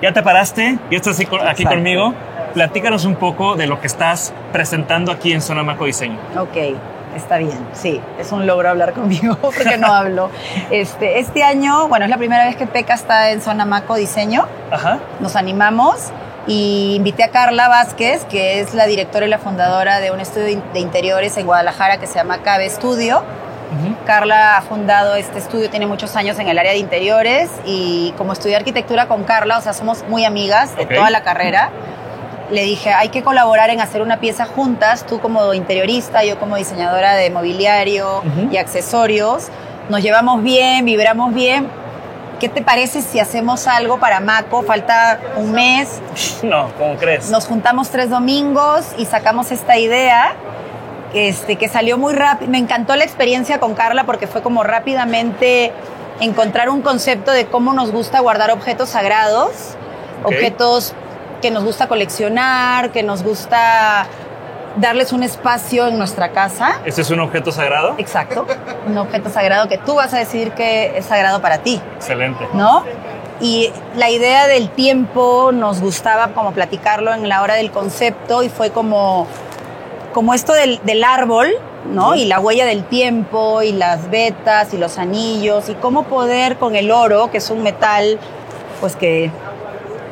ya 0.00 0.12
te 0.12 0.22
paraste, 0.22 0.78
ya 0.90 0.96
estás 0.96 1.18
aquí, 1.18 1.36
aquí 1.44 1.64
conmigo. 1.64 2.14
Platícanos 2.54 3.04
un 3.04 3.16
poco 3.16 3.56
de 3.56 3.66
lo 3.66 3.80
que 3.80 3.86
estás 3.86 4.32
presentando 4.52 5.12
aquí 5.12 5.32
en 5.32 5.42
Zona 5.42 5.62
Maco 5.62 5.84
Diseño. 5.84 6.18
Ok, 6.38 6.76
está 7.16 7.38
bien. 7.38 7.58
Sí, 7.72 8.00
es 8.18 8.32
un 8.32 8.46
logro 8.46 8.70
hablar 8.70 8.92
conmigo 8.92 9.36
porque 9.42 9.76
no 9.76 9.92
hablo. 9.92 10.30
Este, 10.70 11.18
este 11.18 11.42
año, 11.42 11.88
bueno, 11.88 12.04
es 12.04 12.10
la 12.10 12.16
primera 12.16 12.44
vez 12.44 12.56
que 12.56 12.66
PECA 12.66 12.94
está 12.94 13.30
en 13.30 13.40
Zona 13.40 13.64
Maco 13.64 13.96
Diseño. 13.96 14.46
Ajá. 14.70 14.98
Nos 15.20 15.36
animamos 15.36 16.12
y 16.46 16.94
invité 16.96 17.24
a 17.24 17.28
Carla 17.30 17.68
Vázquez, 17.68 18.24
que 18.24 18.60
es 18.60 18.72
la 18.74 18.86
directora 18.86 19.26
y 19.26 19.28
la 19.28 19.38
fundadora 19.38 20.00
de 20.00 20.10
un 20.12 20.20
estudio 20.20 20.60
de 20.72 20.80
interiores 20.80 21.36
en 21.36 21.46
Guadalajara 21.46 21.98
que 21.98 22.06
se 22.06 22.14
llama 22.14 22.38
Cabe 22.42 22.68
Studio. 22.70 23.22
Carla 24.06 24.56
ha 24.56 24.62
fundado 24.62 25.16
este 25.16 25.38
estudio, 25.38 25.68
tiene 25.70 25.86
muchos 25.86 26.14
años 26.14 26.38
en 26.38 26.46
el 26.48 26.56
área 26.56 26.70
de 26.70 26.78
interiores 26.78 27.50
y 27.64 28.14
como 28.16 28.32
estudié 28.32 28.54
arquitectura 28.54 29.08
con 29.08 29.24
Carla, 29.24 29.58
o 29.58 29.60
sea, 29.60 29.72
somos 29.72 30.04
muy 30.08 30.24
amigas 30.24 30.76
de 30.76 30.84
Ok. 30.84 30.94
toda 30.94 31.10
la 31.10 31.22
carrera. 31.24 31.70
Le 32.52 32.62
dije, 32.62 32.92
hay 32.92 33.08
que 33.08 33.24
colaborar 33.24 33.70
en 33.70 33.80
hacer 33.80 34.02
una 34.02 34.20
pieza 34.20 34.46
juntas, 34.46 35.04
tú 35.04 35.18
como 35.18 35.52
interiorista, 35.52 36.22
yo 36.22 36.38
como 36.38 36.54
diseñadora 36.56 37.16
de 37.16 37.28
mobiliario 37.30 38.18
Ujú. 38.18 38.52
y 38.52 38.56
accesorios. 38.56 39.48
Nos 39.88 40.00
llevamos 40.00 40.44
bien, 40.44 40.84
vibramos 40.84 41.34
bien. 41.34 41.68
¿Qué 42.40 42.48
te 42.50 42.60
parece 42.60 43.00
si 43.00 43.18
hacemos 43.18 43.66
algo 43.66 43.98
para 43.98 44.20
Maco? 44.20 44.62
Falta 44.62 45.20
un 45.36 45.52
mes. 45.52 46.00
No, 46.42 46.70
¿cómo 46.78 46.96
crees? 46.96 47.30
Nos 47.30 47.46
juntamos 47.46 47.90
tres 47.90 48.10
domingos 48.10 48.86
y 48.98 49.06
sacamos 49.06 49.50
esta 49.50 49.78
idea 49.78 50.34
este, 51.14 51.56
que 51.56 51.68
salió 51.68 51.98
muy 51.98 52.12
rápido. 52.12 52.50
Me 52.50 52.58
encantó 52.58 52.94
la 52.94 53.04
experiencia 53.04 53.58
con 53.58 53.74
Carla 53.74 54.04
porque 54.04 54.26
fue 54.26 54.42
como 54.42 54.62
rápidamente 54.62 55.72
encontrar 56.20 56.68
un 56.68 56.82
concepto 56.82 57.30
de 57.30 57.46
cómo 57.46 57.72
nos 57.72 57.90
gusta 57.90 58.20
guardar 58.20 58.50
objetos 58.50 58.90
sagrados, 58.90 59.76
objetos 60.24 60.94
que 61.40 61.50
nos 61.50 61.64
gusta 61.64 61.88
coleccionar, 61.88 62.90
que 62.90 63.02
nos 63.02 63.22
gusta 63.22 64.06
darles 64.76 65.12
un 65.12 65.22
espacio 65.22 65.86
en 65.88 65.98
nuestra 65.98 66.32
casa. 66.32 66.80
¿Este 66.84 67.02
es 67.02 67.10
un 67.10 67.20
objeto 67.20 67.50
sagrado? 67.52 67.94
Exacto, 67.98 68.46
un 68.86 68.98
objeto 68.98 69.30
sagrado 69.30 69.68
que 69.68 69.78
tú 69.78 69.94
vas 69.94 70.12
a 70.14 70.18
decidir 70.18 70.52
que 70.52 70.98
es 70.98 71.06
sagrado 71.06 71.40
para 71.40 71.58
ti. 71.58 71.80
Excelente. 71.96 72.46
¿no? 72.52 72.84
Y 73.40 73.70
la 73.96 74.10
idea 74.10 74.46
del 74.46 74.70
tiempo 74.70 75.50
nos 75.52 75.80
gustaba 75.80 76.28
como 76.28 76.52
platicarlo 76.52 77.12
en 77.12 77.28
la 77.28 77.42
hora 77.42 77.54
del 77.54 77.70
concepto 77.70 78.42
y 78.42 78.48
fue 78.48 78.70
como, 78.70 79.26
como 80.14 80.32
esto 80.32 80.54
del, 80.54 80.80
del 80.84 81.04
árbol, 81.04 81.50
¿no? 81.92 82.14
Y 82.14 82.24
la 82.24 82.40
huella 82.40 82.64
del 82.64 82.84
tiempo 82.84 83.62
y 83.62 83.72
las 83.72 84.10
vetas 84.10 84.72
y 84.72 84.78
los 84.78 84.98
anillos 84.98 85.68
y 85.68 85.74
cómo 85.74 86.04
poder 86.04 86.56
con 86.56 86.76
el 86.76 86.90
oro, 86.90 87.30
que 87.30 87.38
es 87.38 87.50
un 87.50 87.62
metal 87.62 88.18
pues 88.80 88.96
que 88.96 89.30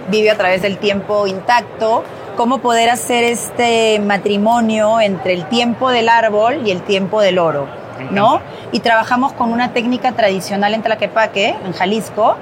vive 0.09 0.31
a 0.31 0.37
través 0.37 0.62
del 0.62 0.79
tiempo 0.79 1.27
intacto, 1.27 2.05
cómo 2.37 2.59
poder 2.59 2.91
hacer 2.91 3.24
este 3.24 3.99
matrimonio 4.01 5.01
entre 5.01 5.35
el 5.35 5.49
tiempo 5.49 5.91
del 5.91 6.09
árbol 6.09 6.66
y 6.66 6.70
el 6.70 6.82
tiempo 6.82 7.20
del 7.20 7.39
oro, 7.39 7.66
¿no? 8.11 8.41
Y 8.72 8.80
trabajamos 8.80 9.32
con 9.32 9.53
una 9.53 9.72
técnica 9.72 10.12
tradicional 10.12 10.74
en 10.74 10.82
Tlaquepaque, 10.82 11.55
en 11.64 11.72
Jalisco, 11.72 12.37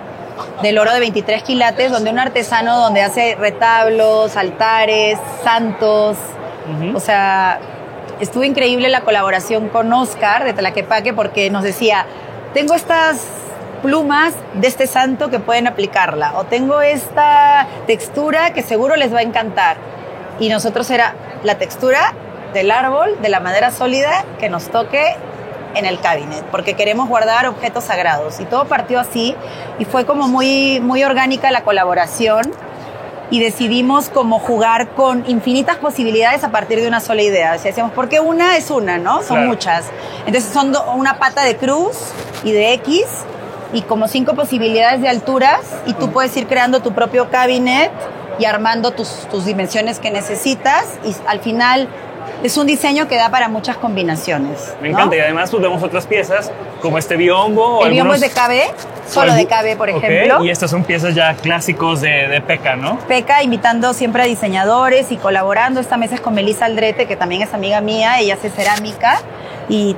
del 0.62 0.78
oro 0.78 0.92
de 0.92 1.00
23 1.00 1.42
quilates, 1.42 1.90
donde 1.90 2.10
un 2.10 2.18
artesano 2.18 2.78
donde 2.78 3.02
hace 3.02 3.36
retablos, 3.36 4.36
altares, 4.36 5.18
santos, 5.44 6.16
o 6.94 7.00
sea, 7.00 7.60
estuvo 8.20 8.44
increíble 8.44 8.88
la 8.88 9.02
colaboración 9.02 9.68
con 9.68 9.92
Oscar 9.92 10.44
de 10.44 10.52
Tlaquepaque 10.52 11.12
porque 11.12 11.50
nos 11.50 11.64
decía, 11.64 12.06
tengo 12.54 12.74
estas 12.74 13.41
plumas 13.82 14.32
de 14.54 14.68
este 14.68 14.86
santo 14.86 15.28
que 15.30 15.38
pueden 15.40 15.66
aplicarla, 15.66 16.34
o 16.36 16.44
tengo 16.44 16.80
esta 16.80 17.66
textura 17.86 18.52
que 18.54 18.62
seguro 18.62 18.96
les 18.96 19.12
va 19.12 19.18
a 19.18 19.22
encantar. 19.22 19.76
Y 20.38 20.48
nosotros 20.48 20.90
era 20.90 21.14
la 21.42 21.58
textura 21.58 22.14
del 22.54 22.70
árbol, 22.70 23.18
de 23.20 23.28
la 23.28 23.40
madera 23.40 23.70
sólida, 23.70 24.24
que 24.38 24.48
nos 24.48 24.68
toque 24.70 25.16
en 25.74 25.86
el 25.86 26.00
cabinet, 26.00 26.44
porque 26.50 26.74
queremos 26.74 27.08
guardar 27.08 27.46
objetos 27.46 27.84
sagrados. 27.84 28.38
Y 28.40 28.44
todo 28.44 28.66
partió 28.66 29.00
así, 29.00 29.34
y 29.78 29.84
fue 29.84 30.04
como 30.06 30.28
muy, 30.28 30.80
muy 30.80 31.02
orgánica 31.02 31.50
la 31.50 31.62
colaboración, 31.64 32.42
y 33.30 33.40
decidimos 33.40 34.10
como 34.10 34.38
jugar 34.38 34.88
con 34.90 35.24
infinitas 35.26 35.76
posibilidades 35.78 36.44
a 36.44 36.50
partir 36.50 36.80
de 36.82 36.86
una 36.88 37.00
sola 37.00 37.22
idea. 37.22 37.52
O 37.54 37.58
sea, 37.58 37.70
decíamos, 37.70 37.92
porque 37.94 38.20
una 38.20 38.58
es 38.58 38.70
una, 38.70 38.98
¿no? 38.98 39.22
Son 39.22 39.36
Claro. 39.38 39.46
muchas. 39.48 39.86
Entonces 40.26 40.52
son 40.52 40.70
do- 40.72 40.84
una 40.92 41.18
pata 41.18 41.42
de 41.42 41.56
cruz 41.56 41.96
y 42.44 42.52
de 42.52 42.74
X 42.74 43.06
y 43.72 43.82
como 43.82 44.08
cinco 44.08 44.34
posibilidades 44.34 45.00
de 45.00 45.08
alturas 45.08 45.60
y 45.86 45.94
tú 45.94 46.10
puedes 46.10 46.36
ir 46.36 46.46
creando 46.46 46.80
tu 46.80 46.92
propio 46.92 47.30
cabinet 47.30 47.90
y 48.38 48.44
armando 48.44 48.90
tus, 48.92 49.26
tus 49.30 49.44
dimensiones 49.44 49.98
que 49.98 50.10
necesitas 50.10 50.84
y 51.04 51.14
al 51.26 51.40
final 51.40 51.88
es 52.42 52.56
un 52.56 52.66
diseño 52.66 53.06
que 53.08 53.16
da 53.16 53.30
para 53.30 53.48
muchas 53.48 53.76
combinaciones. 53.76 54.74
Me 54.80 54.88
¿no? 54.88 54.96
encanta. 54.96 55.16
Y 55.16 55.20
además 55.20 55.50
pues 55.50 55.62
vemos 55.62 55.82
otras 55.82 56.06
piezas 56.06 56.50
como 56.80 56.98
este 56.98 57.16
biombo. 57.16 57.84
El 57.86 57.92
biombo 57.92 58.12
algunos- 58.14 58.28
es 58.28 58.34
de 58.34 58.40
KB, 58.68 59.08
solo 59.08 59.32
de 59.34 59.46
KB, 59.46 59.76
por 59.76 59.88
ejemplo. 59.88 60.44
Y 60.44 60.50
estas 60.50 60.70
son 60.70 60.82
piezas 60.82 61.14
ya 61.14 61.34
clásicos 61.34 62.00
de, 62.00 62.28
de 62.28 62.40
Peca, 62.40 62.74
¿no? 62.74 62.98
Peca 63.06 63.42
invitando 63.42 63.94
siempre 63.94 64.22
a 64.22 64.26
diseñadores 64.26 65.12
y 65.12 65.16
colaborando. 65.16 65.80
Esta 65.80 65.96
mesa 65.96 66.16
es 66.16 66.20
con 66.20 66.34
Melissa 66.34 66.64
Aldrete, 66.64 67.06
que 67.06 67.16
también 67.16 67.42
es 67.42 67.54
amiga 67.54 67.80
mía, 67.80 68.18
ella 68.18 68.34
hace 68.34 68.50
cerámica 68.50 69.20
y 69.68 69.96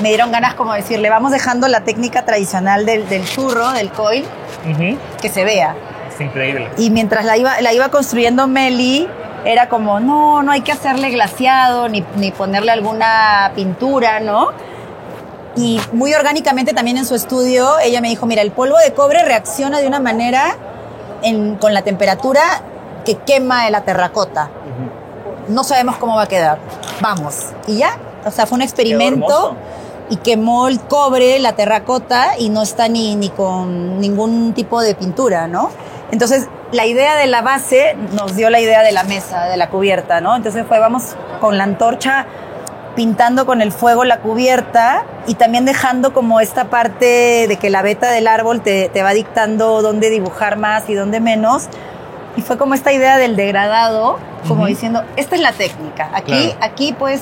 me 0.00 0.08
dieron 0.08 0.30
ganas 0.32 0.54
como 0.54 0.72
decirle, 0.74 1.08
vamos 1.10 1.32
dejando 1.32 1.68
la 1.68 1.80
técnica 1.82 2.24
tradicional 2.24 2.84
del, 2.86 3.08
del 3.08 3.24
churro, 3.26 3.70
del 3.72 3.90
coil, 3.90 4.24
que 5.20 5.28
se 5.28 5.44
vea. 5.44 5.74
Es 6.14 6.20
increíble. 6.20 6.68
Y 6.78 6.90
mientras 6.90 7.24
la 7.24 7.36
iba, 7.36 7.60
la 7.60 7.72
iba 7.72 7.88
construyendo 7.90 8.46
Meli, 8.46 9.08
era 9.44 9.68
como, 9.68 10.00
no, 10.00 10.42
no 10.42 10.50
hay 10.52 10.62
que 10.62 10.72
hacerle 10.72 11.10
glaseado 11.10 11.88
ni, 11.88 12.04
ni 12.16 12.30
ponerle 12.32 12.72
alguna 12.72 13.52
pintura, 13.54 14.18
¿no? 14.20 14.48
Y 15.56 15.80
muy 15.92 16.12
orgánicamente 16.14 16.74
también 16.74 16.98
en 16.98 17.06
su 17.06 17.14
estudio, 17.14 17.78
ella 17.82 18.00
me 18.00 18.08
dijo, 18.08 18.26
mira, 18.26 18.42
el 18.42 18.50
polvo 18.50 18.76
de 18.78 18.92
cobre 18.92 19.22
reacciona 19.24 19.78
de 19.78 19.86
una 19.86 20.00
manera 20.00 20.56
en- 21.22 21.56
con 21.56 21.72
la 21.72 21.82
temperatura 21.82 22.42
que 23.04 23.14
quema 23.18 23.70
la 23.70 23.82
terracota. 23.82 24.50
No 25.48 25.62
sabemos 25.64 25.96
cómo 25.96 26.16
va 26.16 26.22
a 26.24 26.28
quedar. 26.28 26.58
Vamos. 27.00 27.36
Y 27.68 27.78
ya. 27.78 27.96
O 28.24 28.30
sea, 28.32 28.46
fue 28.46 28.56
un 28.56 28.62
experimento. 28.62 29.56
Y 30.10 30.16
quemó 30.16 30.68
el 30.68 30.80
cobre, 30.80 31.38
la 31.38 31.52
terracota, 31.52 32.38
y 32.38 32.48
no 32.48 32.62
está 32.62 32.88
ni, 32.88 33.16
ni 33.16 33.28
con 33.30 34.00
ningún 34.00 34.52
tipo 34.54 34.80
de 34.80 34.94
pintura, 34.94 35.46
¿no? 35.48 35.70
Entonces, 36.12 36.48
la 36.72 36.86
idea 36.86 37.16
de 37.16 37.26
la 37.26 37.42
base 37.42 37.96
nos 38.12 38.36
dio 38.36 38.50
la 38.50 38.60
idea 38.60 38.82
de 38.82 38.92
la 38.92 39.02
mesa, 39.04 39.44
de 39.46 39.56
la 39.56 39.68
cubierta, 39.70 40.20
¿no? 40.20 40.36
Entonces 40.36 40.64
fue, 40.66 40.78
vamos 40.78 41.16
con 41.40 41.58
la 41.58 41.64
antorcha 41.64 42.26
pintando 42.94 43.44
con 43.44 43.60
el 43.60 43.72
fuego 43.72 44.04
la 44.04 44.20
cubierta 44.20 45.04
y 45.26 45.34
también 45.34 45.64
dejando 45.66 46.14
como 46.14 46.40
esta 46.40 46.64
parte 46.70 47.46
de 47.46 47.56
que 47.60 47.68
la 47.68 47.82
veta 47.82 48.10
del 48.10 48.26
árbol 48.26 48.62
te, 48.62 48.88
te 48.88 49.02
va 49.02 49.10
dictando 49.12 49.82
dónde 49.82 50.08
dibujar 50.08 50.56
más 50.56 50.88
y 50.88 50.94
dónde 50.94 51.20
menos. 51.20 51.64
Y 52.36 52.42
fue 52.42 52.56
como 52.56 52.72
esta 52.74 52.92
idea 52.92 53.18
del 53.18 53.36
degradado, 53.36 54.18
como 54.48 54.60
Ujú. 54.62 54.68
diciendo, 54.68 55.02
esta 55.16 55.34
es 55.34 55.40
la 55.42 55.52
técnica. 55.52 56.10
Aquí, 56.14 56.32
Claro. 56.32 56.56
aquí 56.60 56.94
pues 56.98 57.20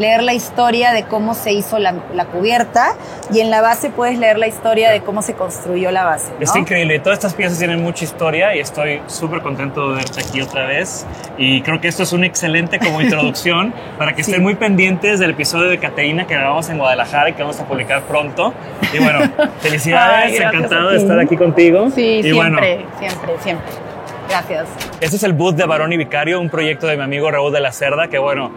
leer 0.00 0.22
la 0.22 0.32
historia 0.32 0.92
de 0.92 1.04
cómo 1.04 1.34
se 1.34 1.52
hizo 1.52 1.78
la, 1.78 1.94
la 2.14 2.24
cubierta 2.24 2.94
y 3.30 3.40
en 3.40 3.50
la 3.50 3.60
base 3.60 3.90
puedes 3.90 4.18
leer 4.18 4.38
la 4.38 4.48
historia 4.48 4.90
de 4.90 5.02
cómo 5.02 5.20
se 5.20 5.34
construyó 5.34 5.90
la 5.90 6.04
base. 6.04 6.32
¿no? 6.32 6.42
Está 6.42 6.58
increíble. 6.58 6.98
Todas 7.00 7.18
estas 7.18 7.34
piezas 7.34 7.58
tienen 7.58 7.82
mucha 7.82 8.04
historia 8.04 8.56
y 8.56 8.60
estoy 8.60 9.02
súper 9.06 9.42
contento 9.42 9.90
de 9.90 9.96
verte 9.96 10.20
aquí 10.20 10.40
otra 10.40 10.64
vez. 10.64 11.06
Y 11.36 11.60
creo 11.60 11.82
que 11.82 11.88
esto 11.88 12.02
es 12.02 12.14
un 12.14 12.24
excelente 12.24 12.78
como 12.78 13.00
introducción 13.02 13.74
para 13.98 14.14
que 14.14 14.22
estén 14.22 14.42
muy 14.42 14.54
pendientes 14.54 15.20
del 15.20 15.32
episodio 15.32 15.68
de 15.68 15.78
Caterina 15.78 16.26
que 16.26 16.34
grabamos 16.34 16.70
en 16.70 16.78
Guadalajara 16.78 17.28
y 17.28 17.32
que 17.34 17.42
vamos 17.42 17.60
a 17.60 17.66
publicar 17.66 18.00
pronto. 18.02 18.54
Y 18.94 18.98
bueno, 18.98 19.20
felicidades. 19.60 20.40
Ay, 20.40 20.46
encantado 20.46 20.90
de 20.90 20.96
estar 20.96 21.18
aquí 21.20 21.36
contigo. 21.36 21.90
Sí, 21.94 22.22
y 22.24 22.32
bueno, 22.32 22.58
siempre, 22.58 22.86
siempre, 22.98 23.34
siempre. 23.42 23.90
Gracias. 24.30 24.68
Este 25.00 25.16
es 25.16 25.22
el 25.24 25.32
booth 25.32 25.56
de 25.56 25.66
Barón 25.66 25.92
y 25.92 25.96
Vicario, 25.96 26.40
un 26.40 26.48
proyecto 26.48 26.86
de 26.86 26.96
mi 26.96 27.02
amigo 27.02 27.30
Raúl 27.30 27.52
de 27.52 27.60
la 27.60 27.72
Cerda, 27.72 28.08
que 28.08 28.18
bueno, 28.18 28.52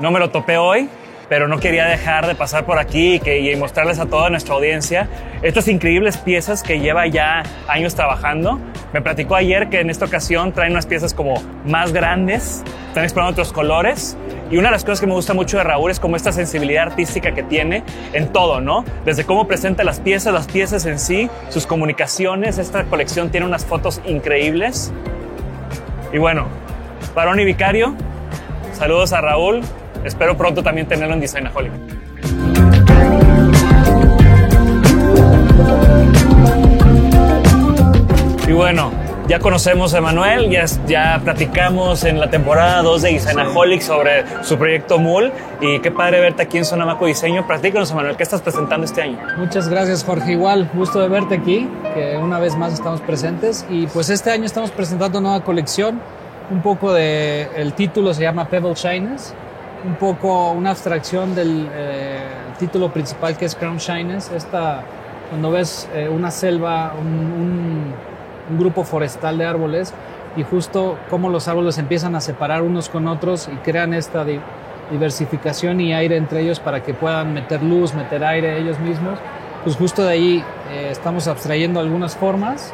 no 0.00 0.10
me 0.10 0.18
lo 0.18 0.30
topé 0.30 0.56
hoy, 0.56 0.88
pero 1.28 1.46
no 1.46 1.58
quería 1.58 1.86
dejar 1.86 2.26
de 2.26 2.34
pasar 2.34 2.64
por 2.64 2.78
aquí 2.78 3.20
y, 3.24 3.56
mostrarles 3.56 3.98
a 3.98 4.06
toda 4.06 4.30
nuestra 4.30 4.54
audiencia 4.54 5.08
estas 5.42 5.68
increíbles 5.68 6.16
piezas 6.16 6.62
que 6.62 6.80
lleva 6.80 7.06
ya 7.06 7.42
años 7.68 7.94
trabajando. 7.94 8.58
Me 8.92 9.02
platicó 9.02 9.36
ayer 9.36 9.68
que 9.68 9.80
en 9.80 9.90
esta 9.90 10.06
ocasión 10.06 10.52
traen 10.52 10.72
unas 10.72 10.86
piezas 10.86 11.14
como 11.14 11.42
más 11.66 11.92
grandes, 11.92 12.62
están 12.88 13.04
explorando 13.04 13.32
otros 13.32 13.52
colores. 13.52 14.16
Y 14.50 14.56
una 14.56 14.68
de 14.68 14.72
las 14.72 14.84
cosas 14.84 15.00
que 15.00 15.06
me 15.06 15.12
gusta 15.12 15.34
mucho 15.34 15.58
de 15.58 15.64
Raúl 15.64 15.90
es 15.90 16.00
como 16.00 16.16
esta 16.16 16.32
sensibilidad 16.32 16.84
artística 16.84 17.34
que 17.34 17.42
tiene 17.42 17.82
en 18.14 18.32
todo, 18.32 18.62
¿no? 18.62 18.82
Desde 19.04 19.24
cómo 19.24 19.46
presenta 19.46 19.84
las 19.84 20.00
piezas, 20.00 20.32
las 20.32 20.46
piezas 20.46 20.86
en 20.86 20.98
sí, 20.98 21.28
sus 21.50 21.66
comunicaciones. 21.66 22.56
Esta 22.56 22.84
colección 22.84 23.30
tiene 23.30 23.46
unas 23.46 23.66
fotos 23.66 24.00
increíbles. 24.06 24.90
Y 26.14 26.18
bueno, 26.18 26.46
Barón 27.14 27.38
y 27.40 27.44
Vicario, 27.44 27.94
saludos 28.72 29.12
a 29.12 29.20
Raúl. 29.20 29.60
Espero 30.08 30.38
pronto 30.38 30.62
también 30.62 30.88
tenerlo 30.88 31.12
en 31.12 31.20
Designaholic. 31.20 31.70
Y 38.48 38.52
bueno, 38.52 38.90
ya 39.28 39.38
conocemos 39.38 39.92
a 39.92 40.00
Manuel, 40.00 40.48
ya, 40.48 40.64
ya 40.86 41.20
platicamos 41.22 42.04
en 42.04 42.18
la 42.18 42.30
temporada 42.30 42.80
2 42.80 43.02
de 43.02 43.12
Designaholic 43.12 43.82
sobre 43.82 44.24
su 44.42 44.56
proyecto 44.56 44.98
MUL 44.98 45.30
y 45.60 45.80
qué 45.80 45.90
padre 45.90 46.20
verte 46.20 46.44
aquí 46.44 46.56
en 46.56 46.64
Sonamaco 46.64 47.04
Diseño. 47.04 47.46
Platícanos, 47.46 47.92
Manuel, 47.92 48.16
¿qué 48.16 48.22
estás 48.22 48.40
presentando 48.40 48.86
este 48.86 49.02
año? 49.02 49.18
Muchas 49.36 49.68
gracias 49.68 50.04
Jorge, 50.04 50.32
igual, 50.32 50.70
gusto 50.72 51.00
de 51.00 51.08
verte 51.08 51.34
aquí, 51.34 51.68
que 51.92 52.16
una 52.16 52.38
vez 52.38 52.56
más 52.56 52.72
estamos 52.72 53.02
presentes 53.02 53.66
y 53.68 53.86
pues 53.88 54.08
este 54.08 54.30
año 54.30 54.46
estamos 54.46 54.70
presentando 54.70 55.20
nueva 55.20 55.44
colección, 55.44 56.00
un 56.50 56.62
poco 56.62 56.94
de, 56.94 57.50
el 57.56 57.74
título 57.74 58.14
se 58.14 58.22
llama 58.22 58.48
Pebble 58.48 58.72
Shyness, 58.72 59.34
un 59.84 59.94
poco 59.96 60.50
una 60.52 60.70
abstracción 60.70 61.34
del 61.34 61.68
eh, 61.72 62.20
título 62.58 62.90
principal 62.92 63.36
que 63.36 63.44
es 63.44 63.54
Crown 63.54 63.78
Shyness, 63.78 64.30
esta, 64.32 64.82
cuando 65.30 65.50
ves 65.50 65.88
eh, 65.94 66.08
una 66.08 66.30
selva, 66.30 66.94
un, 67.00 67.06
un- 67.06 67.94
un 68.50 68.58
grupo 68.58 68.82
forestal 68.82 69.36
de 69.36 69.44
árboles 69.44 69.92
y 70.36 70.42
justo 70.42 70.96
cómo 71.10 71.28
los 71.28 71.48
árboles 71.48 71.76
empiezan 71.76 72.14
a 72.16 72.20
separar 72.22 72.62
unos 72.62 72.88
con 72.88 73.06
otros 73.06 73.46
y 73.52 73.56
crean 73.58 73.92
esta 73.92 74.24
di- 74.24 74.40
diversificación 74.90 75.80
y 75.82 75.92
aire 75.92 76.16
entre 76.16 76.40
ellos 76.40 76.58
para 76.58 76.82
que 76.82 76.94
puedan 76.94 77.34
meter 77.34 77.62
luz, 77.62 77.94
meter 77.94 78.24
aire 78.24 78.58
ellos 78.58 78.78
mismos. 78.80 79.18
Pues 79.64 79.76
justo 79.76 80.02
de 80.02 80.12
ahí 80.12 80.44
eh, 80.70 80.88
estamos 80.90 81.28
abstrayendo 81.28 81.78
algunas 81.78 82.16
formas 82.16 82.72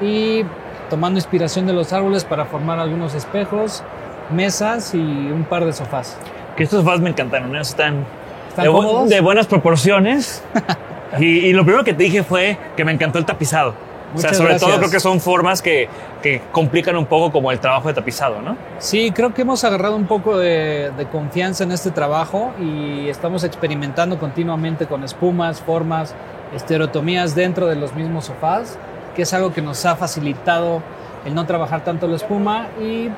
y 0.00 0.44
tomando 0.90 1.18
inspiración 1.18 1.66
de 1.66 1.72
los 1.72 1.92
árboles 1.92 2.24
para 2.24 2.44
formar 2.46 2.80
algunos 2.80 3.14
espejos, 3.14 3.84
mesas 4.30 4.92
y 4.94 4.98
un 4.98 5.44
par 5.48 5.64
de 5.64 5.72
sofás. 5.72 6.16
Que 6.56 6.64
estos 6.64 6.84
sofás 6.84 7.00
me 7.00 7.10
encantaron, 7.10 7.54
¿eh? 7.56 7.60
están, 7.60 8.04
¿Están 8.48 8.64
de, 8.64 8.70
bu- 8.70 9.06
de 9.06 9.20
buenas 9.20 9.46
proporciones. 9.46 10.42
y, 11.18 11.24
y 11.24 11.52
lo 11.52 11.64
primero 11.64 11.84
que 11.84 11.94
te 11.94 12.02
dije 12.04 12.22
fue 12.22 12.56
que 12.76 12.84
me 12.84 12.92
encantó 12.92 13.18
el 13.18 13.24
tapizado. 13.24 13.70
o 13.70 13.72
sea, 14.18 14.30
Muchas 14.30 14.36
sobre 14.36 14.54
todo 14.54 14.66
gracias. 14.68 14.78
creo 14.78 14.90
que 14.90 15.00
son 15.00 15.20
formas 15.20 15.62
que, 15.62 15.88
que 16.22 16.42
complican 16.52 16.96
un 16.96 17.06
poco 17.06 17.32
como 17.32 17.50
el 17.50 17.58
trabajo 17.58 17.88
de 17.88 17.94
tapizado, 17.94 18.42
¿no? 18.42 18.56
Sí, 18.78 19.10
creo 19.12 19.32
que 19.32 19.42
hemos 19.42 19.64
agarrado 19.64 19.96
un 19.96 20.06
poco 20.06 20.36
de, 20.36 20.90
de 20.96 21.06
confianza 21.06 21.64
en 21.64 21.72
este 21.72 21.90
trabajo 21.90 22.52
y 22.60 23.08
estamos 23.08 23.44
experimentando 23.44 24.18
continuamente 24.18 24.86
con 24.86 25.02
espumas, 25.04 25.60
formas, 25.62 26.14
estereotomías 26.54 27.34
dentro 27.34 27.66
de 27.66 27.76
los 27.76 27.94
mismos 27.94 28.26
sofás, 28.26 28.78
que 29.16 29.22
es 29.22 29.32
algo 29.32 29.52
que 29.54 29.62
nos 29.62 29.84
ha 29.86 29.96
facilitado 29.96 30.82
el 31.24 31.34
no 31.34 31.46
trabajar 31.46 31.82
tanto 31.84 32.06
la 32.08 32.16
espuma 32.16 32.66
y 32.80 33.08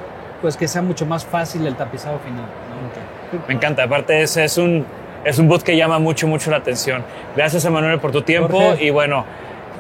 pues 0.41 0.57
que 0.57 0.69
sea 0.69 0.83
mucho 0.83 1.07
más 1.07 1.25
fácil 1.25 1.67
el 1.67 1.75
tapizado 1.75 2.19
final. 2.21 2.43
¿no? 2.45 3.14
Me 3.49 3.55
encanta. 3.55 3.85
Aparte, 3.85 4.23
ese 4.23 4.45
es 4.45 4.59
un, 4.59 4.85
es 5.25 5.39
un 5.39 5.49
boot 5.49 5.63
que 5.63 5.77
llama 5.77 5.99
mucho, 5.99 6.27
mucho 6.27 6.51
la 6.51 6.59
atención. 6.59 7.05
Gracias, 7.37 7.65
Emanuel, 7.65 7.99
por 7.99 8.13
tu 8.13 8.23
tiempo. 8.23 8.61
Jorge. 8.61 8.85
Y 8.85 8.91
bueno, 8.91 9.25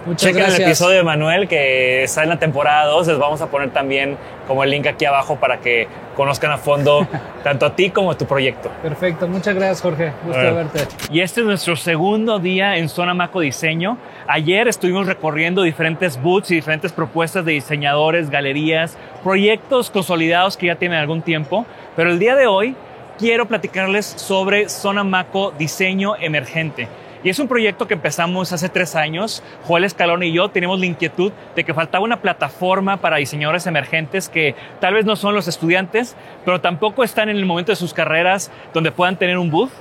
Muchas 0.07 0.20
chequen 0.20 0.42
el 0.42 0.47
gracias. 0.49 0.68
episodio 0.68 0.99
de 0.99 1.03
Manuel 1.03 1.49
que 1.49 2.03
está 2.03 2.22
en 2.22 2.28
la 2.28 2.38
temporada 2.38 2.84
2. 2.86 3.07
Les 3.07 3.18
vamos 3.18 3.40
a 3.40 3.47
poner 3.47 3.70
también 3.70 4.18
como 4.47 4.62
el 4.62 4.70
link 4.70 4.86
aquí 4.86 5.07
abajo 5.07 5.36
para 5.36 5.61
que 5.61 5.88
conozcan 6.14 6.51
a 6.51 6.59
fondo 6.59 7.09
tanto 7.42 7.64
a 7.64 7.74
ti 7.74 7.88
como 7.88 8.11
a 8.11 8.18
tu 8.18 8.26
proyecto. 8.26 8.70
Perfecto, 8.82 9.26
muchas 9.26 9.55
gracias 9.55 9.80
Jorge, 9.80 10.12
gusto 10.26 10.40
de 10.40 10.53
verte. 10.53 10.80
Y 11.11 11.20
este 11.20 11.40
es 11.40 11.47
nuestro 11.47 11.74
segundo 11.76 12.38
día 12.38 12.76
en 12.76 12.90
Zona 12.90 13.14
Maco 13.14 13.40
Diseño. 13.40 13.97
Ayer 14.26 14.68
estuvimos 14.68 15.07
recorriendo 15.07 15.62
diferentes 15.62 16.20
booths 16.20 16.51
y 16.51 16.57
diferentes 16.57 16.92
propuestas 16.92 17.47
de 17.47 17.53
diseñadores, 17.53 18.28
galerías, 18.28 18.99
proyectos 19.22 19.90
consolidados 19.90 20.59
que 20.59 20.66
ya 20.66 20.76
tienen 20.76 20.99
algún 20.99 21.22
tiempo. 21.22 21.64
Pero 21.97 22.11
el 22.11 22.18
día 22.18 22.34
de 22.34 22.47
hoy 22.47 22.76
quiero 23.18 23.46
platicarles 23.46 24.06
sobre 24.06 24.68
Zona 24.68 25.04
Maco 25.04 25.52
Diseño 25.58 26.16
Emergente. 26.16 26.88
Y 27.22 27.30
es 27.30 27.38
un 27.38 27.48
proyecto 27.48 27.88
que 27.88 27.94
empezamos 27.94 28.52
hace 28.52 28.68
tres 28.68 28.94
años. 28.94 29.42
Joel 29.66 29.84
Escalón 29.84 30.22
y 30.22 30.32
yo 30.32 30.50
tenemos 30.50 30.78
la 30.78 30.86
inquietud 30.86 31.32
de 31.56 31.64
que 31.64 31.72
faltaba 31.72 32.04
una 32.04 32.20
plataforma 32.20 32.98
para 32.98 33.16
diseñadores 33.16 33.66
emergentes 33.66 34.28
que 34.28 34.54
tal 34.78 34.92
vez 34.92 35.06
no 35.06 35.16
son 35.16 35.34
los 35.34 35.48
estudiantes, 35.48 36.16
pero 36.44 36.60
tampoco 36.60 37.02
están 37.02 37.30
en 37.30 37.36
el 37.36 37.46
momento 37.46 37.72
de 37.72 37.76
sus 37.76 37.94
carreras 37.94 38.50
donde 38.74 38.92
puedan 38.92 39.16
tener 39.16 39.38
un 39.38 39.50
booth 39.50 39.72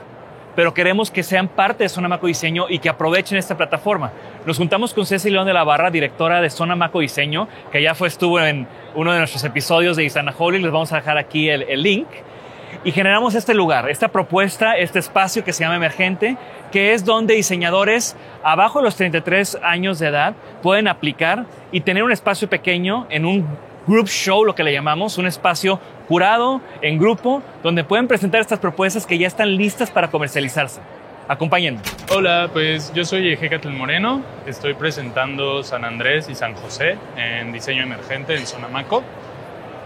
pero 0.55 0.73
queremos 0.73 1.09
que 1.09 1.23
sean 1.23 1.47
parte 1.47 1.84
de 1.84 1.89
Zona 1.89 2.07
Maco 2.07 2.27
Diseño 2.27 2.67
y 2.69 2.79
que 2.79 2.89
aprovechen 2.89 3.38
esta 3.38 3.57
plataforma. 3.57 4.11
Nos 4.45 4.57
juntamos 4.57 4.93
con 4.93 5.05
Ceci 5.05 5.29
León 5.29 5.47
de 5.47 5.53
la 5.53 5.63
Barra, 5.63 5.89
directora 5.89 6.41
de 6.41 6.49
Zona 6.49 6.75
Maco 6.75 6.99
Diseño, 6.99 7.47
que 7.71 7.81
ya 7.81 7.95
fue, 7.95 8.07
estuvo 8.07 8.39
en 8.39 8.67
uno 8.95 9.11
de 9.11 9.17
nuestros 9.17 9.43
episodios 9.43 9.97
de 9.97 10.03
Isanaholic, 10.03 10.61
les 10.61 10.71
vamos 10.71 10.91
a 10.93 10.97
dejar 10.97 11.17
aquí 11.17 11.49
el, 11.49 11.63
el 11.63 11.81
link. 11.81 12.07
Y 12.86 12.91
generamos 12.91 13.34
este 13.34 13.53
lugar, 13.53 13.89
esta 13.89 14.09
propuesta, 14.09 14.75
este 14.75 14.99
espacio 14.99 15.45
que 15.45 15.53
se 15.53 15.63
llama 15.63 15.77
Emergente, 15.77 16.36
que 16.69 16.93
es 16.93 17.05
donde 17.05 17.34
diseñadores 17.34 18.17
abajo 18.43 18.79
de 18.79 18.86
los 18.86 18.97
33 18.97 19.59
años 19.63 19.99
de 19.99 20.07
edad 20.07 20.34
pueden 20.61 20.89
aplicar 20.89 21.45
y 21.71 21.79
tener 21.79 22.03
un 22.03 22.11
espacio 22.11 22.49
pequeño 22.49 23.07
en 23.09 23.25
un 23.25 23.47
group 23.88 24.07
show, 24.09 24.43
lo 24.43 24.53
que 24.53 24.65
le 24.65 24.73
llamamos, 24.73 25.17
un 25.17 25.27
espacio 25.27 25.79
curado 26.09 26.59
en 26.81 26.99
grupo, 26.99 27.41
donde 27.63 27.86
pueden 27.86 28.09
presentar 28.09 28.41
estas 28.41 28.59
propuestas 28.59 29.05
que 29.05 29.17
ya 29.17 29.27
están 29.27 29.55
listas 29.55 29.89
para 29.89 30.11
comercializarse. 30.11 30.81
Acompáñenme. 31.29 31.79
Hola, 32.13 32.49
pues 32.51 32.93
yo 32.93 33.05
soy 33.05 33.31
Ejecatl 33.31 33.69
Moreno, 33.69 34.21
estoy 34.45 34.73
presentando 34.73 35.63
San 35.63 35.86
Andrés 35.86 36.27
y 36.29 36.36
San 36.36 36.53
José 36.53 36.97
en 37.15 37.53
diseño 37.53 37.84
emergente 37.84 38.36
en 38.36 38.45
Sonamaco. 38.45 39.03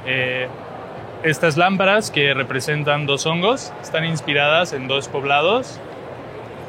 Eh, 0.07 0.47
estas 1.23 1.57
lámparas 1.57 2.11
que 2.11 2.33
representan 2.33 3.05
dos 3.05 3.25
hongos 3.25 3.73
están 3.81 4.05
inspiradas 4.05 4.73
en 4.73 4.87
dos 4.87 5.07
poblados. 5.07 5.79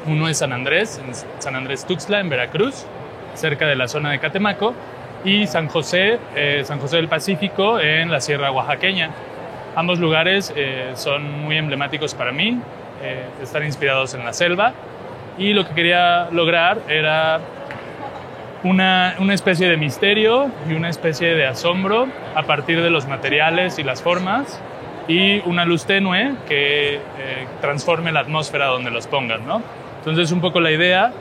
Uno 0.05 0.27
es 0.27 0.39
San 0.39 0.53
Andrés, 0.53 0.99
en 1.05 1.13
San 1.41 1.55
Andrés 1.55 1.85
Tuxtla, 1.85 2.19
en 2.19 2.29
Veracruz, 2.29 2.85
cerca 3.35 3.67
de 3.67 3.75
la 3.75 3.87
zona 3.87 4.11
de 4.11 4.19
Catemaco, 4.19 4.73
y 5.23 5.47
San 5.47 5.67
José, 5.67 6.19
eh, 6.35 6.63
San 6.65 6.79
José 6.79 6.95
del 6.97 7.07
Pacífico, 7.07 7.79
en 7.79 8.09
la 8.09 8.21
Sierra 8.21 8.51
Oaxaqueña. 8.51 9.11
Ambos 9.75 9.99
lugares 9.99 10.51
eh, 10.55 10.91
son 10.95 11.41
muy 11.41 11.57
emblemáticos 11.57 12.15
para 12.15 12.31
mí, 12.31 12.59
eh, 13.03 13.25
están 13.43 13.65
inspirados 13.65 14.13
en 14.13 14.25
la 14.25 14.33
selva 14.33 14.73
y 15.37 15.53
lo 15.53 15.65
que 15.65 15.73
quería 15.73 16.29
lograr 16.31 16.79
era 16.89 17.39
una, 18.63 19.15
una 19.19 19.33
especie 19.33 19.69
de 19.69 19.77
misterio 19.77 20.51
y 20.69 20.73
una 20.73 20.89
especie 20.89 21.35
de 21.35 21.45
asombro 21.45 22.07
a 22.35 22.43
partir 22.43 22.81
de 22.81 22.89
los 22.89 23.07
materiales 23.07 23.79
y 23.79 23.83
las 23.83 24.01
formas 24.01 24.61
y 25.07 25.39
una 25.49 25.65
luz 25.65 25.85
tenue 25.85 26.35
que 26.47 26.95
eh, 26.95 26.99
transforme 27.61 28.11
la 28.11 28.21
atmósfera 28.21 28.67
donde 28.67 28.91
los 28.91 29.07
pongan, 29.07 29.45
¿no? 29.45 29.61
Entonces 29.99 30.31
un 30.31 30.39
poco 30.39 30.59
la 30.59 30.71
idea 30.71 31.11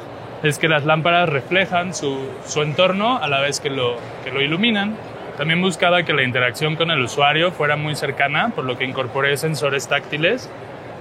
es 0.42 0.58
que 0.58 0.68
las 0.68 0.84
lámparas 0.84 1.28
reflejan 1.28 1.94
su, 1.94 2.28
su 2.44 2.62
entorno 2.62 3.18
a 3.18 3.28
la 3.28 3.40
vez 3.40 3.60
que 3.60 3.70
lo, 3.70 3.96
que 4.24 4.30
lo 4.30 4.40
iluminan. 4.40 4.96
También 5.36 5.60
buscaba 5.62 6.02
que 6.02 6.12
la 6.12 6.22
interacción 6.22 6.76
con 6.76 6.90
el 6.90 7.00
usuario 7.00 7.50
fuera 7.50 7.76
muy 7.76 7.94
cercana, 7.94 8.50
por 8.54 8.64
lo 8.64 8.76
que 8.76 8.84
incorporé 8.84 9.36
sensores 9.36 9.88
táctiles 9.88 10.50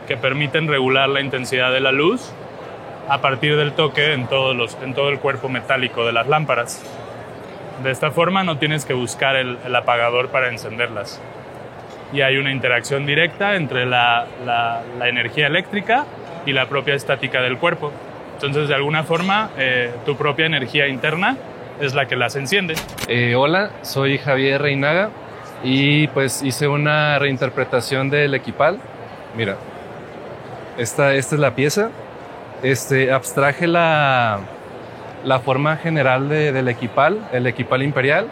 que 0.07 0.15
permiten 0.15 0.67
regular 0.67 1.09
la 1.09 1.21
intensidad 1.21 1.71
de 1.73 1.81
la 1.81 1.91
luz 1.91 2.31
a 3.09 3.19
partir 3.19 3.55
del 3.55 3.73
toque 3.73 4.13
en, 4.13 4.27
todos 4.27 4.55
los, 4.55 4.77
en 4.83 4.93
todo 4.93 5.09
el 5.09 5.19
cuerpo 5.19 5.49
metálico 5.49 6.05
de 6.05 6.11
las 6.13 6.27
lámparas. 6.27 6.83
De 7.83 7.91
esta 7.91 8.11
forma 8.11 8.43
no 8.43 8.57
tienes 8.57 8.85
que 8.85 8.93
buscar 8.93 9.35
el, 9.35 9.57
apagador 9.75 10.29
para 10.29 10.49
encenderlas. 10.49 11.21
y 12.13 12.21
hay 12.21 12.37
una 12.37 12.51
interacción 12.51 13.05
directa 13.05 13.55
entre 13.55 13.85
la, 13.85 14.25
la- 14.45 14.81
la 14.97 15.09
energía 15.09 15.47
eléctrica 15.47 16.05
y 16.45 16.53
la 16.53 16.65
propia 16.67 16.95
estática 16.95 17.41
del 17.41 17.57
cuerpo. 17.57 17.91
Entonces, 18.35 18.67
de 18.69 18.75
alguna 18.75 19.03
forma, 19.03 19.49
eh, 19.57 19.91
tu 20.05 20.15
propia 20.15 20.45
energía 20.45 20.87
interna 20.87 21.35
es 21.81 21.93
la 21.93 22.05
que 22.07 22.15
las 22.15 22.35
enciende. 22.35 22.75
Eh, 23.07 23.35
hola, 23.35 23.71
soy 23.81 24.17
Javier 24.19 24.61
Reinaga 24.61 25.09
y 25.63 26.07
pues 26.07 26.41
hice 26.43 26.67
una 26.67 27.19
reinterpretación 27.19 28.09
del 28.09 28.33
equipal. 28.35 28.79
Mira, 29.35 29.57
esta, 30.77 31.13
esta 31.15 31.35
es 31.35 31.41
la 31.41 31.55
pieza. 31.55 31.89
Este, 32.63 33.11
abstraje 33.11 33.67
la, 33.67 34.39
la 35.23 35.39
forma 35.39 35.77
general 35.77 36.27
de- 36.29 36.51
del 36.51 36.67
equipal, 36.69 37.27
el 37.31 37.45
equipal 37.47 37.83
imperial, 37.83 38.27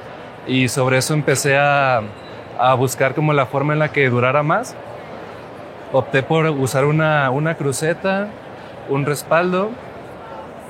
y 0.48 0.68
sobre 0.68 0.98
eso 0.98 1.14
empecé 1.14 1.58
a, 1.58 2.02
a 2.60 2.74
buscar 2.76 3.14
como 3.14 3.34
la 3.34 3.46
forma 3.46 3.74
en 3.74 3.80
la 3.80 3.90
que 3.92 4.10
durara 4.10 4.44
más. 4.44 4.76
Opté 5.92 6.24
por 6.24 6.46
usar 6.48 6.86
una, 6.86 7.30
una 7.30 7.56
cruceta, 7.56 8.28
un 8.90 9.06
respaldo 9.06 9.70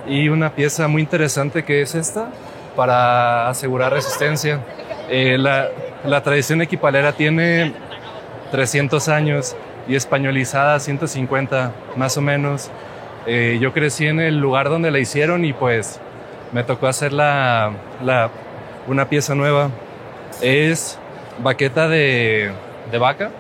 y 0.08 0.30
una 0.30 0.52
pieza 0.52 0.88
muy 0.88 1.02
interesante 1.02 1.64
que 1.64 1.82
es 1.82 1.96
esta 1.96 2.28
para 2.76 3.50
asegurar 3.50 3.92
resistencia. 3.94 4.60
Eh, 5.10 5.38
la, 5.40 5.68
la 6.06 6.22
tradición 6.22 6.62
equipalera 6.62 7.14
tiene 7.14 7.74
300 8.52 9.08
años 9.10 9.56
y 9.88 9.96
españolizada 9.96 10.80
150 10.80 11.72
más 11.96 12.18
o 12.18 12.22
menos. 12.22 12.70
Eh, 13.28 13.58
yo 13.60 13.74
crecí 13.74 14.06
en 14.08 14.20
el 14.20 14.38
lugar 14.40 14.70
donde 14.70 14.92
la 14.92 15.00
hicieron 15.00 15.46
y 15.46 15.54
pues 15.54 16.00
me 16.52 16.64
tocó 16.64 16.88
hacer 16.88 17.12
la, 17.12 17.72
una 18.88 19.10
pieza 19.10 19.34
nueva. 19.36 19.70
Es 20.42 21.00
baqueta 21.42 21.88
de, 21.88 22.52
de 22.92 22.98
vaca 22.98 23.32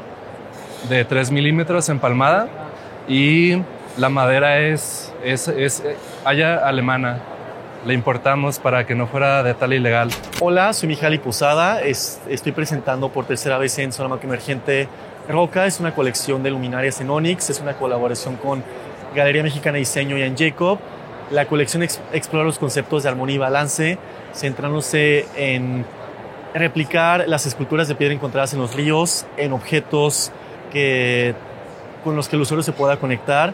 de 0.90 1.06
3 1.06 1.32
milímetros 1.32 1.90
empalmada 1.90 2.48
y 3.08 3.62
la 3.98 4.10
madera 4.10 4.60
es, 4.60 5.14
es, 5.24 5.48
es 5.48 5.82
eh, 5.82 5.96
haya 6.26 6.58
alemana. 6.68 7.20
La 7.86 7.94
importamos 7.94 8.58
para 8.58 8.88
que 8.88 8.96
no 8.96 9.06
fuera 9.06 9.44
de 9.44 9.54
tal 9.54 9.72
ilegal. 9.72 10.10
Hola, 10.42 10.74
soy 10.74 10.90
Mijali 10.90 11.20
Posada. 11.20 11.82
Es- 11.84 12.20
estoy 12.28 12.52
presentando 12.52 13.10
por 13.10 13.26
tercera 13.26 13.60
vez 13.60 13.78
en 13.78 13.92
Sonamaco 13.92 14.24
Emergente 14.26 14.88
Roca. 15.30 15.68
Es 15.68 15.80
una 15.80 15.94
colección 15.94 16.42
de 16.42 16.50
luminarias 16.50 17.00
en 17.02 17.12
Onyx. 17.12 17.52
Es 17.52 17.60
una 17.60 17.74
colaboración 17.74 18.38
con 18.38 18.64
Galería 19.16 19.41
Mexicana 19.43 19.74
de 19.74 19.80
Diseño 19.80 20.18
y 20.18 20.24
Ann 20.24 20.36
Jacob. 20.38 20.78
La 21.32 21.47
colección 21.47 21.82
ex- 21.82 21.99
explora 22.13 22.45
los 22.45 22.59
conceptos 22.59 23.03
de 23.03 23.09
armonía 23.09 23.36
y 23.36 23.39
balance, 23.39 23.97
centrándose 24.34 25.26
en 25.36 25.86
replicar 26.53 27.26
las 27.28 27.45
esculturas 27.45 27.88
de 27.88 27.95
piedra 27.95 28.13
encontradas 28.13 28.53
en 28.53 28.59
los 28.59 28.76
ríos, 28.76 29.26
en 29.38 29.51
objetos 29.53 30.32
que, 30.72 31.34
con 32.03 32.16
los 32.16 32.30
que 32.30 32.36
el 32.36 32.43
usuario 32.43 32.63
se 32.63 32.72
pueda 32.72 32.97
conectar. 32.97 33.53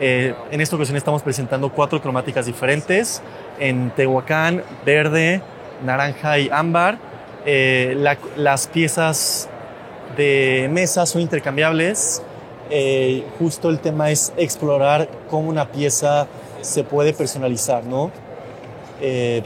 Eh, 0.00 0.34
en 0.50 0.60
esta 0.60 0.74
ocasión 0.76 0.96
estamos 0.96 1.22
presentando 1.22 1.68
cuatro 1.70 2.00
cromáticas 2.02 2.46
diferentes 2.46 3.22
en 3.60 3.90
Tehuacán, 3.90 4.64
verde, 4.84 5.40
naranja 5.84 6.38
y 6.38 6.48
ámbar. 6.50 6.98
Eh, 7.46 7.94
la- 7.98 8.18
las 8.36 8.66
piezas 8.66 9.48
de 10.16 10.68
mesa 10.72 11.06
son 11.06 11.22
intercambiables. 11.22 12.22
Eh, 12.74 13.22
justo 13.38 13.68
el 13.68 13.80
tema 13.80 14.10
es 14.10 14.32
explorar 14.38 15.06
cómo 15.28 15.50
una 15.50 15.70
pieza 15.70 16.26
se 16.62 16.84
puede 16.84 17.12
personalizar, 17.12 17.84
¿no? 17.84 18.10
Eh, 18.98 19.42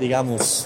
digamos, 0.00 0.64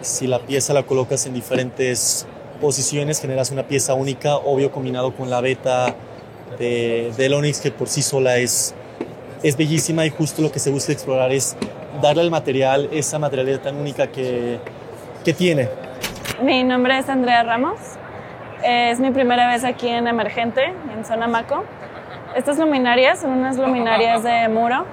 si 0.00 0.26
la 0.26 0.40
pieza 0.40 0.72
la 0.72 0.82
colocas 0.82 1.24
en 1.26 1.34
diferentes 1.34 2.26
posiciones, 2.60 3.20
generas 3.20 3.52
una 3.52 3.62
pieza 3.62 3.94
única, 3.94 4.34
obvio 4.38 4.72
combinado 4.72 5.14
con 5.14 5.30
la 5.30 5.40
beta 5.40 5.94
de, 6.58 7.12
del 7.16 7.34
Onyx, 7.34 7.60
que 7.60 7.70
por 7.70 7.86
sí 7.86 8.02
sola 8.02 8.38
es, 8.38 8.74
bellísima 9.56 10.04
y 10.04 10.10
justo 10.10 10.42
lo 10.42 10.50
que 10.50 10.58
se 10.58 10.70
busca 10.70 10.90
explorar 10.90 11.30
es 11.30 11.54
darle 12.02 12.22
al 12.22 12.32
material 12.32 12.88
esa 12.90 13.20
materialidad 13.20 13.60
tan 13.60 13.76
única 13.76 14.08
que, 14.08 14.58
que 15.24 15.32
tiene. 15.32 15.68
Mi 16.42 16.64
nombre 16.64 16.98
es 16.98 17.08
Andrea 17.08 17.44
Ramos. 17.44 17.78
Es 18.62 19.00
mi 19.00 19.10
primera 19.10 19.48
vez 19.48 19.64
aquí 19.64 19.88
en 19.88 20.08
Emergente, 20.08 20.72
en 20.94 21.04
Zona 21.04 21.26
Maco. 21.26 21.64
Estas 22.34 22.58
luminarias 22.58 23.20
son 23.20 23.30
unas 23.30 23.56
luminarias 23.56 24.22
de 24.22 24.48
muro. 24.48 24.86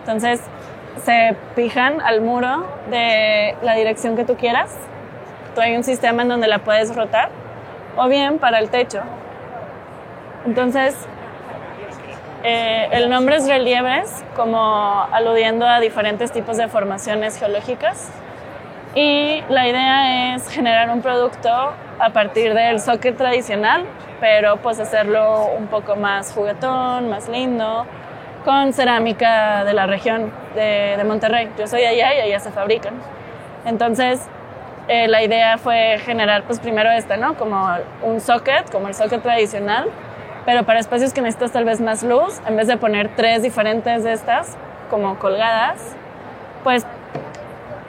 Entonces 0.00 0.40
se 1.04 1.36
fijan 1.54 2.00
al 2.00 2.20
muro 2.20 2.66
de 2.90 3.56
la 3.62 3.74
dirección 3.74 4.16
que 4.16 4.24
tú 4.24 4.36
quieras. 4.36 4.76
Tú 5.54 5.60
hay 5.60 5.76
un 5.76 5.84
sistema 5.84 6.22
en 6.22 6.28
donde 6.28 6.48
la 6.48 6.60
puedes 6.60 6.94
rotar 6.94 7.30
o 7.96 8.08
bien 8.08 8.38
para 8.38 8.58
el 8.58 8.70
techo. 8.70 9.02
Entonces, 10.46 10.94
eh, 12.42 12.88
el 12.92 13.08
nombre 13.08 13.36
es 13.36 13.48
reliebres, 13.48 14.24
como 14.36 15.06
aludiendo 15.12 15.66
a 15.66 15.80
diferentes 15.80 16.32
tipos 16.32 16.56
de 16.56 16.68
formaciones 16.68 17.38
geológicas. 17.38 18.10
Y 18.94 19.42
la 19.48 19.66
idea 19.66 20.34
es 20.36 20.48
generar 20.48 20.88
un 20.90 21.02
producto 21.02 21.50
a 21.98 22.10
partir 22.12 22.54
del 22.54 22.80
socket 22.80 23.16
tradicional, 23.16 23.84
pero 24.20 24.58
pues 24.58 24.78
hacerlo 24.78 25.46
un 25.58 25.66
poco 25.66 25.96
más 25.96 26.32
juguetón, 26.32 27.10
más 27.10 27.28
lindo, 27.28 27.86
con 28.44 28.72
cerámica 28.72 29.64
de 29.64 29.72
la 29.72 29.86
región 29.86 30.32
de, 30.54 31.02
Monterrey. 31.04 31.50
Yo 31.58 31.66
soy 31.66 31.82
allá 31.84 32.14
y 32.14 32.20
allá 32.20 32.38
se 32.38 32.52
fabrican. 32.52 32.94
Entonces, 33.64 34.20
eh, 34.86 35.08
la 35.08 35.22
idea 35.24 35.58
fue 35.58 35.98
generar 36.04 36.44
pues 36.44 36.60
primero 36.60 36.90
esta, 36.92 37.16
¿no? 37.16 37.34
Como 37.34 37.68
un 38.02 38.20
socket, 38.20 38.70
como 38.70 38.86
el 38.86 38.94
socket 38.94 39.22
tradicional, 39.22 39.90
pero 40.44 40.64
para 40.64 40.78
espacios 40.78 41.12
que 41.12 41.20
necesitas 41.20 41.50
tal 41.50 41.64
vez 41.64 41.80
más 41.80 42.04
luz, 42.04 42.40
en 42.46 42.56
vez 42.56 42.68
de 42.68 42.76
poner 42.76 43.10
tres 43.16 43.42
diferentes 43.42 44.04
de 44.04 44.12
estas 44.12 44.56
como 44.88 45.18
colgadas, 45.18 45.96
pues 46.62 46.86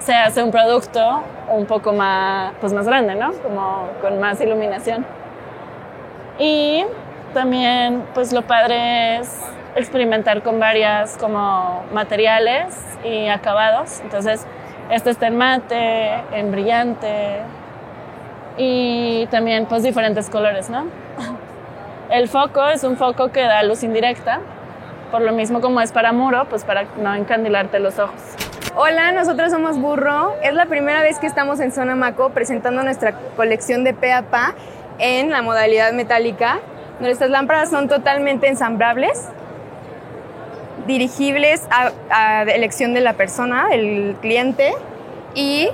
se 0.06 0.14
hace 0.14 0.43
un 0.43 0.51
producto 0.51 1.24
un 1.49 1.66
poco 1.66 1.91
más, 1.91 2.53
pues 2.62 2.72
más 2.74 2.86
grande, 2.86 3.16
¿no? 3.16 3.34
Como 3.41 3.89
con 4.01 4.20
más 4.20 4.39
iluminación. 4.39 5.03
Y 6.38 6.86
también, 7.34 8.03
pues 8.14 8.32
lo 8.32 8.43
padre 8.43 9.18
es 9.18 9.41
experimentar 9.76 10.43
con 10.43 10.60
varias 10.60 11.18
como 11.18 11.84
materiales 11.91 12.78
y 13.03 13.28
acabados. 13.30 13.99
Entonces, 14.01 14.45
este 14.91 15.10
está 15.10 15.26
en 15.26 15.38
mate, 15.38 16.24
en 16.34 16.51
brillante 16.51 17.39
y 18.58 19.26
también 19.32 19.66
pues 19.66 19.82
diferentes 19.82 20.30
colores, 20.30 20.70
¿no? 20.70 20.86
El 22.12 22.30
foco 22.30 22.64
es 22.68 22.84
un 22.84 22.95
foco 22.95 23.32
que 23.32 23.41
da 23.41 23.64
luz 23.64 23.82
indirecta, 23.82 24.39
por 25.10 25.22
lo 25.22 25.32
mismo 25.32 25.62
como 25.62 25.82
es 25.82 25.91
para 25.91 26.12
muro, 26.12 26.45
pues 26.47 26.64
para 26.64 26.84
no 26.97 27.16
encandilarte 27.16 27.80
los 27.80 27.97
ojos. 27.97 28.45
Hola, 28.74 29.11
nosotros 29.11 29.51
somos 29.51 29.78
Burro. 29.78 30.34
Es 30.41 30.53
la 30.53 30.66
primera 30.66 31.01
vez 31.01 31.20
que 31.20 31.28
estamos 31.28 31.59
en 31.59 31.72
Zona 31.72 31.95
Maco 31.95 32.32
presentando 32.32 32.84
nuestra 32.84 33.13
colección 33.36 33.84
de 33.84 33.93
pe 33.93 34.11
a 34.11 34.24
pa 34.24 34.53
en 34.97 35.30
la 35.30 35.41
modalidad 35.41 35.93
metálica. 35.93 36.59
Nuestras 36.99 37.30
lámparas 37.30 37.70
son 37.70 37.88
totalmente 37.88 38.47
ensamblables, 38.47 39.30
dirigibles 40.88 41.61
a, 41.70 41.91
a 42.09 42.43
elección 42.43 42.93
de 42.93 43.01
la 43.01 43.13
persona, 43.13 43.68
del 43.68 44.16
cliente 44.22 44.74
y 45.36 45.70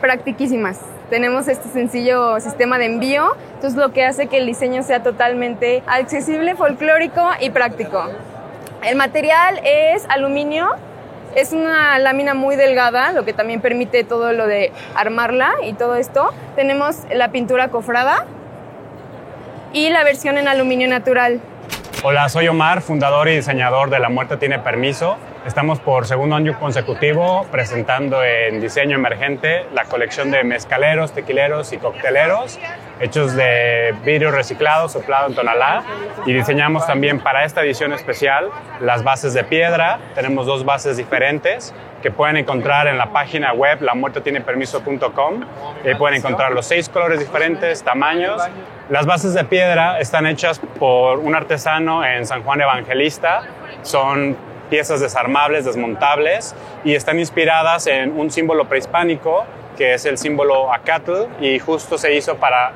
practiquísimas. 0.00 0.80
Tenemos 1.10 1.46
este 1.48 1.68
sencillo 1.68 2.40
sistema 2.40 2.78
de 2.78 2.86
envío, 2.86 3.36
entonces 3.54 3.78
lo 3.78 3.92
que 3.92 4.04
hace 4.04 4.26
que 4.26 4.38
el 4.38 4.46
diseño 4.46 4.82
sea 4.82 5.02
totalmente 5.02 5.82
accesible, 5.86 6.56
folclórico 6.56 7.22
y 7.40 7.50
práctico. 7.50 8.10
El 8.84 8.96
material 8.96 9.60
es 9.64 10.04
aluminio, 10.08 10.68
es 11.36 11.52
una 11.52 11.98
lámina 11.98 12.32
muy 12.32 12.56
delgada, 12.56 13.12
lo 13.12 13.26
que 13.26 13.34
también 13.34 13.60
permite 13.60 14.04
todo 14.04 14.32
lo 14.32 14.46
de 14.46 14.72
armarla 14.94 15.52
y 15.62 15.74
todo 15.74 15.94
esto. 15.94 16.32
Tenemos 16.56 16.96
la 17.14 17.30
pintura 17.30 17.68
cofrada 17.68 18.24
y 19.74 19.90
la 19.90 20.02
versión 20.02 20.38
en 20.38 20.48
aluminio 20.48 20.88
natural. 20.88 21.40
Hola, 22.02 22.30
soy 22.30 22.48
Omar, 22.48 22.80
fundador 22.80 23.28
y 23.28 23.36
diseñador 23.36 23.90
de 23.90 23.98
La 23.98 24.08
Muerte 24.08 24.38
Tiene 24.38 24.58
Permiso. 24.58 25.18
Estamos 25.46 25.78
por 25.78 26.06
segundo 26.08 26.34
año 26.34 26.58
consecutivo 26.58 27.46
presentando 27.52 28.24
en 28.24 28.60
diseño 28.60 28.96
emergente 28.96 29.64
la 29.72 29.84
colección 29.84 30.32
de 30.32 30.42
mezcaleros, 30.42 31.12
tequileros 31.12 31.72
y 31.72 31.78
cocteleros 31.78 32.58
hechos 32.98 33.36
de 33.36 33.94
vidrio 34.04 34.32
reciclado 34.32 34.88
soplado 34.88 35.28
en 35.28 35.36
tonalá 35.36 35.84
y 36.24 36.32
diseñamos 36.32 36.84
también 36.84 37.20
para 37.20 37.44
esta 37.44 37.62
edición 37.62 37.92
especial 37.92 38.50
las 38.80 39.04
bases 39.04 39.34
de 39.34 39.44
piedra. 39.44 40.00
Tenemos 40.16 40.46
dos 40.46 40.64
bases 40.64 40.96
diferentes 40.96 41.72
que 42.02 42.10
pueden 42.10 42.36
encontrar 42.38 42.88
en 42.88 42.98
la 42.98 43.12
página 43.12 43.52
web 43.52 43.80
lamuertetienepermiso.com. 43.82 45.44
Ahí 45.84 45.94
pueden 45.94 46.18
encontrar 46.18 46.52
los 46.52 46.66
seis 46.66 46.88
colores 46.88 47.20
diferentes, 47.20 47.84
tamaños. 47.84 48.42
Las 48.90 49.06
bases 49.06 49.32
de 49.34 49.44
piedra 49.44 50.00
están 50.00 50.26
hechas 50.26 50.60
por 50.78 51.20
un 51.20 51.36
artesano 51.36 52.04
en 52.04 52.26
San 52.26 52.42
Juan 52.42 52.60
Evangelista. 52.60 53.42
Son 53.82 54.36
piezas 54.68 55.00
desarmables, 55.00 55.64
desmontables 55.64 56.54
y 56.84 56.94
están 56.94 57.18
inspiradas 57.18 57.86
en 57.86 58.18
un 58.18 58.30
símbolo 58.30 58.68
prehispánico 58.68 59.44
que 59.76 59.94
es 59.94 60.06
el 60.06 60.18
símbolo 60.18 60.72
Acatl, 60.72 61.26
y 61.40 61.58
justo 61.58 61.98
se 61.98 62.14
hizo 62.16 62.36
para 62.36 62.72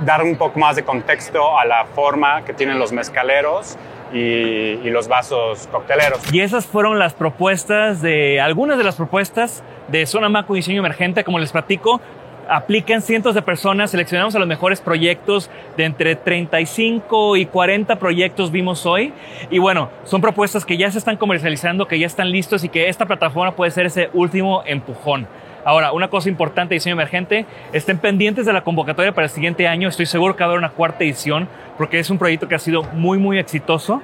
dar 0.00 0.22
un 0.22 0.36
poco 0.36 0.58
más 0.58 0.76
de 0.76 0.84
contexto 0.84 1.58
a 1.58 1.64
la 1.64 1.86
forma 1.86 2.44
que 2.44 2.52
tienen 2.52 2.78
los 2.78 2.92
mezcaleros 2.92 3.76
y, 4.12 4.90
los 4.90 5.08
vasos 5.08 5.68
cocteleros. 5.70 6.32
Y 6.32 6.40
esas 6.40 6.66
fueron 6.66 6.98
las 6.98 7.14
propuestas 7.14 8.00
de, 8.00 8.40
algunas 8.40 8.78
de 8.78 8.84
las 8.84 8.96
propuestas 8.96 9.62
de 9.88 10.06
Zona 10.06 10.28
Maco 10.28 10.54
Diseño 10.54 10.78
Emergente, 10.78 11.24
como 11.24 11.38
les 11.38 11.52
platico, 11.52 12.00
aplican 12.48 13.02
cientos 13.02 13.34
de 13.34 13.42
personas, 13.42 13.90
seleccionamos 13.90 14.34
a 14.34 14.38
los 14.38 14.48
mejores 14.48 14.80
proyectos, 14.80 15.50
de 15.76 15.84
entre 15.84 16.16
35 16.16 17.36
y 17.36 17.46
40 17.46 17.96
proyectos 17.96 18.50
vimos 18.50 18.86
hoy. 18.86 19.12
Y 19.50 19.58
bueno, 19.58 19.90
son 20.04 20.20
propuestas 20.20 20.64
que 20.64 20.76
ya 20.76 20.90
se 20.90 20.98
están 20.98 21.16
comercializando, 21.16 21.86
que 21.86 21.98
ya 21.98 22.06
están 22.06 22.30
listos 22.30 22.64
y 22.64 22.68
que 22.68 22.88
esta 22.88 23.06
plataforma 23.06 23.54
puede 23.54 23.70
ser 23.70 23.86
ese 23.86 24.10
último 24.14 24.62
empujón. 24.66 25.26
Ahora, 25.64 25.92
una 25.92 26.08
cosa 26.08 26.30
importante, 26.30 26.74
diseño 26.74 26.94
emergente, 26.94 27.44
estén 27.72 27.98
pendientes 27.98 28.46
de 28.46 28.52
la 28.52 28.64
convocatoria 28.64 29.12
para 29.12 29.26
el 29.26 29.30
siguiente 29.30 29.68
año. 29.68 29.88
Estoy 29.88 30.06
seguro 30.06 30.34
que 30.34 30.42
va 30.42 30.46
a 30.46 30.48
haber 30.50 30.58
una 30.58 30.70
cuarta 30.70 31.04
edición 31.04 31.48
porque 31.76 31.98
es 31.98 32.08
un 32.08 32.18
proyecto 32.18 32.48
que 32.48 32.54
ha 32.54 32.58
sido 32.58 32.82
muy, 32.94 33.18
muy 33.18 33.38
exitoso. 33.38 34.00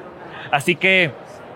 Así 0.50 0.76
que 0.76 1.12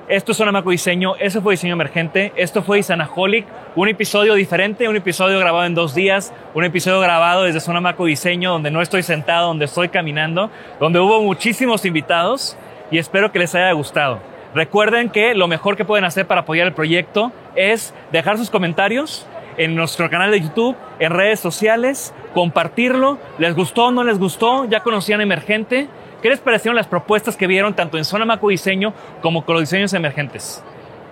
esto 0.09 0.32
es 0.32 0.38
Sonamaco 0.38 0.70
Diseño, 0.70 1.16
eso 1.16 1.42
fue 1.42 1.52
Diseño 1.52 1.74
Emergente, 1.74 2.32
esto 2.34 2.62
fue 2.62 2.78
Isanaholic, 2.78 3.46
un 3.76 3.88
episodio 3.88 4.34
diferente, 4.34 4.88
un 4.88 4.96
episodio 4.96 5.38
grabado 5.38 5.66
en 5.66 5.74
dos 5.74 5.94
días, 5.94 6.32
un 6.54 6.64
episodio 6.64 7.00
grabado 7.00 7.42
desde 7.42 7.61
Sonamaco 7.61 8.06
Diseño, 8.06 8.52
donde 8.52 8.70
no 8.70 8.80
estoy 8.80 9.02
sentado, 9.02 9.48
donde 9.48 9.66
estoy 9.66 9.90
caminando, 9.90 10.50
donde 10.80 10.98
hubo 10.98 11.20
muchísimos 11.20 11.84
invitados 11.84 12.56
y 12.90 12.96
espero 12.96 13.32
que 13.32 13.38
les 13.38 13.54
haya 13.54 13.70
gustado. 13.72 14.20
Recuerden 14.54 15.11
que 15.11 15.34
lo 15.34 15.46
mejor 15.46 15.76
que 15.76 15.84
pueden 15.84 16.06
hacer 16.06 16.26
para 16.26 16.40
apoyar 16.40 16.66
el 16.66 16.72
proyecto 16.72 17.30
es 17.54 17.92
dejar 18.11 18.38
sus 18.38 18.48
comentarios 18.48 19.26
en 19.59 19.74
nuestro 19.74 20.09
canal 20.09 20.30
de 20.30 20.40
YouTube, 20.40 20.76
en 20.98 21.12
redes 21.12 21.40
sociales, 21.40 22.14
compartirlo. 22.32 23.18
¿Les 23.38 23.54
gustó 23.54 23.90
no 23.90 24.04
les 24.04 24.18
gustó? 24.18 24.64
¿Ya 24.64 24.80
conocían 24.80 25.20
Emergente? 25.20 25.88
¿Qué 26.22 26.28
les 26.30 26.40
parecieron 26.40 26.74
las 26.74 26.86
propuestas 26.86 27.36
que 27.36 27.46
vieron 27.46 27.74
tanto 27.74 27.96
en 27.98 28.04
Zona 28.04 28.24
Maco 28.24 28.48
Diseño 28.48 28.92
como 29.22 29.44
con 29.44 29.54
los 29.54 29.62
diseños 29.62 29.92
emergentes? 29.92 30.64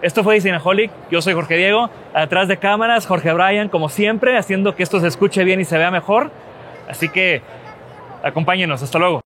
Esto 0.02 0.24
fue 0.24 0.34
Designaholic, 0.34 0.90
yo 1.10 1.22
soy 1.22 1.34
Jorge 1.34 1.56
Diego, 1.56 1.90
atrás 2.12 2.48
de 2.48 2.58
cámaras, 2.58 3.06
Jorge 3.06 3.32
Bryan, 3.32 3.68
como 3.68 3.88
siempre, 3.88 4.36
haciendo 4.36 4.74
que 4.74 4.82
esto 4.82 5.00
se 5.00 5.06
escuche 5.06 5.44
bien 5.44 5.60
y 5.60 5.64
se 5.64 5.78
vea 5.78 5.90
mejor. 5.90 6.30
Así 6.88 7.08
que 7.08 7.40
acompáñenos, 8.22 8.82
hasta 8.82 8.98
luego. 8.98 9.25